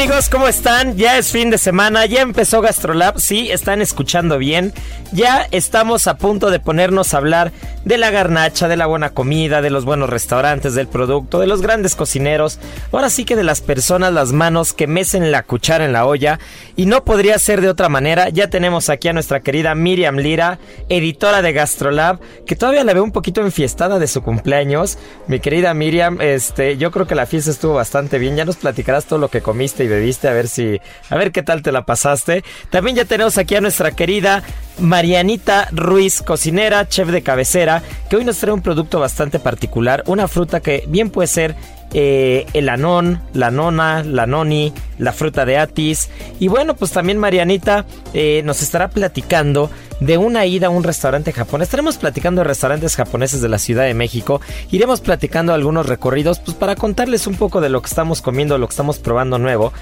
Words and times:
Amigos, 0.00 0.30
¿cómo 0.30 0.48
están? 0.48 0.96
Ya 0.96 1.18
es 1.18 1.30
fin 1.30 1.50
de 1.50 1.58
semana, 1.58 2.06
ya 2.06 2.22
empezó 2.22 2.62
GastroLab, 2.62 3.20
sí, 3.20 3.50
están 3.50 3.82
escuchando 3.82 4.38
bien. 4.38 4.72
Ya 5.12 5.46
estamos 5.50 6.06
a 6.06 6.16
punto 6.16 6.50
de 6.50 6.58
ponernos 6.58 7.12
a 7.12 7.18
hablar 7.18 7.52
de 7.84 7.98
la 7.98 8.10
garnacha, 8.10 8.68
de 8.68 8.76
la 8.76 8.86
buena 8.86 9.10
comida, 9.10 9.60
de 9.60 9.68
los 9.68 9.84
buenos 9.84 10.08
restaurantes, 10.08 10.74
del 10.74 10.86
producto, 10.86 11.38
de 11.38 11.46
los 11.46 11.60
grandes 11.60 11.96
cocineros. 11.96 12.58
Ahora 12.92 13.10
sí 13.10 13.24
que 13.24 13.36
de 13.36 13.42
las 13.42 13.60
personas, 13.60 14.12
las 14.12 14.32
manos 14.32 14.72
que 14.72 14.86
mecen 14.86 15.32
la 15.32 15.42
cuchara 15.42 15.84
en 15.84 15.92
la 15.92 16.06
olla. 16.06 16.38
Y 16.76 16.86
no 16.86 17.04
podría 17.04 17.38
ser 17.38 17.60
de 17.60 17.68
otra 17.68 17.88
manera. 17.88 18.28
Ya 18.28 18.48
tenemos 18.48 18.88
aquí 18.88 19.08
a 19.08 19.12
nuestra 19.12 19.40
querida 19.40 19.74
Miriam 19.74 20.16
Lira, 20.16 20.58
editora 20.88 21.42
de 21.42 21.52
GastroLab, 21.52 22.20
que 22.46 22.56
todavía 22.56 22.84
la 22.84 22.94
veo 22.94 23.04
un 23.04 23.12
poquito 23.12 23.40
enfiestada 23.42 23.98
de 23.98 24.06
su 24.06 24.22
cumpleaños. 24.22 24.96
Mi 25.26 25.40
querida 25.40 25.74
Miriam, 25.74 26.20
este, 26.20 26.76
yo 26.76 26.90
creo 26.90 27.06
que 27.06 27.14
la 27.14 27.26
fiesta 27.26 27.50
estuvo 27.50 27.74
bastante 27.74 28.18
bien. 28.18 28.36
Ya 28.36 28.44
nos 28.44 28.56
platicarás 28.56 29.06
todo 29.06 29.18
lo 29.18 29.28
que 29.28 29.42
comiste 29.42 29.84
y 29.84 29.88
bebiste, 29.90 30.28
a 30.28 30.32
ver 30.32 30.48
si, 30.48 30.80
a 31.08 31.16
ver 31.16 31.32
qué 31.32 31.42
tal 31.42 31.62
te 31.62 31.72
la 31.72 31.84
pasaste. 31.84 32.42
También 32.70 32.96
ya 32.96 33.04
tenemos 33.04 33.36
aquí 33.38 33.54
a 33.54 33.60
nuestra 33.60 33.90
querida 33.92 34.42
Marianita 34.78 35.68
Ruiz, 35.72 36.22
cocinera, 36.22 36.88
chef 36.88 37.08
de 37.08 37.22
cabecera, 37.22 37.82
que 38.08 38.16
hoy 38.16 38.24
nos 38.24 38.38
trae 38.38 38.52
un 38.52 38.62
producto 38.62 38.98
bastante 38.98 39.38
particular, 39.38 40.02
una 40.06 40.28
fruta 40.28 40.60
que 40.60 40.84
bien 40.86 41.10
puede 41.10 41.28
ser 41.28 41.54
eh, 41.92 42.46
el 42.52 42.68
anón, 42.68 43.20
la 43.32 43.50
nona, 43.50 44.02
la 44.02 44.26
noni, 44.26 44.72
la 44.98 45.12
fruta 45.12 45.44
de 45.44 45.58
atis. 45.58 46.08
Y 46.38 46.48
bueno, 46.48 46.74
pues 46.74 46.92
también 46.92 47.18
Marianita 47.18 47.86
eh, 48.14 48.42
nos 48.44 48.62
estará 48.62 48.88
platicando 48.90 49.70
de 50.00 50.18
una 50.18 50.46
ida 50.46 50.68
a 50.68 50.70
un 50.70 50.84
restaurante 50.84 51.32
japonés. 51.32 51.66
Estaremos 51.66 51.96
platicando 51.96 52.40
de 52.40 52.48
restaurantes 52.48 52.96
japoneses 52.96 53.40
de 53.40 53.48
la 53.48 53.58
Ciudad 53.58 53.84
de 53.84 53.94
México. 53.94 54.40
Iremos 54.70 55.00
platicando 55.00 55.52
algunos 55.52 55.86
recorridos 55.86 56.38
pues 56.38 56.56
para 56.56 56.76
contarles 56.76 57.26
un 57.26 57.34
poco 57.36 57.60
de 57.60 57.68
lo 57.68 57.82
que 57.82 57.88
estamos 57.88 58.22
comiendo, 58.22 58.58
lo 58.58 58.66
que 58.66 58.72
estamos 58.72 58.98
probando 58.98 59.38
nuevo. 59.38 59.72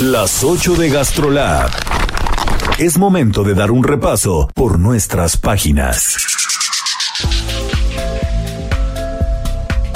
Las 0.00 0.42
8 0.42 0.74
de 0.74 0.90
GastroLab. 0.90 1.70
Es 2.78 2.98
momento 2.98 3.44
de 3.44 3.54
dar 3.54 3.70
un 3.70 3.84
repaso 3.84 4.48
por 4.54 4.80
nuestras 4.80 5.36
páginas. 5.36 6.16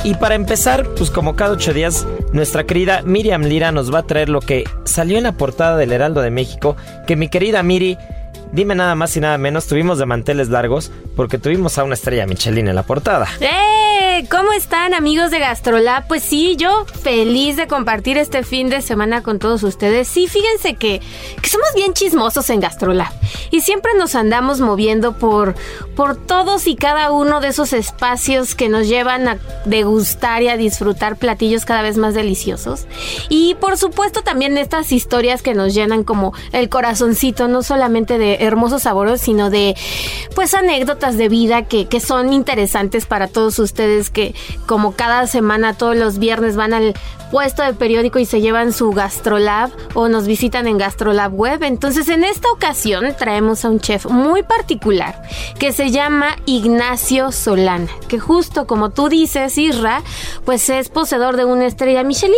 Y 0.04 0.14
para 0.14 0.34
empezar, 0.34 0.86
pues 0.97 1.10
como 1.10 1.36
cada 1.36 1.53
ocho 1.53 1.72
días, 1.75 2.06
nuestra 2.32 2.64
querida 2.64 3.03
Miriam 3.03 3.42
Lira 3.42 3.72
nos 3.72 3.92
va 3.92 4.00
a 4.00 4.03
traer 4.04 4.28
lo 4.28 4.41
que 4.41 4.64
salió 4.84 5.19
en 5.19 5.25
la 5.25 5.32
portada 5.32 5.76
del 5.76 5.92
Heraldo 5.92 6.22
de 6.22 6.31
México, 6.31 6.76
que 7.06 7.16
mi 7.16 7.28
querida 7.28 7.62
Miri, 7.62 7.98
dime 8.53 8.75
nada 8.75 8.94
más 8.94 9.16
y 9.16 9.20
nada 9.20 9.38
menos, 9.38 9.66
tuvimos 9.66 9.98
de 9.98 10.06
manteles 10.06 10.48
largos 10.48 10.92
porque 11.16 11.38
tuvimos 11.38 11.78
a 11.78 11.84
una 11.84 11.94
estrella 11.94 12.26
Michelin 12.26 12.69
en 12.69 12.75
la 12.76 12.84
portada. 12.84 13.26
¡Eh! 13.41 13.78
¿Cómo 14.26 14.52
están 14.52 14.94
amigos 14.94 15.30
de 15.30 15.38
Gastrolab? 15.38 16.08
Pues 16.08 16.24
sí, 16.24 16.56
yo 16.56 16.86
feliz 16.86 17.56
de 17.56 17.68
compartir 17.68 18.18
este 18.18 18.42
fin 18.42 18.68
de 18.68 18.82
semana 18.82 19.22
con 19.22 19.38
todos 19.38 19.62
ustedes. 19.62 20.08
Sí, 20.08 20.26
fíjense 20.26 20.74
que, 20.74 21.00
somos 21.48 21.68
bien 21.74 21.94
chismosos 21.94 22.50
en 22.50 22.60
Gastrolab 22.60 23.12
y 23.50 23.60
siempre 23.60 23.92
nos 23.96 24.14
andamos 24.14 24.60
moviendo 24.60 25.12
por, 25.16 25.54
por 25.94 26.16
todos 26.16 26.66
y 26.66 26.74
cada 26.74 27.12
uno 27.12 27.40
de 27.40 27.48
esos 27.48 27.72
espacios 27.72 28.54
que 28.54 28.68
nos 28.68 28.88
llevan 28.88 29.28
a 29.28 29.38
degustar 29.64 30.42
y 30.42 30.48
a 30.48 30.56
disfrutar 30.56 31.16
platillos 31.16 31.64
cada 31.64 31.82
vez 31.82 31.96
más 31.96 32.14
deliciosos. 32.14 32.86
Y 33.28 33.54
por 33.54 33.78
supuesto 33.78 34.22
también 34.22 34.58
estas 34.58 34.90
historias 34.90 35.42
que 35.42 35.54
nos 35.54 35.74
llenan 35.74 36.02
como 36.02 36.34
el 36.52 36.68
corazoncito, 36.68 37.46
no 37.46 37.62
solamente 37.62 38.18
de 38.18 38.36
hermosos 38.40 38.82
sabores, 38.82 39.20
sino 39.20 39.48
de 39.48 39.76
pues 40.34 40.54
anécdotas 40.54 41.16
de 41.16 41.28
vida 41.28 41.62
que, 41.62 41.86
que 41.86 42.00
son 42.00 42.32
interesantes 42.32 43.06
para 43.06 43.28
todos 43.28 43.58
ustedes 43.58 44.07
que 44.10 44.34
como 44.66 44.92
cada 44.92 45.26
semana 45.26 45.74
todos 45.74 45.96
los 45.96 46.19
viernes 46.19 46.56
van 46.56 46.74
al 46.74 46.94
puesto 47.30 47.62
de 47.62 47.74
periódico 47.74 48.19
y 48.19 48.24
se 48.24 48.41
llevan 48.41 48.72
su 48.72 48.91
gastrolab 48.91 49.70
o 49.94 50.08
nos 50.08 50.26
visitan 50.26 50.66
en 50.66 50.78
gastrolab 50.78 51.32
web. 51.34 51.62
Entonces 51.62 52.08
en 52.08 52.24
esta 52.24 52.50
ocasión 52.50 53.14
traemos 53.18 53.64
a 53.64 53.70
un 53.70 53.80
chef 53.80 54.06
muy 54.06 54.42
particular 54.42 55.22
que 55.58 55.72
se 55.72 55.91
llama 55.91 56.36
Ignacio 56.47 57.32
Solana, 57.32 57.88
que 58.08 58.18
justo 58.18 58.66
como 58.66 58.91
tú 58.91 59.08
dices, 59.08 59.58
Isra, 59.58 60.02
pues 60.44 60.68
es 60.68 60.88
poseedor 60.88 61.36
de 61.36 61.44
una 61.44 61.66
estrella 61.66 62.02
Michelin. 62.02 62.36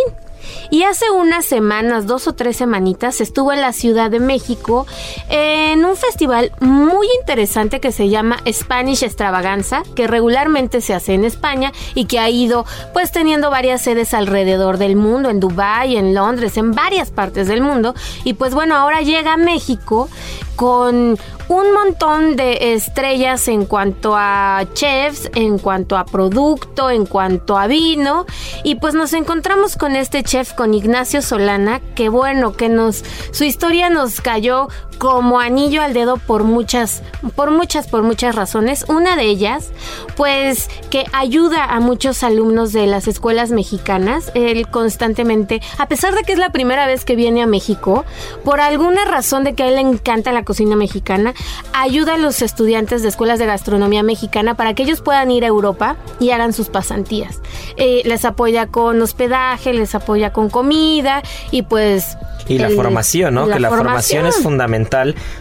Y 0.71 0.85
hace 0.85 1.11
unas 1.11 1.45
semanas, 1.45 2.07
dos 2.07 2.27
o 2.27 2.35
tres 2.35 2.57
semanitas, 2.57 3.21
estuvo 3.21 3.53
en 3.53 3.61
la 3.61 3.73
Ciudad 3.73 4.11
de 4.11 4.21
México 4.21 4.87
en 5.29 5.85
un 5.85 5.97
festival 5.97 6.53
muy 6.61 7.07
interesante 7.21 7.81
que 7.81 7.93
se 7.93 8.09
llama 8.09 8.39
Spanish 8.51 9.03
Extravaganza, 9.03 9.83
que 9.95 10.07
regularmente 10.07 10.81
se 10.81 10.95
hace 10.95 11.15
en 11.15 11.25
España 11.25 11.73
y 11.95 12.05
que 12.07 12.19
ha 12.19 12.31
ido 12.31 12.65
pues 12.93 13.13
teniendo 13.13 13.51
varias 13.51 13.83
sedes 13.83 14.15
alrededor 14.15 14.79
del 14.79 14.97
mundo, 14.97 15.31
en 15.31 15.41
Dubái, 15.41 15.97
en 15.97 16.15
Londres, 16.15 16.57
en 16.57 16.73
varias 16.73 17.11
partes 17.11 17.49
del 17.49 17.63
mundo. 17.63 17.95
Y 18.25 18.35
pues 18.35 18.55
bueno, 18.55 18.77
ahora 18.77 19.01
llega 19.01 19.35
a 19.35 19.37
México 19.37 20.09
con 20.57 21.19
un 21.51 21.73
montón 21.73 22.37
de 22.37 22.75
estrellas 22.75 23.49
en 23.49 23.67
cuanto 23.67 24.15
a 24.15 24.65
chefs, 24.73 25.29
en 25.35 25.59
cuanto 25.59 25.97
a 25.97 26.05
producto, 26.05 26.91
en 26.91 27.07
cuanto 27.07 27.59
a 27.59 27.67
vino. 27.67 28.25
Y 28.63 28.77
pues 28.77 28.95
nos 28.95 29.13
encontramos 29.15 29.77
con 29.77 29.97
este 29.97 30.23
chef, 30.23 30.53
con 30.53 30.75
Ignacio 30.75 31.23
Solana, 31.23 31.81
que 31.97 32.09
bueno, 32.09 32.53
que 32.53 32.69
nos, 32.69 33.05
su 33.33 33.43
historia 33.43 33.91
nos 33.91 34.21
cayó 34.21 34.69
como 35.01 35.41
anillo 35.41 35.81
al 35.81 35.95
dedo 35.95 36.19
por 36.19 36.45
muchas, 36.45 37.03
por 37.35 37.51
muchas, 37.51 37.89
por 37.89 38.03
muchas 38.03 38.35
razones. 38.35 38.85
Una 38.87 39.17
de 39.17 39.23
ellas, 39.23 39.71
pues 40.15 40.69
que 40.91 41.07
ayuda 41.15 41.65
a 41.65 41.81
muchos 41.81 42.23
alumnos 42.23 42.75
de 42.75 42.87
las 42.87 43.09
escuelas 43.09 43.51
mexicanas. 43.51 44.31
Él 44.35 44.69
constantemente, 44.69 45.63
a 45.79 45.89
pesar 45.89 46.15
de 46.15 46.23
que 46.23 46.35
es 46.35 46.39
la 46.39 46.51
primera 46.53 46.87
vez 46.87 47.07
que 47.07 47.17
viene 47.17 47.43
a 47.43 47.47
México, 47.47 48.05
por 48.45 48.61
alguna 48.61 49.07
razón 49.07 49.43
de 49.43 49.55
que 49.55 49.63
a 49.63 49.69
él 49.69 49.77
le 49.77 49.81
encanta 49.81 50.33
la 50.33 50.45
cocina 50.45 50.77
mexicana, 50.77 51.33
ayuda 51.73 52.15
a 52.15 52.19
los 52.19 52.43
estudiantes 52.43 53.01
de 53.01 53.09
escuelas 53.09 53.39
de 53.39 53.47
gastronomía 53.47 54.03
mexicana 54.03 54.55
para 54.55 54.75
que 54.75 54.83
ellos 54.83 55.01
puedan 55.01 55.31
ir 55.31 55.45
a 55.45 55.49
Europa 55.49 55.97
y 56.21 56.33
hagan 56.33 56.53
sus 56.53 56.69
pasantías. 56.69 57.41
Eh, 57.79 58.03
les 58.05 58.27
apoya 58.27 58.67
con 58.67 59.01
hospedaje, 59.01 59.73
les 59.73 59.95
apoya 59.95 60.35
con 60.35 60.51
comida 60.51 61.23
y 61.51 61.63
pues 61.63 62.19
Y 62.49 62.59
la 62.59 62.69
formación, 62.69 63.35
¿no? 63.35 63.47
la 63.47 63.55
que 63.55 63.61
la 63.61 63.71
formación. 63.71 64.27
es 64.27 64.35
formación. 64.35 64.43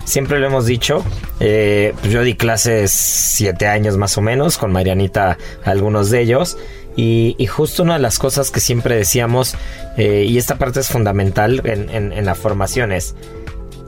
Siempre 0.05 0.39
lo 0.39 0.47
hemos 0.47 0.65
dicho. 0.65 1.03
Eh, 1.39 1.93
pues 1.99 2.13
yo 2.13 2.23
di 2.23 2.35
clases 2.35 2.91
siete 2.91 3.67
años 3.67 3.97
más 3.97 4.17
o 4.17 4.21
menos, 4.21 4.57
con 4.57 4.71
Marianita 4.71 5.37
algunos 5.63 6.09
de 6.09 6.21
ellos. 6.21 6.57
Y, 6.95 7.35
y 7.37 7.45
justo 7.45 7.83
una 7.83 7.93
de 7.93 7.99
las 7.99 8.19
cosas 8.19 8.51
que 8.51 8.59
siempre 8.59 8.95
decíamos, 8.95 9.55
eh, 9.97 10.25
y 10.27 10.37
esta 10.37 10.57
parte 10.57 10.81
es 10.81 10.89
fundamental 10.89 11.61
en, 11.63 11.89
en, 11.89 12.11
en 12.11 12.25
la 12.25 12.35
formación, 12.35 12.91
es 12.91 13.15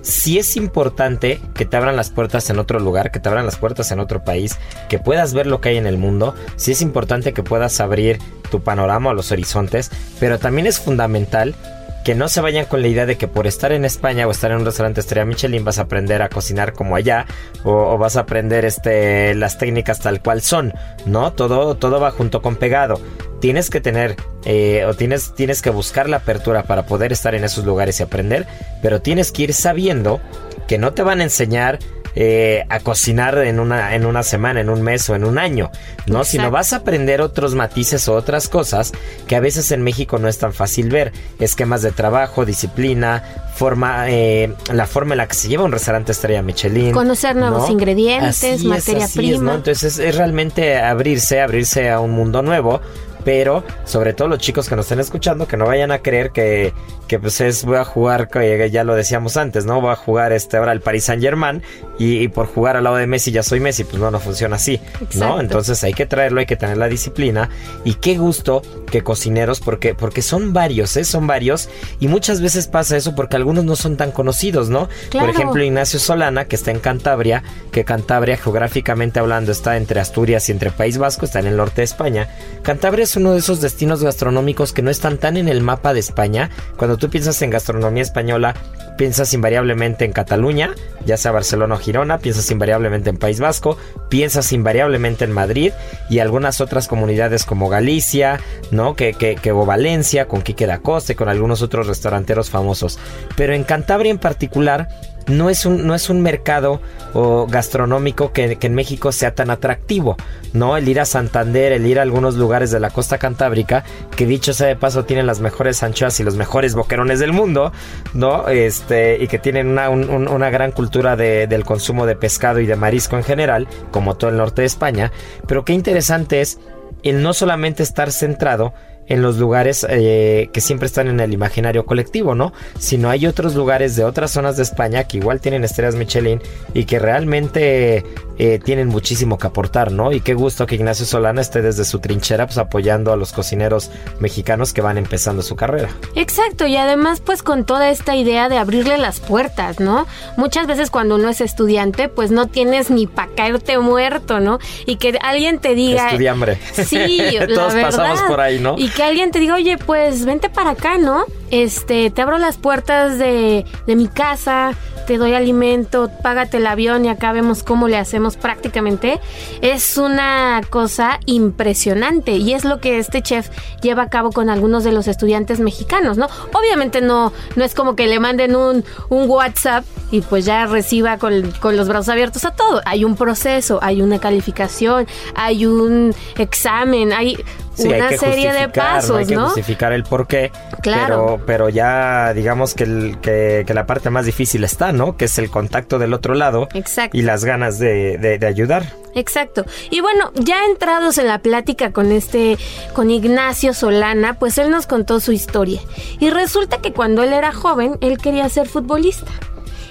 si 0.01 0.39
es 0.39 0.55
importante 0.57 1.39
que 1.53 1.65
te 1.65 1.77
abran 1.77 1.95
las 1.95 2.09
puertas 2.09 2.49
en 2.49 2.59
otro 2.59 2.79
lugar, 2.79 3.11
que 3.11 3.19
te 3.19 3.29
abran 3.29 3.45
las 3.45 3.57
puertas 3.57 3.91
en 3.91 3.99
otro 3.99 4.23
país, 4.23 4.57
que 4.89 4.97
puedas 4.97 5.33
ver 5.33 5.45
lo 5.45 5.61
que 5.61 5.69
hay 5.69 5.77
en 5.77 5.85
el 5.85 5.97
mundo, 5.97 6.33
si 6.55 6.71
es 6.71 6.81
importante 6.81 7.33
que 7.33 7.43
puedas 7.43 7.79
abrir 7.79 8.19
tu 8.49 8.61
panorama 8.61 9.11
a 9.11 9.13
los 9.13 9.31
horizontes, 9.31 9.91
pero 10.19 10.39
también 10.39 10.67
es 10.67 10.79
fundamental 10.79 11.55
que 12.03 12.15
no 12.15 12.29
se 12.29 12.41
vayan 12.41 12.65
con 12.65 12.81
la 12.81 12.87
idea 12.87 13.05
de 13.05 13.17
que 13.17 13.27
por 13.27 13.47
estar 13.47 13.71
en 13.71 13.85
España 13.85 14.27
o 14.27 14.31
estar 14.31 14.51
en 14.51 14.57
un 14.57 14.65
restaurante 14.65 15.01
estrella 15.01 15.25
Michelin 15.25 15.63
vas 15.63 15.77
a 15.77 15.83
aprender 15.83 16.21
a 16.21 16.29
cocinar 16.29 16.73
como 16.73 16.95
allá 16.95 17.25
o, 17.63 17.97
vas 17.97 18.17
a 18.17 18.21
aprender 18.21 18.65
este 18.65 19.35
las 19.35 19.57
técnicas 19.57 19.99
tal 19.99 20.21
cual 20.21 20.41
son, 20.41 20.73
¿no? 21.05 21.33
Todo 21.33 21.75
todo 21.75 21.99
va 21.99 22.11
junto 22.11 22.41
con 22.41 22.55
pegado. 22.55 22.99
Tienes 23.39 23.69
que 23.69 23.81
tener 23.81 24.15
eh, 24.45 24.85
o 24.85 24.93
tienes 24.93 25.33
tienes 25.35 25.61
que 25.61 25.69
buscar 25.69 26.09
la 26.09 26.17
apertura 26.17 26.63
para 26.63 26.85
poder 26.85 27.11
estar 27.11 27.35
en 27.35 27.43
esos 27.43 27.65
lugares 27.65 27.99
y 27.99 28.03
aprender, 28.03 28.47
pero 28.81 29.01
tienes 29.01 29.31
que 29.31 29.43
ir 29.43 29.53
sabiendo 29.53 30.19
que 30.67 30.77
no 30.77 30.93
te 30.93 31.03
van 31.03 31.19
a 31.19 31.23
enseñar 31.23 31.79
eh, 32.15 32.65
a 32.69 32.79
cocinar 32.79 33.37
en 33.39 33.59
una, 33.59 33.95
en 33.95 34.05
una 34.05 34.23
semana, 34.23 34.61
en 34.61 34.69
un 34.69 34.81
mes 34.81 35.09
o 35.09 35.15
en 35.15 35.23
un 35.23 35.37
año, 35.37 35.71
¿no? 36.07 36.19
Exacto. 36.19 36.25
Sino 36.25 36.51
vas 36.51 36.73
a 36.73 36.77
aprender 36.77 37.21
otros 37.21 37.55
matices 37.55 38.07
o 38.07 38.13
otras 38.13 38.49
cosas 38.49 38.91
que 39.27 39.35
a 39.35 39.39
veces 39.39 39.71
en 39.71 39.81
México 39.81 40.17
no 40.19 40.27
es 40.27 40.37
tan 40.37 40.53
fácil 40.53 40.89
ver. 40.89 41.11
Esquemas 41.39 41.81
de 41.81 41.91
trabajo, 41.91 42.45
disciplina, 42.45 43.23
forma, 43.55 44.09
eh, 44.09 44.53
la 44.73 44.87
forma 44.87 45.13
en 45.13 45.19
la 45.19 45.27
que 45.27 45.35
se 45.35 45.47
lleva 45.47 45.63
un 45.63 45.71
restaurante 45.71 46.11
estrella 46.11 46.41
Michelin. 46.41 46.91
Conocer 46.91 47.35
nuevos 47.35 47.67
¿no? 47.67 47.71
ingredientes, 47.71 48.43
Así 48.43 48.67
materia 48.67 49.05
es, 49.05 49.11
así 49.11 49.19
prima. 49.19 49.33
Es, 49.33 49.41
¿no? 49.41 49.53
Entonces 49.55 49.83
es, 49.83 49.99
es 49.99 50.15
realmente 50.15 50.79
abrirse, 50.79 51.41
abrirse 51.41 51.89
a 51.89 51.99
un 51.99 52.11
mundo 52.11 52.41
nuevo 52.41 52.81
pero 53.23 53.63
sobre 53.85 54.13
todo 54.13 54.27
los 54.27 54.39
chicos 54.39 54.67
que 54.67 54.75
nos 54.75 54.85
estén 54.85 54.99
escuchando 54.99 55.47
que 55.47 55.57
no 55.57 55.65
vayan 55.65 55.91
a 55.91 55.99
creer 55.99 56.31
que, 56.31 56.73
que 57.07 57.19
pues 57.19 57.41
es 57.41 57.65
voy 57.65 57.77
a 57.77 57.83
jugar 57.83 58.29
ya 58.69 58.83
lo 58.83 58.95
decíamos 58.95 59.37
antes 59.37 59.65
no 59.65 59.81
voy 59.81 59.91
a 59.91 59.95
jugar 59.95 60.31
este 60.31 60.57
ahora 60.57 60.71
el 60.71 60.81
Paris 60.81 61.05
Saint 61.05 61.21
Germain 61.21 61.61
y, 61.97 62.19
y, 62.19 62.27
por 62.27 62.47
jugar 62.47 62.77
al 62.77 62.85
lado 62.85 62.95
de 62.95 63.07
Messi 63.07 63.31
ya 63.31 63.43
soy 63.43 63.59
Messi 63.59 63.83
pues 63.83 63.99
no 64.01 64.11
no 64.11 64.19
funciona 64.19 64.55
así 64.55 64.75
Exacto. 64.75 65.17
no 65.19 65.39
entonces 65.39 65.83
hay 65.83 65.93
que 65.93 66.05
traerlo 66.05 66.39
hay 66.39 66.45
que 66.45 66.55
tener 66.55 66.77
la 66.77 66.87
disciplina 66.87 67.49
y 67.83 67.95
qué 67.95 68.17
gusto 68.17 68.61
que 68.89 69.03
cocineros 69.03 69.59
porque 69.59 69.95
porque 69.95 70.21
son 70.21 70.53
varios 70.53 70.95
¿eh? 70.97 71.03
son 71.03 71.27
varios 71.27 71.69
y 71.99 72.07
muchas 72.07 72.41
veces 72.41 72.67
pasa 72.67 72.97
eso 72.97 73.15
porque 73.15 73.35
algunos 73.35 73.65
no 73.65 73.75
son 73.75 73.97
tan 73.97 74.11
conocidos 74.11 74.69
no 74.69 74.89
claro. 75.09 75.27
por 75.27 75.35
ejemplo 75.35 75.63
Ignacio 75.63 75.99
Solana 75.99 76.45
que 76.45 76.55
está 76.55 76.71
en 76.71 76.79
Cantabria 76.79 77.43
que 77.71 77.85
Cantabria 77.85 78.37
geográficamente 78.37 79.19
hablando 79.19 79.51
está 79.51 79.77
entre 79.77 79.99
Asturias 79.99 80.47
y 80.49 80.51
entre 80.51 80.71
País 80.71 80.97
Vasco 80.97 81.25
está 81.25 81.39
en 81.39 81.47
el 81.47 81.57
norte 81.57 81.81
de 81.81 81.85
España 81.85 82.29
Cantabria 82.63 83.03
es 83.03 83.10
uno 83.15 83.33
de 83.33 83.39
esos 83.39 83.61
destinos 83.61 84.03
gastronómicos 84.03 84.73
que 84.73 84.81
no 84.81 84.89
están 84.91 85.17
tan 85.17 85.37
en 85.37 85.47
el 85.47 85.61
mapa 85.61 85.93
de 85.93 85.99
España. 85.99 86.49
Cuando 86.77 86.97
tú 86.97 87.09
piensas 87.09 87.41
en 87.41 87.49
gastronomía 87.49 88.03
española, 88.03 88.55
piensas 88.97 89.33
invariablemente 89.33 90.05
en 90.05 90.11
Cataluña, 90.11 90.75
ya 91.05 91.17
sea 91.17 91.31
Barcelona 91.31 91.75
o 91.75 91.77
Girona, 91.77 92.19
piensas 92.19 92.51
invariablemente 92.51 93.09
en 93.09 93.17
País 93.17 93.39
Vasco, 93.39 93.77
piensas 94.09 94.51
invariablemente 94.53 95.25
en 95.25 95.31
Madrid 95.31 95.73
y 96.09 96.19
algunas 96.19 96.61
otras 96.61 96.87
comunidades 96.87 97.45
como 97.45 97.69
Galicia, 97.69 98.39
¿no? 98.69 98.95
Que, 98.95 99.13
que, 99.13 99.35
que 99.35 99.51
o 99.51 99.65
Valencia, 99.65 100.27
con 100.27 100.41
Quique 100.41 100.67
da 100.67 100.79
Costa 100.79 101.13
y 101.13 101.15
con 101.15 101.29
algunos 101.29 101.61
otros 101.61 101.87
restauranteros 101.87 102.49
famosos. 102.49 102.99
Pero 103.35 103.53
en 103.53 103.63
Cantabria 103.63 104.11
en 104.11 104.19
particular, 104.19 104.87
no 105.27 105.49
es 105.49 105.65
un, 105.65 105.85
no 105.85 105.95
es 105.95 106.09
un 106.09 106.21
mercado 106.21 106.81
o 107.13 107.47
gastronómico 107.47 108.31
que, 108.31 108.57
que, 108.57 108.67
en 108.67 108.75
México 108.75 109.11
sea 109.11 109.35
tan 109.35 109.49
atractivo, 109.49 110.17
¿no? 110.53 110.77
El 110.77 110.87
ir 110.87 110.99
a 110.99 111.05
Santander, 111.05 111.73
el 111.73 111.85
ir 111.85 111.99
a 111.99 112.01
algunos 112.01 112.35
lugares 112.35 112.71
de 112.71 112.79
la 112.79 112.89
costa 112.89 113.17
cantábrica, 113.17 113.83
que 114.15 114.25
dicho 114.25 114.53
sea 114.53 114.67
de 114.67 114.75
paso 114.75 115.05
tienen 115.05 115.27
las 115.27 115.39
mejores 115.39 115.83
anchoas 115.83 116.19
y 116.19 116.23
los 116.23 116.35
mejores 116.35 116.75
boquerones 116.75 117.19
del 117.19 117.33
mundo, 117.33 117.71
¿no? 118.13 118.47
Este, 118.47 119.21
y 119.21 119.27
que 119.27 119.39
tienen 119.39 119.67
una, 119.67 119.89
un, 119.89 120.27
una 120.27 120.49
gran 120.49 120.71
cultura 120.71 121.15
de, 121.15 121.47
del 121.47 121.65
consumo 121.65 122.05
de 122.05 122.15
pescado 122.15 122.59
y 122.59 122.65
de 122.65 122.75
marisco 122.75 123.17
en 123.17 123.23
general, 123.23 123.67
como 123.91 124.15
todo 124.15 124.29
el 124.29 124.37
norte 124.37 124.61
de 124.61 124.67
España, 124.67 125.11
pero 125.47 125.65
qué 125.65 125.73
interesante 125.73 126.41
es 126.41 126.59
el 127.03 127.23
no 127.23 127.33
solamente 127.33 127.83
estar 127.83 128.11
centrado 128.11 128.73
en 129.11 129.21
los 129.21 129.37
lugares 129.37 129.85
eh, 129.89 130.49
que 130.53 130.61
siempre 130.61 130.85
están 130.85 131.09
en 131.09 131.19
el 131.19 131.33
imaginario 131.33 131.85
colectivo, 131.85 132.33
¿no? 132.33 132.53
Sino 132.79 133.09
hay 133.09 133.27
otros 133.27 133.55
lugares 133.55 133.97
de 133.97 134.05
otras 134.05 134.31
zonas 134.31 134.55
de 134.55 134.63
España 134.63 135.03
que 135.03 135.17
igual 135.17 135.41
tienen 135.41 135.65
estrellas 135.65 135.95
Michelin 135.95 136.41
y 136.73 136.85
que 136.85 136.97
realmente 136.97 138.05
eh, 138.37 138.59
tienen 138.63 138.87
muchísimo 138.87 139.37
que 139.37 139.47
aportar, 139.47 139.91
¿no? 139.91 140.13
Y 140.13 140.21
qué 140.21 140.33
gusto 140.33 140.65
que 140.65 140.75
Ignacio 140.75 141.05
Solana 141.05 141.41
esté 141.41 141.61
desde 141.61 141.83
su 141.83 141.99
trinchera 141.99 142.47
pues 142.47 142.57
apoyando 142.57 143.11
a 143.11 143.17
los 143.17 143.33
cocineros 143.33 143.91
mexicanos 144.21 144.71
que 144.71 144.81
van 144.81 144.97
empezando 144.97 145.41
su 145.41 145.57
carrera. 145.57 145.89
Exacto, 146.15 146.65
y 146.65 146.77
además 146.77 147.19
pues 147.19 147.43
con 147.43 147.65
toda 147.65 147.89
esta 147.89 148.15
idea 148.15 148.47
de 148.47 148.57
abrirle 148.57 148.97
las 148.97 149.19
puertas, 149.19 149.81
¿no? 149.81 150.07
Muchas 150.37 150.67
veces 150.67 150.89
cuando 150.89 151.15
uno 151.15 151.27
es 151.27 151.41
estudiante 151.41 152.07
pues 152.07 152.31
no 152.31 152.47
tienes 152.47 152.89
ni 152.89 153.07
para 153.07 153.29
caerte 153.33 153.77
muerto, 153.77 154.39
¿no? 154.39 154.59
Y 154.85 154.95
que 154.95 155.19
alguien 155.21 155.59
te 155.59 155.75
diga... 155.75 156.07
Estudiambre. 156.07 156.57
Sí, 156.71 157.27
Todos 157.53 157.73
la 157.73 157.73
verdad. 157.73 157.97
pasamos 157.97 158.21
por 158.21 158.39
ahí, 158.39 158.59
¿no? 158.59 158.75
Y 158.77 158.87
que 158.87 159.00
alguien 159.03 159.31
te 159.31 159.39
diga, 159.39 159.55
oye, 159.55 159.77
pues 159.77 160.25
vente 160.25 160.49
para 160.49 160.71
acá, 160.71 160.97
¿no? 160.97 161.25
Este, 161.49 162.09
te 162.09 162.21
abro 162.21 162.37
las 162.37 162.57
puertas 162.57 163.17
de, 163.17 163.65
de 163.85 163.95
mi 163.95 164.07
casa, 164.07 164.73
te 165.05 165.17
doy 165.17 165.33
alimento, 165.33 166.09
págate 166.23 166.57
el 166.57 166.67
avión 166.67 167.03
y 167.03 167.09
acá 167.09 167.33
vemos 167.33 167.63
cómo 167.63 167.87
le 167.87 167.97
hacemos 167.97 168.37
prácticamente. 168.37 169.19
Es 169.61 169.97
una 169.97 170.61
cosa 170.69 171.19
impresionante 171.25 172.33
y 172.33 172.53
es 172.53 172.63
lo 172.63 172.79
que 172.79 172.97
este 172.97 173.21
chef 173.21 173.49
lleva 173.81 174.03
a 174.03 174.09
cabo 174.09 174.31
con 174.31 174.49
algunos 174.49 174.83
de 174.83 174.91
los 174.93 175.07
estudiantes 175.07 175.59
mexicanos, 175.59 176.17
¿no? 176.17 176.27
Obviamente 176.53 177.01
no, 177.01 177.33
no 177.55 177.63
es 177.65 177.75
como 177.75 177.95
que 177.95 178.07
le 178.07 178.19
manden 178.19 178.55
un, 178.55 178.85
un 179.09 179.29
WhatsApp 179.29 179.83
y 180.11 180.21
pues 180.21 180.45
ya 180.45 180.65
reciba 180.65 181.17
con, 181.17 181.51
con 181.59 181.75
los 181.75 181.87
brazos 181.87 182.09
abiertos 182.09 182.45
a 182.45 182.51
todo. 182.51 182.81
Hay 182.85 183.03
un 183.03 183.15
proceso, 183.15 183.79
hay 183.81 184.01
una 184.01 184.19
calificación, 184.19 185.07
hay 185.35 185.65
un 185.65 186.13
examen, 186.37 187.11
hay 187.11 187.37
Sí, 187.73 187.87
una 187.87 188.07
hay 188.07 188.09
que 188.09 188.17
serie 188.17 188.51
de 188.51 188.69
pasos, 188.69 189.09
¿no? 189.11 189.17
Hay 189.17 189.25
que 189.25 189.35
¿no? 189.35 189.45
justificar 189.45 189.93
el 189.93 190.03
por 190.03 190.27
qué. 190.27 190.51
Claro. 190.81 191.37
Pero, 191.37 191.45
pero 191.45 191.69
ya 191.69 192.33
digamos 192.33 192.73
que, 192.73 192.83
el, 192.83 193.17
que, 193.21 193.63
que, 193.65 193.73
la 193.73 193.85
parte 193.85 194.09
más 194.09 194.25
difícil 194.25 194.63
está, 194.63 194.91
¿no? 194.91 195.15
Que 195.15 195.25
es 195.25 195.37
el 195.37 195.49
contacto 195.49 195.97
del 195.97 196.13
otro 196.13 196.33
lado. 196.33 196.67
Exacto. 196.73 197.17
Y 197.17 197.21
las 197.21 197.45
ganas 197.45 197.79
de, 197.79 198.17
de, 198.17 198.37
de, 198.37 198.45
ayudar. 198.45 198.83
Exacto. 199.15 199.65
Y 199.89 200.01
bueno, 200.01 200.31
ya 200.35 200.65
entrados 200.65 201.17
en 201.17 201.27
la 201.27 201.39
plática 201.39 201.91
con 201.91 202.11
este, 202.11 202.57
con 202.93 203.09
Ignacio 203.09 203.73
Solana, 203.73 204.37
pues 204.37 204.57
él 204.57 204.69
nos 204.69 204.85
contó 204.85 205.19
su 205.19 205.31
historia. 205.31 205.81
Y 206.19 206.29
resulta 206.29 206.79
que 206.81 206.91
cuando 206.91 207.23
él 207.23 207.33
era 207.33 207.53
joven, 207.53 207.97
él 208.01 208.17
quería 208.17 208.47
ser 208.49 208.67
futbolista 208.67 209.31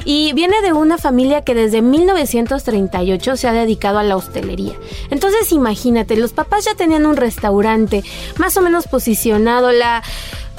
y 0.04 0.32
viene 0.32 0.60
de 0.62 0.72
una 0.72 0.98
familia 0.98 1.42
que 1.42 1.54
desde 1.54 1.82
1938 1.82 3.36
se 3.36 3.48
ha 3.48 3.52
dedicado 3.52 3.98
a 3.98 4.02
la 4.02 4.16
hostelería. 4.16 4.74
Entonces 5.10 5.52
imagínate, 5.52 6.16
los 6.16 6.32
papás 6.32 6.64
ya 6.64 6.74
tenían 6.74 7.06
un 7.06 7.16
restaurante 7.16 8.02
más 8.38 8.56
o 8.56 8.62
menos 8.62 8.86
posicionado, 8.86 9.72
la 9.72 10.02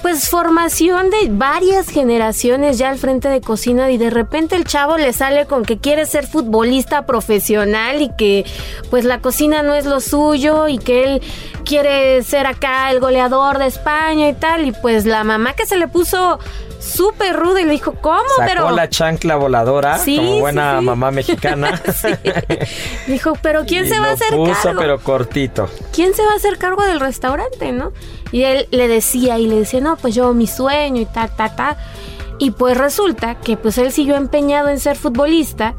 pues 0.01 0.29
formación 0.29 1.10
de 1.12 1.27
varias 1.29 1.89
generaciones 1.89 2.77
ya 2.79 2.89
al 2.89 2.98
frente 2.98 3.29
de 3.29 3.39
cocina 3.39 3.91
y 3.91 3.98
de 3.98 4.10
repente 4.10 4.55
el 4.55 4.65
chavo 4.65 4.98
le 4.98 5.13
sale 5.13 5.45
con 5.45 5.63
que 5.63 5.77
quiere 5.77 6.05
ser 6.05 6.25
futbolista 6.25 7.05
profesional 7.05 8.01
y 8.01 8.10
que 8.10 8.45
pues 8.89 9.05
la 9.05 9.21
cocina 9.21 9.62
no 9.62 9.75
es 9.75 9.86
lo 9.86 10.00
suyo 10.00 10.67
y 10.67 10.79
que 10.79 11.03
él 11.03 11.21
quiere 11.65 12.24
ser 12.24 12.48
acá 12.48 12.89
el 12.89 13.00
goleador 13.00 13.60
de 13.60 13.67
España 13.67 14.29
y 14.29 14.33
tal 14.33 14.65
y 14.65 14.71
pues 14.71 15.05
la 15.05 15.24
mamá 15.24 15.53
que 15.53 15.67
se 15.67 15.77
le 15.77 15.88
puso 15.88 16.39
súper 16.81 17.35
ruda 17.35 17.61
y 17.61 17.65
le 17.65 17.71
dijo, 17.71 17.93
¿cómo? 18.01 18.21
Sacó 18.35 18.47
pero 18.47 18.71
la 18.71 18.89
chancla 18.89 19.35
voladora 19.35 19.97
sí, 20.00 20.17
como 20.17 20.39
buena 20.39 20.79
sí, 20.79 20.85
mamá 20.85 21.11
mexicana. 21.11 21.81
sí. 21.93 22.09
Dijo, 23.07 23.33
pero 23.41 23.65
¿quién 23.67 23.85
y 23.85 23.89
se 23.89 24.00
va 24.00 24.09
a 24.09 24.11
hacer 24.13 24.35
puso, 24.35 24.53
cargo? 24.63 24.79
pero 24.79 25.00
cortito. 25.00 25.69
¿Quién 25.93 26.13
se 26.13 26.23
va 26.25 26.31
a 26.33 26.35
hacer 26.35 26.57
cargo 26.57 26.83
del 26.83 27.00
restaurante, 27.00 27.71
no? 27.71 27.93
Y 28.31 28.43
él 28.43 28.67
le 28.71 28.88
decía 28.88 29.38
y 29.38 29.47
le 29.47 29.57
decía, 29.57 29.81
no, 29.81 29.97
pues 29.97 30.15
yo 30.15 30.33
mi 30.33 30.47
sueño 30.47 31.01
y 31.01 31.05
ta, 31.05 31.27
ta, 31.27 31.55
ta. 31.55 31.77
Y 32.39 32.51
pues 32.51 32.77
resulta 32.77 33.35
que 33.35 33.57
pues 33.57 33.77
él 33.77 33.91
siguió 33.91 34.15
empeñado 34.15 34.69
en 34.69 34.79
ser 34.79 34.97
futbolista, 34.97 35.75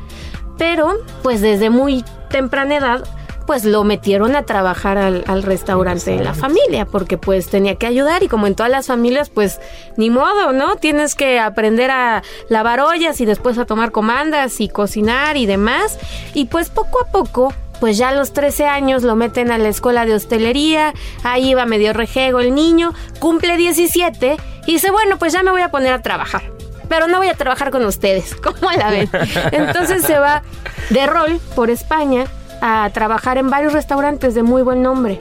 pero 0.59 0.95
pues 1.23 1.41
desde 1.41 1.71
muy 1.71 2.05
temprana 2.31 2.77
edad 2.77 3.05
pues 3.43 3.65
lo 3.65 3.85
metieron 3.85 4.37
a 4.37 4.45
trabajar 4.45 4.99
al, 4.99 5.25
al 5.27 5.43
restaurante 5.43 6.11
de 6.13 6.23
la 6.23 6.35
familia, 6.35 6.87
porque 6.87 7.19
pues 7.19 7.49
tenía 7.49 7.77
que 7.77 7.87
ayudar 7.87 8.23
y 8.23 8.29
como 8.29 8.47
en 8.47 8.55
todas 8.55 8.71
las 8.71 8.87
familias, 8.87 9.31
pues 9.31 9.61
ni 9.97 10.11
modo, 10.11 10.53
¿no? 10.53 10.77
Tienes 10.77 11.15
que 11.15 11.39
aprender 11.39 11.91
a 11.91 12.23
lavar 12.49 12.81
ollas 12.81 13.21
y 13.21 13.25
después 13.25 13.59
a 13.59 13.65
tomar 13.65 13.93
comandas 13.93 14.61
y 14.61 14.69
cocinar 14.69 15.37
y 15.37 15.47
demás. 15.47 15.99
Y 16.35 16.47
pues 16.47 16.71
poco 16.71 17.01
a 17.03 17.11
poco 17.11 17.53
pues 17.83 17.99
ya 17.99 18.11
a 18.11 18.15
los 18.15 18.33
13 18.33 18.67
años 18.67 19.03
lo 19.03 19.17
meten 19.17 19.51
a 19.51 19.59
la 19.59 19.69
escuela 19.69 20.07
de 20.07 20.15
hostelería, 20.15 20.95
ahí 21.25 21.53
va 21.55 21.67
medio 21.67 21.93
rejego 21.93 22.39
el 22.39 22.55
niño, 22.55 22.95
cumple 23.19 23.57
17 23.57 24.37
y 24.67 24.73
dice, 24.75 24.93
bueno, 24.93 25.19
pues 25.19 25.33
ya 25.33 25.43
me 25.43 25.51
voy 25.51 25.63
a 25.63 25.73
poner 25.73 25.93
a 25.93 26.01
trabajar. 26.01 26.43
Pero 26.89 27.09
no 27.09 27.19
voy 27.19 27.27
a 27.27 27.35
trabajar 27.35 27.73
con 27.73 27.85
ustedes, 27.85 28.37
¿cómo 28.43 28.71
la 28.71 28.89
ven? 28.89 29.11
Entonces 29.51 30.05
se 30.05 30.17
va 30.17 30.45
de 30.91 31.07
rol 31.09 31.41
por 31.57 31.71
España 31.71 32.27
a 32.63 32.89
trabajar 32.95 33.39
en 33.39 33.51
varios 33.51 33.73
restaurantes 33.73 34.35
de 34.35 34.43
muy 34.43 34.63
buen 34.63 34.83
nombre. 34.83 35.19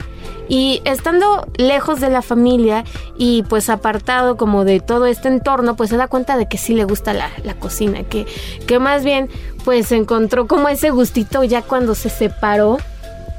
Y 0.48 0.80
estando 0.84 1.46
lejos 1.56 2.00
de 2.00 2.08
la 2.08 2.22
familia 2.22 2.84
y 3.18 3.42
pues 3.44 3.68
apartado 3.68 4.36
como 4.36 4.64
de 4.64 4.80
todo 4.80 5.06
este 5.06 5.28
entorno, 5.28 5.76
pues 5.76 5.90
se 5.90 5.96
da 5.96 6.06
cuenta 6.06 6.36
de 6.36 6.46
que 6.46 6.56
sí 6.56 6.74
le 6.74 6.84
gusta 6.84 7.12
la, 7.12 7.30
la 7.42 7.54
cocina, 7.54 8.04
que, 8.04 8.26
que 8.66 8.78
más 8.78 9.04
bien 9.04 9.28
pues 9.64 9.90
encontró 9.92 10.46
como 10.46 10.68
ese 10.68 10.90
gustito 10.90 11.42
ya 11.42 11.62
cuando 11.62 11.94
se 11.94 12.10
separó 12.10 12.78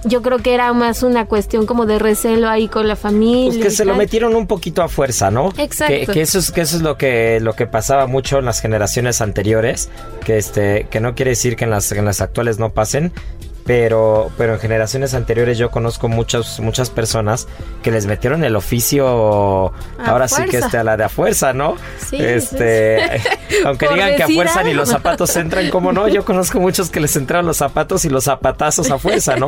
yo 0.05 0.21
creo 0.21 0.39
que 0.39 0.53
era 0.53 0.73
más 0.73 1.03
una 1.03 1.27
cuestión 1.27 1.65
como 1.65 1.85
de 1.85 1.97
recelo 1.99 2.49
ahí 2.49 2.67
con 2.67 2.87
la 2.87 2.95
familia. 2.95 3.53
Pues 3.53 3.63
que 3.63 3.71
se 3.71 3.85
lo 3.85 3.95
metieron 3.95 4.35
un 4.35 4.47
poquito 4.47 4.81
a 4.81 4.89
fuerza, 4.89 5.31
¿no? 5.31 5.53
Exacto. 5.57 6.11
Que, 6.11 6.21
eso 6.21 6.39
es 6.39 6.51
que 6.51 6.61
eso 6.61 6.75
es 6.75 6.81
lo 6.81 6.97
que 6.97 7.39
lo 7.39 7.53
que 7.53 7.67
pasaba 7.67 8.05
mucho 8.07 8.39
en 8.39 8.45
las 8.45 8.59
generaciones 8.59 9.21
anteriores, 9.21 9.89
que 10.25 10.37
este 10.37 10.87
que 10.89 10.99
no 10.99 11.15
quiere 11.15 11.31
decir 11.31 11.55
que 11.55 11.63
en 11.63 11.69
las 11.69 11.91
en 11.91 12.05
las 12.05 12.21
actuales 12.21 12.59
no 12.59 12.71
pasen, 12.71 13.13
pero, 13.65 14.31
pero 14.37 14.53
en 14.53 14.59
generaciones 14.59 15.13
anteriores 15.13 15.57
yo 15.57 15.71
conozco 15.71 16.09
muchas, 16.09 16.59
muchas 16.59 16.89
personas 16.89 17.47
que 17.81 17.91
les 17.91 18.05
metieron 18.05 18.43
el 18.43 18.55
oficio, 18.55 19.73
ahora 19.99 20.27
sí 20.27 20.43
que 20.45 20.57
este, 20.57 20.77
a 20.77 20.83
la 20.83 20.97
de 20.97 21.05
a 21.05 21.09
fuerza, 21.09 21.53
¿no? 21.53 21.75
Sí, 21.97 22.17
este, 22.19 23.21
aunque 23.65 23.87
digan 23.87 24.15
que 24.15 24.23
a 24.23 24.27
fuerza 24.27 24.63
ni 24.63 24.73
los 24.73 24.89
zapatos 24.89 25.35
entran, 25.37 25.69
como 25.69 25.93
no, 25.93 26.07
yo 26.07 26.25
conozco 26.25 26.59
muchos 26.59 26.89
que 26.89 26.99
les 26.99 27.15
entraron 27.15 27.45
los 27.45 27.57
zapatos 27.57 28.03
y 28.05 28.09
los 28.09 28.25
zapatazos 28.25 28.91
a 28.91 28.97
fuerza, 28.97 29.37
¿no? 29.37 29.47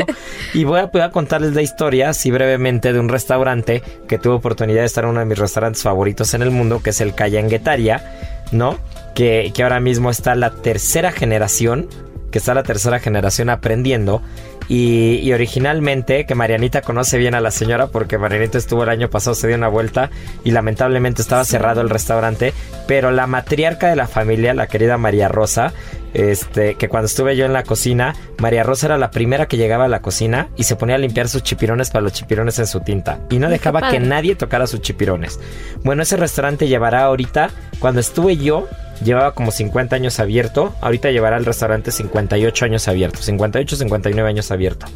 Y 0.53 0.63
voy 0.63 0.79
a, 0.79 0.91
poder 0.91 1.11
contarles 1.11 1.53
la 1.53 1.61
historia, 1.61 2.09
así 2.09 2.31
brevemente, 2.31 2.93
de 2.93 2.99
un 2.99 3.09
restaurante 3.09 3.83
que 4.07 4.17
tuve 4.17 4.35
oportunidad 4.35 4.81
de 4.81 4.85
estar 4.85 5.03
en 5.03 5.09
uno 5.09 5.19
de 5.19 5.25
mis 5.25 5.37
restaurantes 5.37 5.83
favoritos 5.83 6.33
en 6.33 6.41
el 6.41 6.51
mundo, 6.51 6.81
que 6.81 6.91
es 6.91 7.01
el 7.01 7.13
Cayanguetaria, 7.15 8.43
¿no? 8.51 8.77
Que, 9.13 9.51
que 9.53 9.63
ahora 9.63 9.79
mismo 9.79 10.09
está 10.09 10.35
la 10.35 10.51
tercera 10.51 11.11
generación 11.11 11.89
que 12.35 12.39
está 12.39 12.53
la 12.53 12.63
tercera 12.63 12.99
generación 12.99 13.49
aprendiendo. 13.49 14.21
Y, 14.67 15.31
originalmente, 15.31 16.25
que 16.25 16.35
Marianita 16.35 16.81
conoce 16.81 17.17
bien 17.17 17.33
a 17.33 17.39
la 17.39 17.49
señora, 17.49 17.87
porque 17.87 18.17
Marianita 18.17 18.57
estuvo 18.57 18.83
el 18.83 18.89
año 18.89 19.09
pasado, 19.09 19.35
se 19.35 19.47
dio 19.47 19.55
una 19.55 19.69
vuelta 19.69 20.09
y 20.43 20.51
lamentablemente 20.51 21.21
estaba 21.21 21.45
cerrado 21.45 21.79
el 21.79 21.89
restaurante. 21.89 22.53
Pero 22.87 23.11
la 23.11 23.25
matriarca 23.25 23.87
de 23.87 23.95
la 23.95 24.05
familia, 24.05 24.53
la 24.53 24.67
querida 24.67 24.97
María 24.97 25.29
Rosa, 25.29 25.71
este, 26.13 26.75
que 26.75 26.89
cuando 26.89 27.05
estuve 27.05 27.37
yo 27.37 27.45
en 27.45 27.53
la 27.53 27.63
cocina, 27.63 28.15
María 28.39 28.63
Rosa 28.63 28.87
era 28.87 28.97
la 28.97 29.11
primera 29.11 29.45
que 29.45 29.55
llegaba 29.55 29.85
a 29.85 29.87
la 29.87 30.01
cocina 30.01 30.49
y 30.57 30.63
se 30.63 30.75
ponía 30.75 30.95
a 30.95 30.97
limpiar 30.97 31.29
sus 31.29 31.41
chipirones 31.41 31.89
para 31.89 32.01
los 32.01 32.11
chipirones 32.11 32.59
en 32.59 32.67
su 32.67 32.81
tinta. 32.81 33.19
Y 33.29 33.39
no 33.39 33.49
dejaba 33.49 33.91
que 33.91 34.01
nadie 34.01 34.35
tocara 34.35 34.67
sus 34.67 34.81
chipirones. 34.81 35.39
Bueno, 35.85 36.03
ese 36.03 36.17
restaurante 36.17 36.67
llevará 36.67 37.05
ahorita, 37.05 37.49
cuando 37.79 38.01
estuve 38.01 38.35
yo, 38.35 38.67
llevaba 39.03 39.33
como 39.33 39.51
50 39.51 39.95
años 39.95 40.19
abierto. 40.19 40.73
Ahorita 40.81 41.11
llevará 41.11 41.37
el 41.37 41.45
restaurante 41.45 41.91
58 41.91 42.65
años 42.65 42.87
abierto. 42.87 43.21
58, 43.21 43.75
59 43.75 44.29
años 44.29 44.51
abierto. 44.51 44.87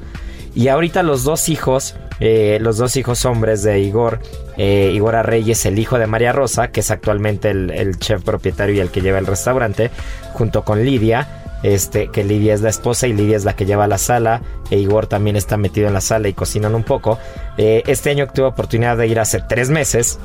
Y 0.56 0.68
ahorita 0.68 1.03
los 1.03 1.24
dos 1.24 1.50
hijos, 1.50 1.96
eh, 2.20 2.58
los 2.62 2.77
dos 2.77 2.96
hijos 2.98 3.25
hombres 3.25 3.63
de 3.63 3.79
Igor, 3.79 4.20
eh, 4.58 4.91
Igor 4.94 5.15
Arreyes, 5.15 5.65
el 5.65 5.77
hijo 5.77 6.00
de 6.00 6.08
María 6.08 6.32
Rosa, 6.32 6.72
que 6.72 6.79
es 6.79 6.91
actualmente 6.91 7.51
el, 7.51 7.98
chef 8.00 8.24
propietario 8.24 8.75
y 8.75 8.79
el 8.79 8.89
que 8.89 9.01
lleva 9.01 9.20
el 9.20 9.27
restaurante, 9.27 9.91
junto 10.34 10.63
con 10.63 10.84
Lidia, 10.84 11.44
este, 11.62 12.08
que 12.08 12.24
Lidia 12.24 12.53
es 12.53 12.62
la 12.62 12.70
esposa 12.70 13.08
y 13.08 13.13
Lidia 13.13 13.38
es 13.38 13.46
la 13.46 13.56
que 13.56 13.65
lleva 13.65 13.86
la 13.88 13.98
sala, 13.98 14.41
e 14.72 14.77
Igor 14.77 15.08
también 15.08 15.36
está 15.36 15.56
metido 15.58 15.88
en 15.88 15.94
la 15.94 16.01
sala 16.01 16.27
y 16.27 16.34
cocinan 16.34 16.74
un 16.74 16.84
poco. 16.84 17.20
Eh, 17.58 17.84
este 17.86 18.10
año 18.10 18.27
tuve 18.34 18.48
oportunidad 18.48 18.98
de 18.98 19.08
ir 19.08 19.20
hace 19.20 19.41
tres 19.48 19.70
meses, 19.70 20.20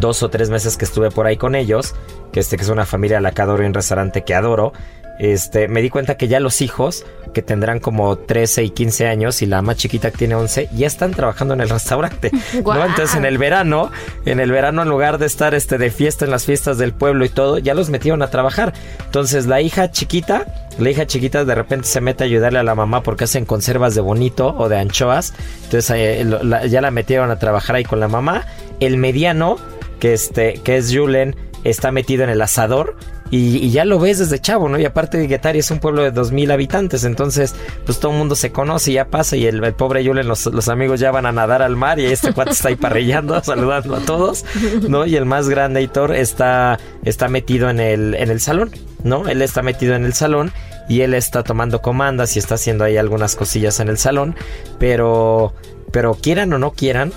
dos 0.00 0.22
o 0.22 0.28
tres 0.28 0.50
meses 0.50 0.76
que 0.76 0.84
estuve 0.84 1.10
por 1.10 1.26
ahí 1.26 1.36
con 1.36 1.54
ellos, 1.54 1.94
que 2.32 2.40
este 2.40 2.56
que 2.56 2.62
es 2.62 2.68
una 2.68 2.86
familia 2.86 3.18
a 3.18 3.20
la 3.20 3.32
que 3.32 3.42
adoro 3.42 3.62
y 3.62 3.66
un 3.66 3.74
restaurante 3.74 4.24
que 4.24 4.34
adoro, 4.34 4.72
este, 5.18 5.68
me 5.68 5.80
di 5.80 5.88
cuenta 5.88 6.16
que 6.16 6.28
ya 6.28 6.40
los 6.40 6.60
hijos, 6.60 7.06
que 7.32 7.40
tendrán 7.40 7.80
como 7.80 8.16
13 8.16 8.64
y 8.64 8.70
15 8.70 9.06
años 9.06 9.40
y 9.40 9.46
la 9.46 9.62
más 9.62 9.76
chiquita 9.76 10.10
que 10.10 10.18
tiene 10.18 10.34
11, 10.34 10.68
ya 10.74 10.86
están 10.86 11.12
trabajando 11.12 11.54
en 11.54 11.62
el 11.62 11.70
restaurante. 11.70 12.30
¿no? 12.62 12.84
Entonces 12.86 13.16
en 13.16 13.24
el 13.24 13.38
verano, 13.38 13.90
en 14.26 14.40
el 14.40 14.50
verano 14.50 14.82
en 14.82 14.88
lugar 14.88 15.18
de 15.18 15.26
estar 15.26 15.54
este, 15.54 15.78
de 15.78 15.90
fiesta 15.90 16.24
en 16.24 16.30
las 16.30 16.44
fiestas 16.44 16.76
del 16.76 16.92
pueblo 16.92 17.24
y 17.24 17.28
todo, 17.28 17.58
ya 17.58 17.74
los 17.74 17.88
metieron 17.88 18.22
a 18.22 18.28
trabajar. 18.28 18.74
Entonces 19.06 19.46
la 19.46 19.62
hija 19.62 19.90
chiquita, 19.90 20.46
la 20.78 20.90
hija 20.90 21.06
chiquita 21.06 21.44
de 21.44 21.54
repente 21.54 21.86
se 21.86 22.00
mete 22.02 22.24
a 22.24 22.26
ayudarle 22.26 22.58
a 22.58 22.62
la 22.62 22.74
mamá 22.74 23.02
porque 23.02 23.24
hacen 23.24 23.46
conservas 23.46 23.94
de 23.94 24.02
bonito 24.02 24.54
o 24.58 24.68
de 24.68 24.78
anchoas. 24.78 25.32
Entonces 25.64 25.90
eh, 25.96 26.68
ya 26.68 26.80
la 26.82 26.90
metieron 26.90 27.30
a 27.30 27.38
trabajar 27.38 27.76
ahí 27.76 27.84
con 27.84 28.00
la 28.00 28.08
mamá. 28.08 28.44
El 28.80 28.98
mediano, 28.98 29.56
que, 29.98 30.12
este, 30.12 30.54
que 30.64 30.76
es 30.76 30.94
Julen, 30.94 31.36
está 31.64 31.90
metido 31.90 32.24
en 32.24 32.30
el 32.30 32.42
asador 32.42 32.96
y, 33.30 33.70
ya 33.70 33.84
lo 33.84 33.98
ves 33.98 34.18
desde 34.18 34.38
chavo, 34.38 34.68
¿no? 34.68 34.78
Y 34.78 34.84
aparte 34.84 35.18
de 35.18 35.26
Guetari 35.26 35.58
es 35.58 35.70
un 35.72 35.80
pueblo 35.80 36.02
de 36.02 36.12
dos 36.12 36.30
mil 36.30 36.50
habitantes, 36.52 37.02
entonces 37.02 37.54
pues 37.84 37.98
todo 37.98 38.12
el 38.12 38.18
mundo 38.18 38.36
se 38.36 38.52
conoce 38.52 38.92
y 38.92 38.94
ya 38.94 39.06
pasa 39.06 39.36
y 39.36 39.46
el, 39.46 39.60
pobre 39.74 40.06
Julen, 40.06 40.28
los, 40.28 40.46
los, 40.46 40.68
amigos 40.68 41.00
ya 41.00 41.10
van 41.10 41.26
a 41.26 41.32
nadar 41.32 41.60
al 41.60 41.74
mar 41.74 41.98
y 41.98 42.06
este 42.06 42.32
cuate 42.32 42.52
está 42.52 42.68
ahí 42.68 42.76
parrillando, 42.76 43.40
saludando 43.44 43.96
a 43.96 44.00
todos, 44.00 44.44
¿no? 44.88 45.06
Y 45.06 45.16
el 45.16 45.24
más 45.24 45.48
grande, 45.48 45.82
Hitor, 45.82 46.14
está, 46.14 46.78
está 47.04 47.28
metido 47.28 47.68
en 47.68 47.80
el, 47.80 48.14
en 48.14 48.30
el 48.30 48.40
salón, 48.40 48.70
¿no? 49.02 49.28
Él 49.28 49.42
está 49.42 49.62
metido 49.62 49.96
en 49.96 50.04
el 50.04 50.12
salón 50.12 50.52
y 50.88 51.00
él 51.00 51.14
está 51.14 51.42
tomando 51.42 51.82
comandas 51.82 52.36
y 52.36 52.38
está 52.38 52.54
haciendo 52.54 52.84
ahí 52.84 52.96
algunas 52.96 53.34
cosillas 53.34 53.80
en 53.80 53.88
el 53.88 53.98
salón, 53.98 54.36
pero, 54.78 55.52
pero 55.90 56.14
quieran 56.14 56.52
o 56.52 56.58
no 56.58 56.72
quieran, 56.72 57.12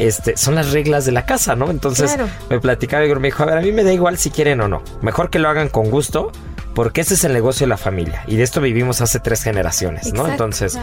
este, 0.00 0.36
son 0.36 0.54
las 0.54 0.72
reglas 0.72 1.04
de 1.04 1.12
la 1.12 1.26
casa, 1.26 1.56
¿no? 1.56 1.70
Entonces 1.70 2.16
me 2.48 2.58
platicaba 2.58 3.04
y 3.04 3.14
me 3.14 3.28
dijo, 3.28 3.42
a 3.42 3.46
ver, 3.46 3.58
a 3.58 3.60
mí 3.60 3.70
me 3.70 3.84
da 3.84 3.92
igual 3.92 4.16
si 4.16 4.30
quieren 4.30 4.60
o 4.62 4.68
no. 4.68 4.82
Mejor 5.02 5.28
que 5.28 5.38
lo 5.38 5.48
hagan 5.48 5.68
con 5.68 5.90
gusto, 5.90 6.32
porque 6.74 7.02
ese 7.02 7.14
es 7.14 7.24
el 7.24 7.34
negocio 7.34 7.66
de 7.66 7.68
la 7.68 7.76
familia. 7.76 8.24
Y 8.26 8.36
de 8.36 8.42
esto 8.42 8.60
vivimos 8.62 9.02
hace 9.02 9.20
tres 9.20 9.42
generaciones, 9.42 10.12
¿no? 10.14 10.26
Entonces, 10.26 10.78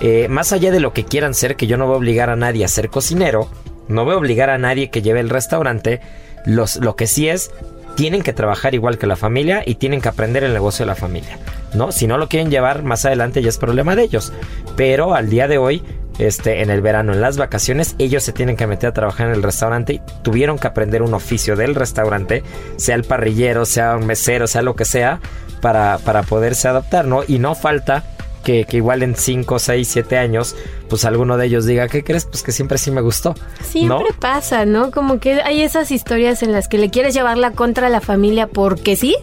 eh, 0.00 0.26
más 0.28 0.52
allá 0.52 0.70
de 0.70 0.80
lo 0.80 0.94
que 0.94 1.04
quieran 1.04 1.34
ser, 1.34 1.56
que 1.56 1.66
yo 1.66 1.76
no 1.76 1.86
voy 1.86 1.94
a 1.94 1.98
obligar 1.98 2.30
a 2.30 2.36
nadie 2.36 2.64
a 2.64 2.68
ser 2.68 2.88
cocinero, 2.88 3.48
no 3.88 4.04
voy 4.06 4.14
a 4.14 4.18
obligar 4.18 4.48
a 4.48 4.56
nadie 4.56 4.90
que 4.90 5.02
lleve 5.02 5.20
el 5.20 5.28
restaurante, 5.28 6.00
los, 6.46 6.76
lo 6.76 6.96
que 6.96 7.06
sí 7.06 7.28
es, 7.28 7.50
tienen 7.94 8.22
que 8.22 8.32
trabajar 8.32 8.74
igual 8.74 8.96
que 8.96 9.06
la 9.06 9.16
familia 9.16 9.62
y 9.66 9.74
tienen 9.74 10.00
que 10.00 10.08
aprender 10.08 10.44
el 10.44 10.54
negocio 10.54 10.84
de 10.84 10.88
la 10.88 10.94
familia. 10.94 11.38
¿no? 11.74 11.92
Si 11.92 12.06
no 12.06 12.18
lo 12.18 12.28
quieren 12.28 12.50
llevar 12.50 12.82
más 12.82 13.04
adelante 13.04 13.42
ya 13.42 13.48
es 13.48 13.58
problema 13.58 13.96
de 13.96 14.04
ellos. 14.04 14.32
Pero 14.76 15.14
al 15.14 15.28
día 15.28 15.48
de 15.48 15.58
hoy 15.58 15.82
este, 16.18 16.62
en 16.62 16.70
el 16.70 16.80
verano, 16.80 17.12
en 17.12 17.20
las 17.20 17.36
vacaciones, 17.36 17.94
ellos 17.98 18.22
se 18.22 18.32
tienen 18.32 18.56
que 18.56 18.66
meter 18.66 18.90
a 18.90 18.92
trabajar 18.92 19.28
en 19.28 19.34
el 19.34 19.42
restaurante 19.42 19.94
y 19.94 20.02
tuvieron 20.22 20.58
que 20.58 20.66
aprender 20.66 21.02
un 21.02 21.14
oficio 21.14 21.56
del 21.56 21.74
restaurante, 21.74 22.42
sea 22.76 22.94
el 22.94 23.04
parrillero, 23.04 23.64
sea 23.64 23.96
un 23.96 24.06
mesero, 24.06 24.46
sea 24.46 24.62
lo 24.62 24.76
que 24.76 24.84
sea, 24.84 25.20
para, 25.60 25.98
para 25.98 26.22
poderse 26.22 26.68
adaptar, 26.68 27.06
¿no? 27.06 27.22
Y 27.26 27.38
no 27.38 27.54
falta 27.54 28.04
que, 28.42 28.66
igual 28.72 29.02
en 29.02 29.14
5, 29.14 29.58
6, 29.58 29.88
7 29.88 30.18
años, 30.18 30.56
pues 30.88 31.04
alguno 31.04 31.36
de 31.36 31.46
ellos 31.46 31.64
diga, 31.64 31.88
¿qué 31.88 32.04
crees? 32.04 32.26
Pues 32.26 32.42
que 32.42 32.52
siempre 32.52 32.78
sí 32.78 32.90
me 32.90 33.00
gustó. 33.00 33.34
Siempre 33.62 34.08
pasa, 34.18 34.66
¿no? 34.66 34.90
Como 34.90 35.20
que 35.20 35.40
hay 35.42 35.62
esas 35.62 35.90
historias 35.90 36.42
en 36.42 36.52
las 36.52 36.68
que 36.68 36.78
le 36.78 36.90
quieres 36.90 37.14
llevarla 37.14 37.52
contra 37.52 37.88
la 37.88 38.00
familia 38.00 38.48
porque 38.48 38.96
sí 38.96 39.16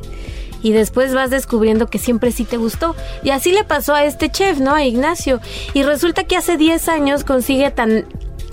y 0.61 0.71
después 0.71 1.13
vas 1.13 1.29
descubriendo 1.29 1.87
que 1.87 1.99
siempre 1.99 2.31
sí 2.31 2.45
te 2.45 2.57
gustó. 2.57 2.95
Y 3.23 3.29
así 3.29 3.51
le 3.51 3.63
pasó 3.63 3.93
a 3.93 4.03
este 4.05 4.29
chef, 4.29 4.59
¿no? 4.59 4.73
A 4.73 4.85
Ignacio. 4.85 5.39
Y 5.73 5.83
resulta 5.83 6.23
que 6.23 6.37
hace 6.37 6.57
10 6.57 6.89
años 6.89 7.23
consigue 7.23 7.71
tan 7.71 8.05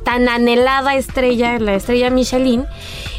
tan 0.07 0.29
anhelada 0.29 0.95
estrella, 0.95 1.59
la 1.59 1.75
estrella 1.75 2.11
Michelin, 2.11 2.65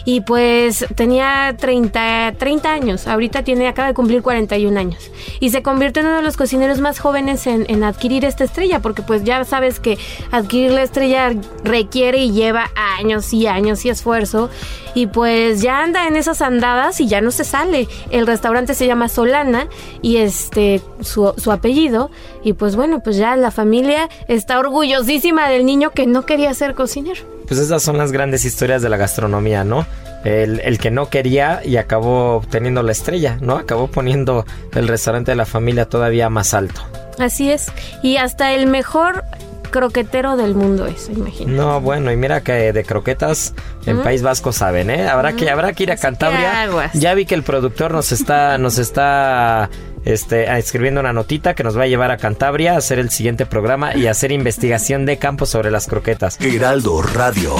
y 0.05 0.21
pues 0.21 0.85
tenía 0.95 1.53
30, 1.59 2.35
30 2.37 2.71
años, 2.71 3.07
ahorita 3.07 3.43
tiene, 3.43 3.67
acaba 3.67 3.89
de 3.89 3.93
cumplir 3.93 4.21
41 4.21 4.79
años, 4.79 5.11
y 5.41 5.49
se 5.49 5.61
convirtió 5.61 5.99
en 5.99 6.07
uno 6.07 6.15
de 6.15 6.23
los 6.23 6.37
cocineros 6.37 6.79
más 6.79 6.99
jóvenes 6.99 7.45
en, 7.45 7.65
en 7.67 7.83
adquirir 7.83 8.23
esta 8.23 8.45
estrella, 8.45 8.79
porque 8.79 9.01
pues 9.01 9.25
ya 9.25 9.43
sabes 9.43 9.81
que 9.81 9.97
adquirir 10.31 10.71
la 10.71 10.83
estrella 10.83 11.33
requiere 11.61 12.19
y 12.19 12.31
lleva 12.31 12.71
años 12.97 13.33
y 13.33 13.47
años 13.47 13.83
y 13.83 13.89
esfuerzo, 13.89 14.49
y 14.97 15.05
pues 15.05 15.61
ya 15.61 15.83
anda 15.83 16.07
en 16.07 16.15
esas 16.15 16.41
andadas 16.41 16.99
y 17.01 17.07
ya 17.07 17.21
no 17.21 17.29
se 17.29 17.43
sale. 17.43 17.87
El 18.09 18.25
restaurante 18.25 18.73
se 18.73 18.87
llama 18.87 19.09
Solana 19.09 19.67
y 20.01 20.17
este 20.17 20.81
su, 21.01 21.35
su 21.37 21.51
apellido 21.51 22.09
y 22.43 22.53
pues 22.53 22.75
bueno, 22.75 23.03
pues 23.03 23.15
ya 23.15 23.35
la 23.35 23.51
familia 23.51 24.09
está 24.27 24.57
orgullosísima 24.57 25.49
del 25.49 25.67
niño 25.67 25.91
que 25.91 26.07
no 26.07 26.25
quería 26.25 26.51
ser 26.55 26.73
cocinero. 26.73 27.21
Pues 27.47 27.59
esas 27.59 27.83
son 27.83 27.99
las 27.99 28.11
grandes 28.11 28.43
historias 28.43 28.81
de 28.81 28.89
la 28.89 28.97
gastronomía, 28.97 29.63
¿no? 29.63 29.85
El, 30.23 30.61
el, 30.61 30.79
que 30.79 30.89
no 30.89 31.11
quería 31.11 31.61
y 31.63 31.77
acabó 31.77 32.37
obteniendo 32.37 32.81
la 32.81 32.91
estrella, 32.91 33.37
¿no? 33.39 33.57
Acabó 33.57 33.85
poniendo 33.85 34.47
el 34.73 34.87
restaurante 34.87 35.29
de 35.29 35.35
la 35.35 35.45
familia 35.45 35.85
todavía 35.85 36.31
más 36.31 36.55
alto. 36.55 36.81
Así 37.19 37.51
es. 37.51 37.67
Y 38.01 38.17
hasta 38.17 38.51
el 38.53 38.65
mejor 38.65 39.23
croquetero 39.69 40.37
del 40.37 40.55
mundo 40.55 40.85
es, 40.85 41.09
imagínate. 41.09 41.57
No, 41.57 41.81
bueno, 41.81 42.11
y 42.11 42.17
mira 42.17 42.41
que 42.41 42.73
de 42.73 42.83
croquetas 42.83 43.53
en 43.85 44.01
País 44.03 44.21
Vasco 44.21 44.51
saben, 44.51 44.89
¿eh? 44.89 45.07
Habrá 45.07 45.33
que 45.33 45.49
habrá 45.49 45.73
que 45.73 45.83
ir 45.83 45.91
a 45.91 45.97
Cantabria. 45.97 46.91
Ya 46.93 47.13
vi 47.13 47.25
que 47.25 47.35
el 47.35 47.43
productor 47.43 47.91
nos 47.91 48.11
está 48.11 48.57
nos 48.57 48.77
está 48.77 49.69
este, 50.05 50.57
escribiendo 50.57 50.99
una 50.99 51.13
notita 51.13 51.53
que 51.53 51.63
nos 51.63 51.77
va 51.77 51.83
a 51.83 51.87
llevar 51.87 52.11
a 52.11 52.17
Cantabria 52.17 52.73
a 52.73 52.77
hacer 52.77 52.99
el 52.99 53.09
siguiente 53.09 53.45
programa 53.45 53.95
y 53.95 54.07
hacer 54.07 54.31
investigación 54.31 55.05
de 55.05 55.17
campo 55.17 55.45
sobre 55.45 55.71
las 55.71 55.87
croquetas. 55.87 56.37
Heraldo 56.39 57.01
Radio. 57.01 57.55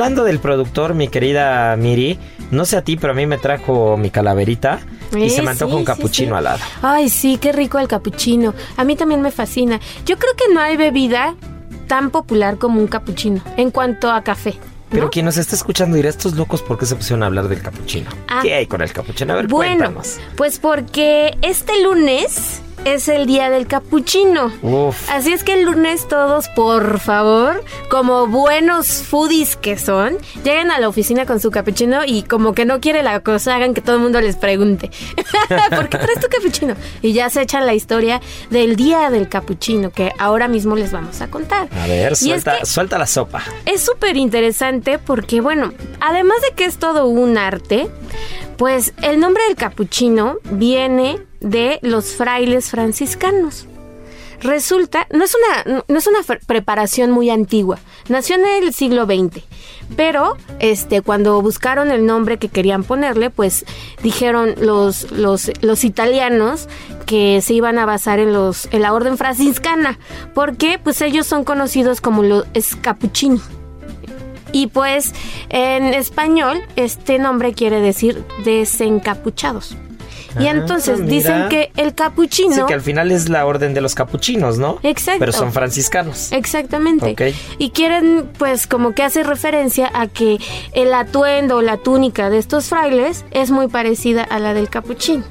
Hablando 0.00 0.24
del 0.24 0.38
productor, 0.38 0.94
mi 0.94 1.08
querida 1.08 1.76
Miri, 1.76 2.18
no 2.50 2.64
sé 2.64 2.76
a 2.78 2.82
ti, 2.82 2.96
pero 2.96 3.12
a 3.12 3.16
mí 3.16 3.26
me 3.26 3.36
trajo 3.38 3.96
mi 3.98 4.10
calaverita 4.10 4.80
y 5.14 5.24
Eh, 5.24 5.30
se 5.30 5.42
me 5.42 5.50
antoja 5.50 5.72
sí, 5.72 5.76
un 5.78 5.84
capuchino 5.84 6.30
sí. 6.34 6.38
al 6.38 6.44
lado. 6.44 6.58
Ay, 6.82 7.08
sí, 7.10 7.36
qué 7.38 7.52
rico 7.52 7.78
el 7.78 7.86
capuchino. 7.88 8.54
A 8.78 8.84
mí 8.84 8.96
también 8.96 9.20
me 9.20 9.30
fascina. 9.30 9.78
Yo 10.06 10.16
creo 10.18 10.32
que 10.36 10.52
no 10.54 10.60
hay 10.60 10.76
bebida 10.78 11.34
tan 11.86 12.10
popular 12.10 12.56
como 12.56 12.80
un 12.80 12.86
capuchino 12.86 13.42
en 13.58 13.70
cuanto 13.70 14.10
a 14.10 14.22
café. 14.22 14.52
¿no? 14.54 14.60
Pero 14.90 15.10
quien 15.10 15.26
nos 15.26 15.36
está 15.36 15.54
escuchando 15.54 15.96
dirá, 15.96 16.08
estos 16.08 16.34
locos, 16.34 16.62
¿por 16.62 16.78
qué 16.78 16.86
se 16.86 16.96
pusieron 16.96 17.22
a 17.22 17.26
hablar 17.26 17.48
del 17.48 17.60
capuchino? 17.62 18.08
Ah. 18.28 18.40
¿Qué 18.42 18.54
hay 18.54 18.66
con 18.66 18.80
el 18.80 18.92
capuchino? 18.92 19.34
A 19.34 19.36
ver, 19.36 19.46
Bueno, 19.48 19.84
cuéntanos. 19.84 20.18
pues 20.36 20.58
porque 20.58 21.36
este 21.42 21.80
lunes 21.82 22.62
es 22.84 23.08
el 23.08 23.26
día 23.26 23.50
del 23.50 23.66
capuchino. 23.66 24.52
Uf. 24.62 25.10
Así 25.10 25.32
es 25.32 25.44
que 25.44 25.52
el 25.52 25.64
lunes 25.64 26.08
todos, 26.08 26.48
por 26.48 26.98
favor, 26.98 27.62
como 27.90 28.26
buenos 28.26 29.02
foodies 29.02 29.56
que 29.56 29.78
son, 29.78 30.16
lleguen 30.44 30.70
a 30.70 30.78
la 30.80 30.88
oficina 30.88 31.26
con 31.26 31.40
su 31.40 31.50
capuchino 31.50 32.00
y 32.06 32.22
como 32.22 32.54
que 32.54 32.64
no 32.64 32.80
quiere 32.80 33.02
la 33.02 33.20
cosa, 33.20 33.56
hagan 33.56 33.74
que 33.74 33.80
todo 33.80 33.96
el 33.96 34.02
mundo 34.02 34.20
les 34.20 34.36
pregunte, 34.36 34.90
¿por 35.70 35.88
qué 35.88 35.98
traes 35.98 36.20
tu 36.20 36.28
capuchino? 36.28 36.74
Y 37.02 37.12
ya 37.12 37.28
se 37.30 37.42
echan 37.42 37.66
la 37.66 37.74
historia 37.74 38.20
del 38.50 38.76
día 38.76 39.10
del 39.10 39.28
capuchino 39.28 39.90
que 39.90 40.12
ahora 40.18 40.48
mismo 40.48 40.74
les 40.74 40.90
vamos 40.92 41.20
a 41.20 41.28
contar. 41.30 41.68
A 41.78 41.86
ver, 41.86 42.10
Y 42.12 42.12
es 42.12 42.18
suelta, 42.20 42.58
que- 42.60 42.66
suelta 42.66 42.98
la 42.98 43.06
sopa. 43.06 43.42
es 43.66 43.82
súper 43.82 44.16
interesante 44.16 44.98
porque, 44.98 45.40
bueno, 45.40 45.72
además 46.00 46.38
de 46.48 46.54
que 46.54 46.64
es 46.64 46.78
todo 46.78 47.06
un 47.06 47.36
arte, 47.36 47.90
pues 48.56 48.92
el 49.02 49.20
nombre 49.20 49.42
del 49.44 49.56
capuchino 49.56 50.36
viene 50.50 51.18
de 51.40 51.78
los 51.82 52.14
frailes 52.14 52.70
franciscanos. 52.70 53.66
Resulta, 54.42 55.06
no 55.12 55.22
es 55.22 55.34
una, 55.34 55.82
no 55.86 55.98
es 55.98 56.06
una 56.06 56.20
preparación 56.46 57.10
muy 57.10 57.28
antigua, 57.28 57.78
nació 58.08 58.36
en 58.36 58.46
el 58.46 58.72
siglo 58.72 59.04
XX, 59.04 59.44
pero 59.96 60.36
este, 60.60 61.02
cuando 61.02 61.42
buscaron 61.42 61.90
el 61.90 62.06
nombre 62.06 62.38
que 62.38 62.48
querían 62.48 62.82
ponerle, 62.82 63.28
pues 63.28 63.66
dijeron 64.02 64.54
los, 64.58 65.10
los, 65.10 65.50
los 65.60 65.84
italianos 65.84 66.68
que 67.04 67.42
se 67.42 67.52
iban 67.52 67.78
a 67.78 67.84
basar 67.84 68.18
en, 68.18 68.32
los, 68.32 68.66
en 68.72 68.80
la 68.80 68.94
orden 68.94 69.18
franciscana, 69.18 69.98
porque 70.32 70.78
pues 70.82 71.02
ellos 71.02 71.26
son 71.26 71.44
conocidos 71.44 72.00
como 72.00 72.22
los 72.22 72.46
escapuchini. 72.54 73.40
Y 74.52 74.68
pues 74.68 75.12
en 75.50 75.92
español 75.92 76.62
este 76.76 77.18
nombre 77.18 77.52
quiere 77.52 77.80
decir 77.80 78.24
desencapuchados. 78.44 79.76
Y 80.38 80.46
Ah, 80.46 80.50
entonces 80.50 81.00
mira. 81.00 81.12
dicen 81.12 81.48
que 81.48 81.72
el 81.76 81.94
capuchino... 81.94 82.54
Sí, 82.54 82.60
que 82.66 82.74
al 82.74 82.80
final 82.82 83.10
es 83.10 83.28
la 83.28 83.44
orden 83.46 83.74
de 83.74 83.80
los 83.80 83.94
capuchinos, 83.94 84.58
¿no? 84.58 84.78
Exacto. 84.82 85.18
Pero 85.20 85.32
son 85.32 85.52
franciscanos. 85.52 86.30
Exactamente. 86.32 87.10
Ok. 87.12 87.34
Y 87.58 87.70
quieren, 87.70 88.28
pues, 88.38 88.66
como 88.66 88.94
que 88.94 89.02
hace 89.02 89.22
referencia 89.24 89.90
a 89.94 90.06
que 90.06 90.38
el 90.72 90.94
atuendo 90.94 91.56
o 91.56 91.62
la 91.62 91.76
túnica 91.78 92.30
de 92.30 92.38
estos 92.38 92.66
frailes 92.68 93.24
es 93.32 93.50
muy 93.50 93.68
parecida 93.68 94.22
a 94.22 94.38
la 94.38 94.54
del 94.54 94.68
capuchino. 94.68 95.24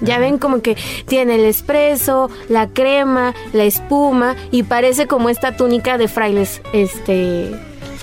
Ya 0.00 0.18
ven 0.18 0.38
como 0.38 0.60
que 0.60 0.76
tiene 1.06 1.36
el 1.36 1.44
espresso, 1.44 2.28
la 2.48 2.68
crema, 2.68 3.32
la 3.52 3.64
espuma 3.64 4.34
y 4.50 4.64
parece 4.64 5.06
como 5.06 5.28
esta 5.30 5.56
túnica 5.56 5.98
de 5.98 6.08
frailes 6.08 6.60
este 6.72 7.52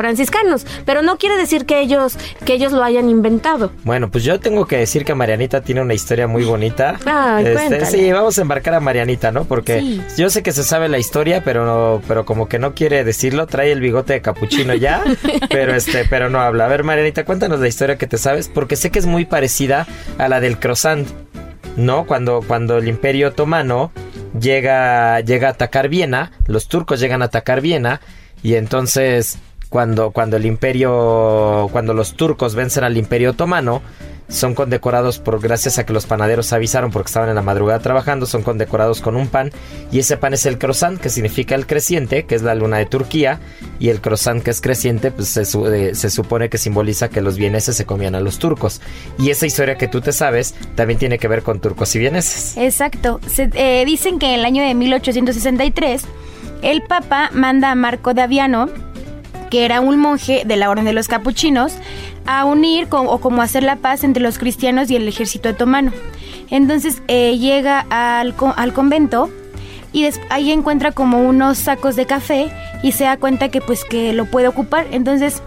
franciscanos, 0.02 0.66
pero 0.86 1.02
no 1.04 1.18
quiere 1.18 1.38
decir 1.38 1.66
que 1.66 1.80
ellos 1.80 2.18
que 2.44 2.54
ellos 2.54 2.72
lo 2.72 2.84
hayan 2.84 3.08
inventado. 3.10 3.72
Bueno, 3.84 4.10
pues 4.10 4.24
yo 4.24 4.40
tengo 4.40 4.66
que 4.66 4.78
decir 4.78 5.06
que 5.06 5.14
Marianita 5.14 5.62
tiene 5.62 5.82
una 5.82 5.94
historia 5.94 6.26
muy 6.28 6.44
bonita. 6.44 6.98
Ay, 7.06 7.44
cuéntale. 7.54 7.86
sí, 7.86 8.12
vamos 8.12 8.38
a 8.38 8.42
embarcar 8.42 8.74
a 8.74 8.80
Marianita, 8.80 9.32
¿no? 9.32 9.46
Porque 9.46 9.80
Sí. 9.80 10.02
yo 10.18 10.30
sé 10.30 10.42
que 10.44 10.52
se 10.52 10.64
sabe 10.64 10.90
la 10.90 10.98
historia, 10.98 11.44
pero 11.46 11.66
no, 11.66 12.02
pero 12.08 12.26
como 12.26 12.48
que 12.50 12.58
no 12.60 12.74
quiere 12.74 13.04
decirlo, 13.04 13.46
trae 13.48 13.72
el 13.72 13.80
bigote 13.80 14.14
de 14.14 14.22
capuchino 14.22 14.74
ya, 14.74 15.04
pero 15.50 15.76
este, 15.76 16.06
pero 16.10 16.30
no 16.30 16.40
habla. 16.42 16.66
A 16.66 16.68
ver, 16.68 16.84
Marianita, 16.84 17.24
cuéntanos 17.26 17.60
la 17.60 17.68
historia 17.68 17.98
que 17.98 18.08
te 18.08 18.18
sabes, 18.18 18.48
porque 18.50 18.76
sé 18.76 18.90
que 18.90 18.98
es 19.00 19.06
muy 19.06 19.26
parecida 19.26 19.86
a 20.18 20.28
la 20.28 20.40
del 20.40 20.58
croissant, 20.60 21.08
¿no? 21.78 22.06
Cuando, 22.06 22.42
cuando 22.48 22.78
el 22.80 22.88
Imperio 22.88 23.30
Otomano 23.30 23.92
llega, 24.40 25.20
llega 25.22 25.48
a 25.50 25.52
atacar 25.52 25.90
Viena, 25.90 26.32
los 26.48 26.68
turcos 26.68 27.00
llegan 27.00 27.22
a 27.22 27.26
atacar 27.26 27.62
Viena, 27.62 28.02
y 28.44 28.56
entonces 28.56 29.38
cuando, 29.72 30.12
cuando 30.12 30.36
el 30.38 30.46
imperio, 30.46 31.70
cuando 31.72 31.94
los 31.94 32.14
turcos 32.14 32.56
vencen 32.56 32.84
al 32.84 32.98
imperio 32.98 33.32
otomano, 33.32 33.82
son 34.28 34.54
condecorados 34.54 35.18
por, 35.20 35.42
gracias 35.42 35.78
a 35.78 35.86
que 35.86 35.92
los 35.94 36.06
panaderos 36.06 36.54
avisaron 36.54 36.92
porque 36.92 37.08
estaban 37.08 37.30
en 37.30 37.36
la 37.36 37.42
madrugada 37.42 37.80
trabajando, 37.80 38.26
son 38.26 38.44
condecorados 38.44 39.02
con 39.02 39.16
un 39.16 39.28
pan, 39.28 39.52
y 39.92 40.00
ese 40.00 40.16
pan 40.18 40.34
es 40.34 40.46
el 40.46 40.58
croissant, 40.58 41.00
que 41.02 41.10
significa 41.10 41.56
el 41.56 41.66
creciente, 41.68 42.24
que 42.26 42.36
es 42.36 42.42
la 42.42 42.54
luna 42.56 42.78
de 42.78 42.86
Turquía, 42.86 43.40
y 43.80 43.90
el 43.90 44.00
croissant 44.02 44.42
que 44.44 44.52
es 44.52 44.62
creciente, 44.62 45.12
pues 45.12 45.28
se, 45.30 45.42
eh, 45.42 45.96
se 45.96 46.10
supone 46.10 46.50
que 46.50 46.58
simboliza 46.58 47.10
que 47.10 47.20
los 47.22 47.38
vieneses 47.38 47.76
se 47.76 47.86
comían 47.86 48.16
a 48.16 48.20
los 48.22 48.40
turcos. 48.40 48.82
Y 49.20 49.30
esa 49.32 49.46
historia 49.46 49.78
que 49.78 49.88
tú 49.90 50.00
te 50.02 50.12
sabes 50.14 50.54
también 50.76 50.98
tiene 51.00 51.18
que 51.18 51.28
ver 51.28 51.44
con 51.44 51.60
turcos 51.60 51.94
y 51.96 52.00
vieneses. 52.00 52.56
Exacto. 52.58 53.20
Se- 53.28 53.50
eh, 53.54 53.84
dicen 53.86 54.18
que 54.20 54.28
en 54.34 54.40
el 54.40 54.46
año 54.46 54.64
de 54.64 54.74
1863 54.76 56.04
el 56.62 56.84
Papa 56.84 57.32
manda 57.34 57.72
a 57.72 57.76
Marco 57.76 58.14
de 58.14 58.22
Aviano, 58.22 58.70
que 59.52 59.66
era 59.66 59.82
un 59.82 60.00
monje 60.00 60.44
de 60.46 60.56
la 60.56 60.72
Orden 60.72 60.86
de 60.86 60.94
los 60.94 61.08
Capuchinos, 61.08 61.74
a 62.26 62.46
unir 62.46 62.88
o 62.90 63.20
como 63.20 63.44
hacer 63.44 63.62
la 63.64 63.76
paz 63.76 64.04
entre 64.04 64.24
los 64.24 64.40
cristianos 64.40 64.90
y 64.90 64.96
el 64.96 65.08
ejército 65.08 65.50
otomano. 65.50 65.92
Entonces 66.50 67.04
eh, 67.08 67.38
llega 67.38 67.86
al, 67.90 68.34
al 68.56 68.74
convento 68.74 69.30
y 69.94 70.08
ahí 70.30 70.52
encuentra 70.52 70.94
como 70.94 71.22
unos 71.22 71.58
sacos 71.58 71.96
de 71.96 72.06
café 72.06 72.50
y 72.82 72.94
se 72.94 73.04
da 73.04 73.18
cuenta 73.18 73.50
que 73.50 73.62
pues 73.62 73.84
que 73.84 74.14
lo 74.14 74.26
puede 74.26 74.48
ocupar. 74.48 74.88
Entonces 74.92 75.44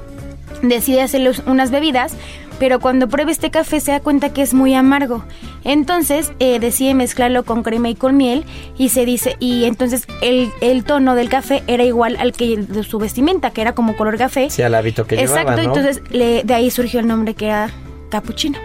decide 0.63 1.03
hacerle 1.03 1.33
unas 1.47 1.71
bebidas, 1.71 2.15
pero 2.59 2.81
cuando 2.81 3.09
prueba 3.09 3.31
este 3.31 3.51
café 3.51 3.81
se 3.81 3.93
da 3.93 4.01
cuenta 4.01 4.33
que 4.33 4.43
es 4.43 4.55
muy 4.55 4.75
amargo. 4.75 5.25
Entonces 5.65 6.33
eh, 6.39 6.59
decide 6.61 6.95
mezclarlo 6.95 7.45
con 7.45 7.63
crema 7.63 7.89
y 7.89 7.95
con 7.95 8.17
miel 8.17 8.45
y 8.77 8.91
se 8.91 9.05
dice, 9.07 9.37
y 9.41 9.65
entonces 9.65 10.07
el, 10.23 10.51
el 10.61 10.85
tono 10.85 11.15
del 11.15 11.29
café 11.29 11.63
era 11.67 11.85
igual 11.85 12.17
al 12.19 12.33
que 12.33 12.57
de 12.59 12.83
su 12.85 12.99
vestimenta, 12.99 13.51
que 13.51 13.63
era 13.63 13.73
como 13.75 13.97
color 13.97 14.19
café. 14.19 14.51
Sí, 14.51 14.63
al 14.63 14.75
hábito 14.75 15.07
que 15.07 15.15
Exacto, 15.17 15.53
llevaban, 15.57 15.65
¿no? 15.67 15.75
entonces 15.77 16.03
le- 16.11 16.43
de 16.45 16.55
ahí 16.55 16.71
surgió 16.71 17.01
el 17.01 17.07
nombre 17.07 17.35
que 17.35 17.47
era 17.47 17.71
capuchino, 18.11 18.59